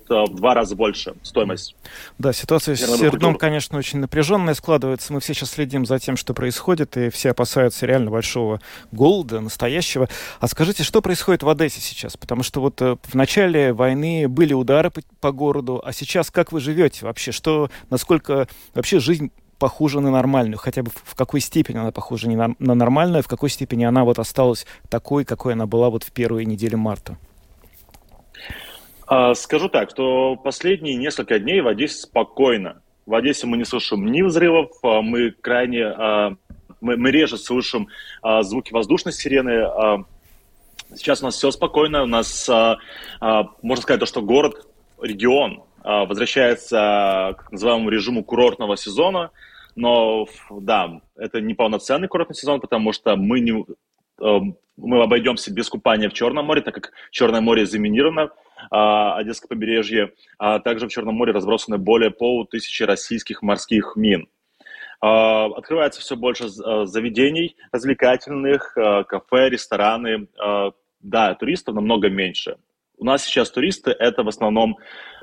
в 0.08 0.34
два 0.34 0.54
раза 0.54 0.76
больше 0.76 1.14
стоимость. 1.22 1.76
Да, 2.18 2.32
ситуация 2.32 2.76
с 2.76 2.98
зерном, 2.98 3.34
конечно, 3.36 3.78
очень 3.78 3.98
напряженная 3.98 4.54
складывается. 4.54 5.12
Мы 5.12 5.20
все 5.20 5.34
сейчас 5.34 5.50
следим 5.50 5.86
за 5.86 5.98
тем, 5.98 6.16
что 6.16 6.34
происходит, 6.34 6.96
и 6.96 7.10
все 7.10 7.30
опасаются 7.30 7.86
реально 7.86 8.10
большого 8.10 8.60
голода, 8.92 9.40
настоящего. 9.40 10.08
А 10.40 10.48
скажите, 10.48 10.82
что 10.82 11.02
происходит 11.02 11.42
в 11.42 11.48
Одессе 11.48 11.80
сейчас? 11.80 12.16
Потому 12.16 12.42
что 12.42 12.60
вот 12.60 12.80
э, 12.82 12.96
в 13.02 13.14
начале 13.14 13.72
войны 13.72 14.28
были 14.28 14.54
удары 14.54 14.90
по, 14.90 15.02
по 15.20 15.32
городу, 15.32 15.82
а 15.84 15.92
сейчас 15.92 16.30
как 16.30 16.52
вы 16.52 16.60
живете 16.60 17.04
вообще? 17.04 17.32
Что, 17.32 17.70
насколько 17.90 18.48
вообще 18.74 19.00
жизнь 19.00 19.30
похожа 19.58 20.00
на 20.00 20.10
нормальную, 20.10 20.58
хотя 20.58 20.82
бы 20.82 20.90
в 20.90 21.14
какой 21.14 21.40
степени 21.40 21.78
она 21.78 21.90
похожа 21.90 22.30
на, 22.30 22.54
на 22.58 22.74
нормальную, 22.74 23.22
в 23.22 23.28
какой 23.28 23.50
степени 23.50 23.84
она 23.84 24.04
вот 24.04 24.18
осталась 24.18 24.66
такой, 24.88 25.24
какой 25.24 25.54
она 25.54 25.66
была 25.66 25.90
вот 25.90 26.04
в 26.04 26.12
первые 26.12 26.46
недели 26.46 26.76
марта? 26.76 27.18
А, 29.08 29.34
скажу 29.34 29.70
так, 29.70 29.90
что 29.90 30.36
последние 30.36 30.96
несколько 30.96 31.38
дней 31.38 31.62
в 31.62 31.66
Одессе 31.66 32.00
спокойно. 32.00 32.82
В 33.06 33.14
Одессе 33.14 33.46
мы 33.46 33.56
не 33.56 33.64
слышим 33.64 34.04
ни 34.04 34.20
взрывов, 34.20 34.70
а, 34.82 35.00
мы 35.00 35.30
крайне, 35.30 35.86
а, 35.86 36.36
мы, 36.82 37.10
реже 37.10 37.38
слышим 37.38 37.88
звуки 38.42 38.72
воздушной 38.72 39.12
сирены. 39.12 40.04
Сейчас 40.94 41.22
у 41.22 41.24
нас 41.24 41.34
все 41.34 41.50
спокойно, 41.50 42.04
у 42.04 42.06
нас, 42.06 42.48
можно 43.20 43.82
сказать, 43.82 43.98
то, 43.98 44.06
что 44.06 44.22
город, 44.22 44.64
регион 45.02 45.64
возвращается 45.82 47.34
к 47.36 47.50
называемому 47.50 47.90
режиму 47.90 48.22
курортного 48.22 48.76
сезона, 48.76 49.32
но 49.74 50.28
да, 50.50 51.00
это 51.16 51.40
не 51.40 51.54
полноценный 51.54 52.06
курортный 52.06 52.36
сезон, 52.36 52.60
потому 52.60 52.92
что 52.92 53.16
мы 53.16 53.40
не, 53.40 53.64
мы 54.20 55.02
обойдемся 55.02 55.52
без 55.52 55.68
купания 55.68 56.08
в 56.08 56.12
Черном 56.12 56.46
море, 56.46 56.60
так 56.60 56.74
как 56.74 56.92
Черное 57.10 57.40
море 57.40 57.66
заминировано, 57.66 58.30
Одесское 58.70 59.48
побережье, 59.48 60.12
а 60.38 60.58
также 60.58 60.86
в 60.86 60.90
Черном 60.90 61.14
море 61.14 61.32
разбросаны 61.32 61.78
более 61.78 62.10
полутысячи 62.10 62.82
российских 62.82 63.42
морских 63.42 63.92
мин. 63.96 64.28
А, 65.00 65.46
открывается 65.46 66.00
все 66.00 66.16
больше 66.16 66.46
а, 66.64 66.86
заведений 66.86 67.56
развлекательных, 67.72 68.74
кафе, 68.74 69.48
рестораны. 69.48 70.28
Да, 71.00 71.34
туристов 71.34 71.76
намного 71.76 72.08
меньше. 72.08 72.56
У 72.96 73.04
нас 73.04 73.24
сейчас 73.24 73.50
туристы– 73.52 73.90
это 73.98 74.24
в 74.24 74.28
основном 74.28 74.76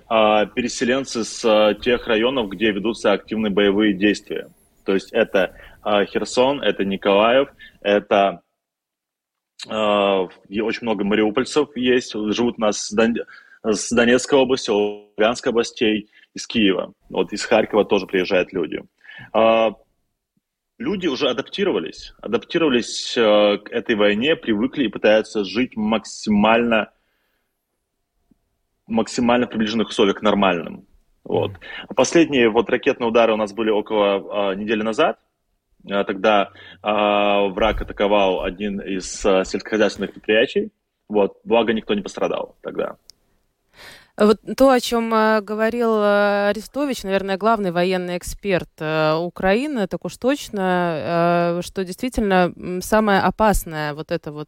переселенцы 0.07 1.25
с 1.25 1.75
тех 1.81 2.07
районов, 2.07 2.47
где 2.49 2.71
ведутся 2.71 3.11
активные 3.11 3.51
боевые 3.51 3.93
действия. 3.93 4.47
То 4.85 4.93
есть 4.93 5.11
это 5.11 5.57
Херсон, 5.83 6.61
это 6.61 6.85
Николаев, 6.85 7.49
это 7.81 8.29
а, 8.29 8.41
очень 9.67 10.81
много 10.81 11.03
мариупольцев 11.03 11.75
есть, 11.75 12.13
живут 12.13 12.55
у 12.57 12.61
нас 12.61 12.93
с 13.63 13.91
Донецкой 13.91 14.39
области, 14.39 14.69
Луганской 14.69 15.51
областей, 15.51 16.09
из 16.35 16.45
Киева. 16.45 16.93
Вот 17.09 17.33
из 17.33 17.43
Харькова 17.45 17.85
тоже 17.85 18.05
приезжают 18.05 18.53
люди. 18.53 18.83
А, 19.33 19.71
люди 20.77 21.07
уже 21.07 21.29
адаптировались, 21.29 22.13
адаптировались 22.21 23.17
а, 23.17 23.57
к 23.57 23.71
этой 23.71 23.95
войне, 23.95 24.35
привыкли 24.35 24.83
и 24.83 24.89
пытаются 24.89 25.43
жить 25.45 25.75
максимально, 25.75 26.91
максимально 28.85 29.47
приближенных 29.47 29.87
условиях 29.87 30.19
к 30.19 30.21
нормальным. 30.21 30.85
Вот. 31.23 31.53
Последние 31.95 32.49
вот 32.49 32.69
ракетные 32.69 33.07
удары 33.07 33.33
у 33.33 33.37
нас 33.37 33.51
были 33.51 33.71
около 33.71 34.53
недели 34.53 34.83
назад. 34.83 35.19
А, 35.89 36.03
тогда 36.03 36.49
э, 36.83 37.49
враг 37.51 37.81
атаковал 37.81 38.43
один 38.43 38.79
из 38.79 39.25
э, 39.25 39.43
сельскохозяйственных 39.45 40.13
предприятий. 40.13 40.71
Вот, 41.07 41.37
благо 41.43 41.73
никто 41.73 41.93
не 41.93 42.01
пострадал 42.01 42.57
тогда. 42.61 42.97
Вот 44.17 44.39
то, 44.55 44.69
о 44.69 44.79
чем 44.79 45.13
э, 45.13 45.41
говорил 45.41 45.97
э, 45.97 46.47
Арестович, 46.49 47.03
наверное, 47.03 47.35
главный 47.35 47.71
военный 47.71 48.17
эксперт 48.17 48.69
э, 48.79 49.13
Украины, 49.15 49.87
так 49.87 50.05
уж 50.05 50.15
точно, 50.15 51.59
что 51.61 51.83
действительно 51.83 52.53
самое 52.81 53.19
опасное 53.19 53.93
вот 53.93 54.11
это 54.11 54.31
вот 54.31 54.47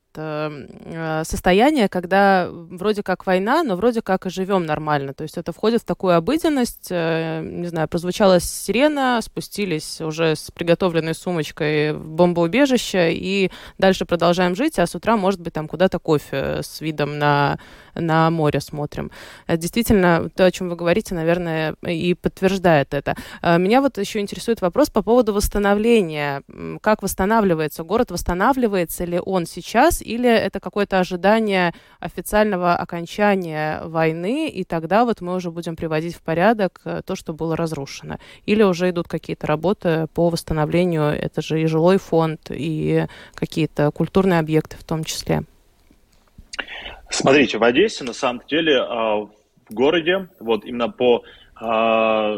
состояние, 1.28 1.89
когда 1.89 2.47
вроде 2.49 3.03
как 3.03 3.26
война, 3.26 3.63
но 3.63 3.76
вроде 3.76 4.01
как 4.01 4.26
и 4.26 4.30
живем 4.30 4.65
нормально. 4.65 5.13
То 5.13 5.24
есть 5.24 5.38
это 5.38 5.51
входит 5.51 5.82
в 5.82 5.86
такую 5.86 6.15
обыденность, 6.15 6.89
не 6.89 7.68
знаю, 7.68 7.88
прозвучала 7.88 8.39
сирена, 8.39 9.20
спустились 9.22 10.01
уже 10.01 10.36
с 10.36 10.51
приготовленной 10.51 11.13
сумочкой 11.13 11.93
в 11.93 12.09
бомбоубежище 12.09 13.13
и 13.13 13.51
дальше 13.78 14.05
продолжаем 14.05 14.55
жить, 14.55 14.80
а 14.80 14.88
с 14.88 14.95
утра, 14.95 15.18
может 15.18 15.41
быть, 15.41 15.53
там 15.53 15.68
куда-то 15.68 15.99
кофе 15.99 16.61
с 16.63 16.82
видом 16.82 17.20
на, 17.20 17.59
на 17.95 18.30
море 18.30 18.59
смотрим 18.59 19.11
действительно, 19.58 20.30
то, 20.36 20.45
о 20.45 20.51
чем 20.51 20.70
вы 20.70 20.76
говорите, 20.76 21.16
наверное, 21.16 21.76
и 21.82 22.14
подтверждает 22.14 22.93
это. 22.93 23.16
А, 23.41 23.58
меня 23.58 23.82
вот 23.82 23.97
еще 23.97 24.20
интересует 24.20 24.62
вопрос 24.62 24.89
по 24.89 25.01
поводу 25.01 25.34
восстановления. 25.34 26.43
Как 26.82 27.03
восстанавливается 27.03 27.84
город? 27.84 28.12
Восстанавливается 28.12 29.05
ли 29.05 29.20
он 29.20 29.45
сейчас, 29.45 30.01
или 30.01 30.30
это 30.30 30.60
какое-то 30.60 30.99
ожидание 30.99 31.74
официального 31.99 32.76
окончания 32.76 33.82
войны, 33.84 34.49
и 34.49 34.64
тогда 34.64 35.05
вот 35.05 35.22
мы 35.22 35.36
уже 35.36 35.51
будем 35.51 35.76
приводить 35.76 36.16
в 36.16 36.22
порядок 36.22 36.82
э, 36.86 37.01
то, 37.05 37.16
что 37.16 37.34
было 37.34 37.55
разрушено? 37.55 38.18
Или 38.45 38.64
уже 38.64 38.89
идут 38.89 39.08
какие-то 39.08 39.47
работы 39.47 40.08
по 40.14 40.30
восстановлению, 40.30 41.05
это 41.05 41.41
же 41.41 41.62
и 41.62 41.66
жилой 41.66 41.97
фонд, 41.97 42.49
и 42.49 43.05
какие-то 43.34 43.91
культурные 43.91 44.39
объекты 44.39 44.78
в 44.78 44.84
том 44.84 45.03
числе? 45.03 45.43
Смотрите, 47.10 47.58
в 47.58 47.64
Одессе 47.64 48.03
на 48.03 48.14
самом 48.14 48.41
деле 48.47 48.80
а, 48.80 49.28
в 49.70 49.74
городе, 49.74 50.30
вот 50.39 50.65
именно 50.65 50.89
по 50.89 51.24
э, 51.61 52.38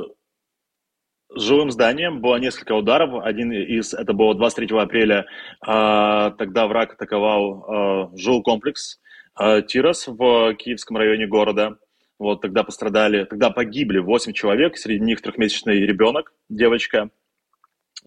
жилым 1.35 1.71
зданиям 1.71 2.21
было 2.21 2.37
несколько 2.37 2.73
ударов. 2.73 3.23
Один 3.23 3.51
из, 3.51 3.93
это 3.93 4.13
было 4.13 4.35
23 4.35 4.77
апреля, 4.77 5.25
э, 5.65 6.31
тогда 6.37 6.67
враг 6.67 6.93
атаковал 6.93 8.11
э, 8.13 8.17
жилкомплекс 8.17 8.99
э, 9.39 9.61
Тирос 9.63 10.07
в 10.07 10.53
Киевском 10.55 10.97
районе 10.97 11.27
города. 11.27 11.77
Вот 12.17 12.41
тогда 12.41 12.63
пострадали, 12.63 13.23
тогда 13.23 13.49
погибли 13.49 13.99
8 13.99 14.33
человек, 14.33 14.77
среди 14.77 15.03
них 15.03 15.21
трехмесячный 15.21 15.79
ребенок, 15.85 16.33
девочка. 16.49 17.09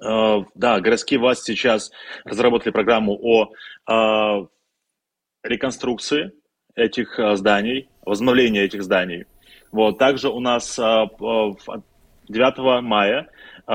Э, 0.05 0.41
да, 0.55 0.81
городские 0.81 1.21
власти 1.21 1.53
сейчас 1.53 1.93
разработали 2.25 2.73
программу 2.73 3.19
о 3.21 3.53
э, 3.91 4.47
реконструкции 5.43 6.33
этих 6.75 7.19
э, 7.19 7.37
зданий, 7.37 7.89
возобновления 8.05 8.63
этих 8.65 8.83
зданий. 8.83 9.27
Вот. 9.71 9.99
Также 9.99 10.29
у 10.29 10.41
нас 10.41 10.77
9 10.77 11.19
э, 12.29 12.81
мая 12.81 13.29
э, 13.67 13.73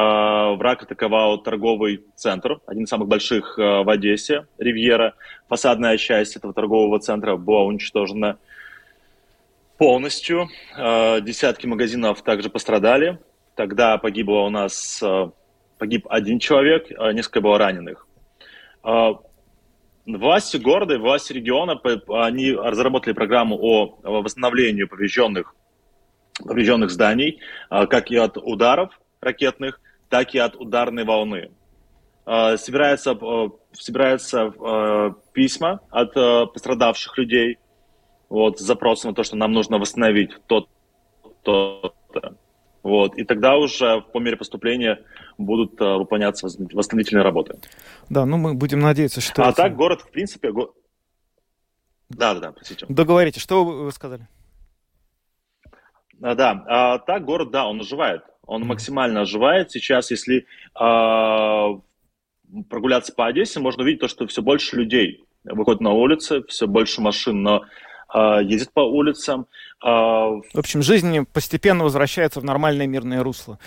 враг 0.55 0.83
атаковал 0.83 1.37
торговый 1.39 2.03
центр, 2.15 2.59
один 2.65 2.83
из 2.83 2.89
самых 2.89 3.07
больших 3.07 3.57
в 3.57 3.89
Одессе, 3.89 4.47
Ривьера. 4.57 5.15
Фасадная 5.47 5.97
часть 5.97 6.35
этого 6.35 6.53
торгового 6.53 6.99
центра 6.99 7.35
была 7.35 7.63
уничтожена 7.63 8.37
полностью. 9.77 10.47
Десятки 10.75 11.67
магазинов 11.67 12.23
также 12.23 12.49
пострадали. 12.49 13.19
Тогда 13.55 13.97
погибло 13.97 14.39
у 14.39 14.49
нас 14.49 15.03
погиб 15.77 16.07
один 16.09 16.39
человек, 16.39 16.89
несколько 17.13 17.41
было 17.41 17.59
раненых. 17.59 18.07
Власти 20.07 20.55
города 20.55 20.93
и 20.93 20.97
власти 20.97 21.33
региона, 21.33 21.79
они 22.23 22.53
разработали 22.53 23.13
программу 23.13 23.57
о 23.61 24.21
восстановлении 24.21 24.85
поврежденных, 24.85 25.53
поврежденных 26.39 26.91
зданий, 26.91 27.41
а, 27.69 27.87
как 27.87 28.09
и 28.09 28.15
от 28.15 28.37
ударов 28.37 28.97
ракетных, 29.19 29.81
так 30.07 30.33
и 30.33 30.39
от 30.39 30.55
ударной 30.55 31.03
волны. 31.03 31.51
А, 32.25 32.55
собираются, 32.55 33.19
собираются 33.73 34.53
письма 35.33 35.81
от 35.89 36.13
пострадавших 36.53 37.17
людей 37.17 37.57
вот, 38.29 38.59
с 38.59 38.61
запросом 38.61 39.11
на 39.11 39.15
то, 39.15 39.23
что 39.23 39.35
нам 39.35 39.51
нужно 39.51 39.77
восстановить 39.77 40.31
то-то. 40.47 41.93
Вот. 42.83 43.17
И 43.17 43.23
тогда 43.23 43.57
уже 43.57 44.01
по 44.01 44.19
мере 44.19 44.37
поступления 44.37 45.03
будут 45.37 45.79
uh, 45.79 45.97
выполняться 45.97 46.47
восстановительные 46.47 47.23
работы. 47.23 47.59
Да, 48.09 48.25
ну 48.25 48.37
мы 48.37 48.53
будем 48.53 48.79
надеяться, 48.79 49.21
что... 49.21 49.43
А 49.43 49.49
это... 49.49 49.63
так 49.63 49.75
город, 49.75 50.01
в 50.01 50.11
принципе... 50.11 50.51
Го... 50.51 50.73
Да, 52.09 52.33
да, 52.33 52.39
да, 52.39 52.51
простите. 52.51 52.85
Договорите, 52.89 53.39
что 53.39 53.65
вы 53.65 53.91
сказали? 53.91 54.27
А, 56.21 56.35
да, 56.35 56.63
а, 56.67 56.99
так 56.99 57.25
город, 57.25 57.51
да, 57.51 57.67
он 57.67 57.81
оживает. 57.81 58.23
Он 58.45 58.63
максимально 58.65 59.21
оживает. 59.21 59.71
Сейчас, 59.71 60.09
если 60.09 60.45
а, 60.73 61.79
прогуляться 62.69 63.13
по 63.13 63.27
Одессе, 63.27 63.59
можно 63.59 63.83
увидеть 63.83 64.01
то, 64.01 64.07
что 64.07 64.25
все 64.27 64.41
больше 64.41 64.77
людей 64.77 65.23
выходят 65.43 65.81
на 65.81 65.91
улицы, 65.91 66.43
все 66.43 66.67
больше 66.67 67.01
машин 67.01 67.43
на 67.43 67.55
а, 67.57 67.61
ездит 68.13 68.71
по 68.73 68.81
улицам. 68.81 69.47
А, 69.81 70.29
в 70.29 70.57
общем, 70.57 70.81
жизнь 70.81 71.25
постепенно 71.25 71.83
возвращается 71.83 72.39
в 72.39 72.43
нормальное 72.43 72.87
мирное 72.87 73.23
русло. 73.23 73.59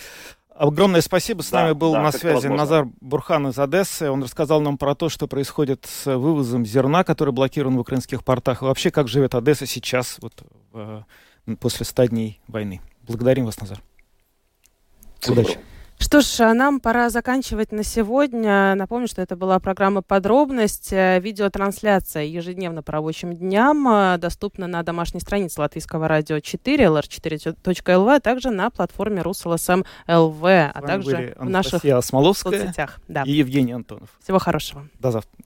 Огромное 0.55 1.01
спасибо. 1.01 1.43
С 1.43 1.51
да, 1.51 1.63
нами 1.63 1.73
был 1.73 1.93
да, 1.93 2.03
на 2.03 2.13
связи 2.13 2.49
Назар 2.49 2.87
Бурхан 3.01 3.49
из 3.49 3.59
Одессы. 3.59 4.11
Он 4.11 4.23
рассказал 4.23 4.61
нам 4.61 4.77
про 4.77 4.95
то, 4.95 5.09
что 5.09 5.27
происходит 5.27 5.87
с 5.87 6.05
вывозом 6.15 6.67
зерна, 6.67 7.03
который 7.03 7.33
блокирован 7.33 7.77
в 7.77 7.81
украинских 7.81 8.23
портах. 8.25 8.61
И 8.61 8.67
вообще, 8.67 8.91
как 8.91 9.09
живет 9.09 9.35
Одесса 9.35 9.65
сейчас, 9.65 10.19
вот, 10.21 10.43
после 11.61 11.87
ста 11.87 12.07
дней 12.07 12.41
войны. 12.47 12.83
Благодарим 13.07 13.47
вас, 13.47 13.59
Назар. 13.59 13.81
Удачи. 15.27 15.59
Что 16.01 16.23
ж, 16.23 16.41
а 16.41 16.55
нам 16.55 16.81
пора 16.81 17.11
заканчивать 17.11 17.73
на 17.73 17.85
сегодня. 17.85 18.75
Напомню, 18.75 19.07
что 19.07 19.21
это 19.21 19.37
была 19.37 19.61
программа 19.61 20.01
«Подробность». 20.01 20.91
Видеотрансляция 20.93 22.25
ежедневно 22.25 22.83
по 22.83 22.91
рабочим 22.93 23.37
дням 23.37 23.87
э, 23.87 24.17
доступна 24.19 24.67
на 24.67 24.83
домашней 24.83 25.21
странице 25.21 25.61
Латвийского 25.61 26.09
радио 26.09 26.41
4, 26.41 26.85
lr4.lv, 26.87 28.17
а 28.17 28.21
также 28.21 28.51
на 28.51 28.71
платформе 28.71 29.21
РусЛСМ 29.21 29.83
ЛВ, 30.09 30.45
а 30.45 30.83
также 30.85 31.37
в 31.39 31.49
наших 31.49 31.83
соцсетях. 31.83 32.99
Да. 33.07 33.23
И 33.25 33.33
Евгений 33.33 33.73
Антонов. 33.73 34.09
Всего 34.23 34.39
хорошего. 34.39 34.89
До 34.99 35.11
завтра. 35.11 35.39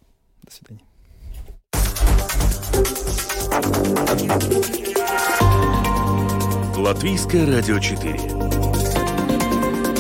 До 0.45 0.53
свидания. 0.53 0.85
Латвийское 6.77 7.45
радио 7.47 7.81
4. 7.81 8.44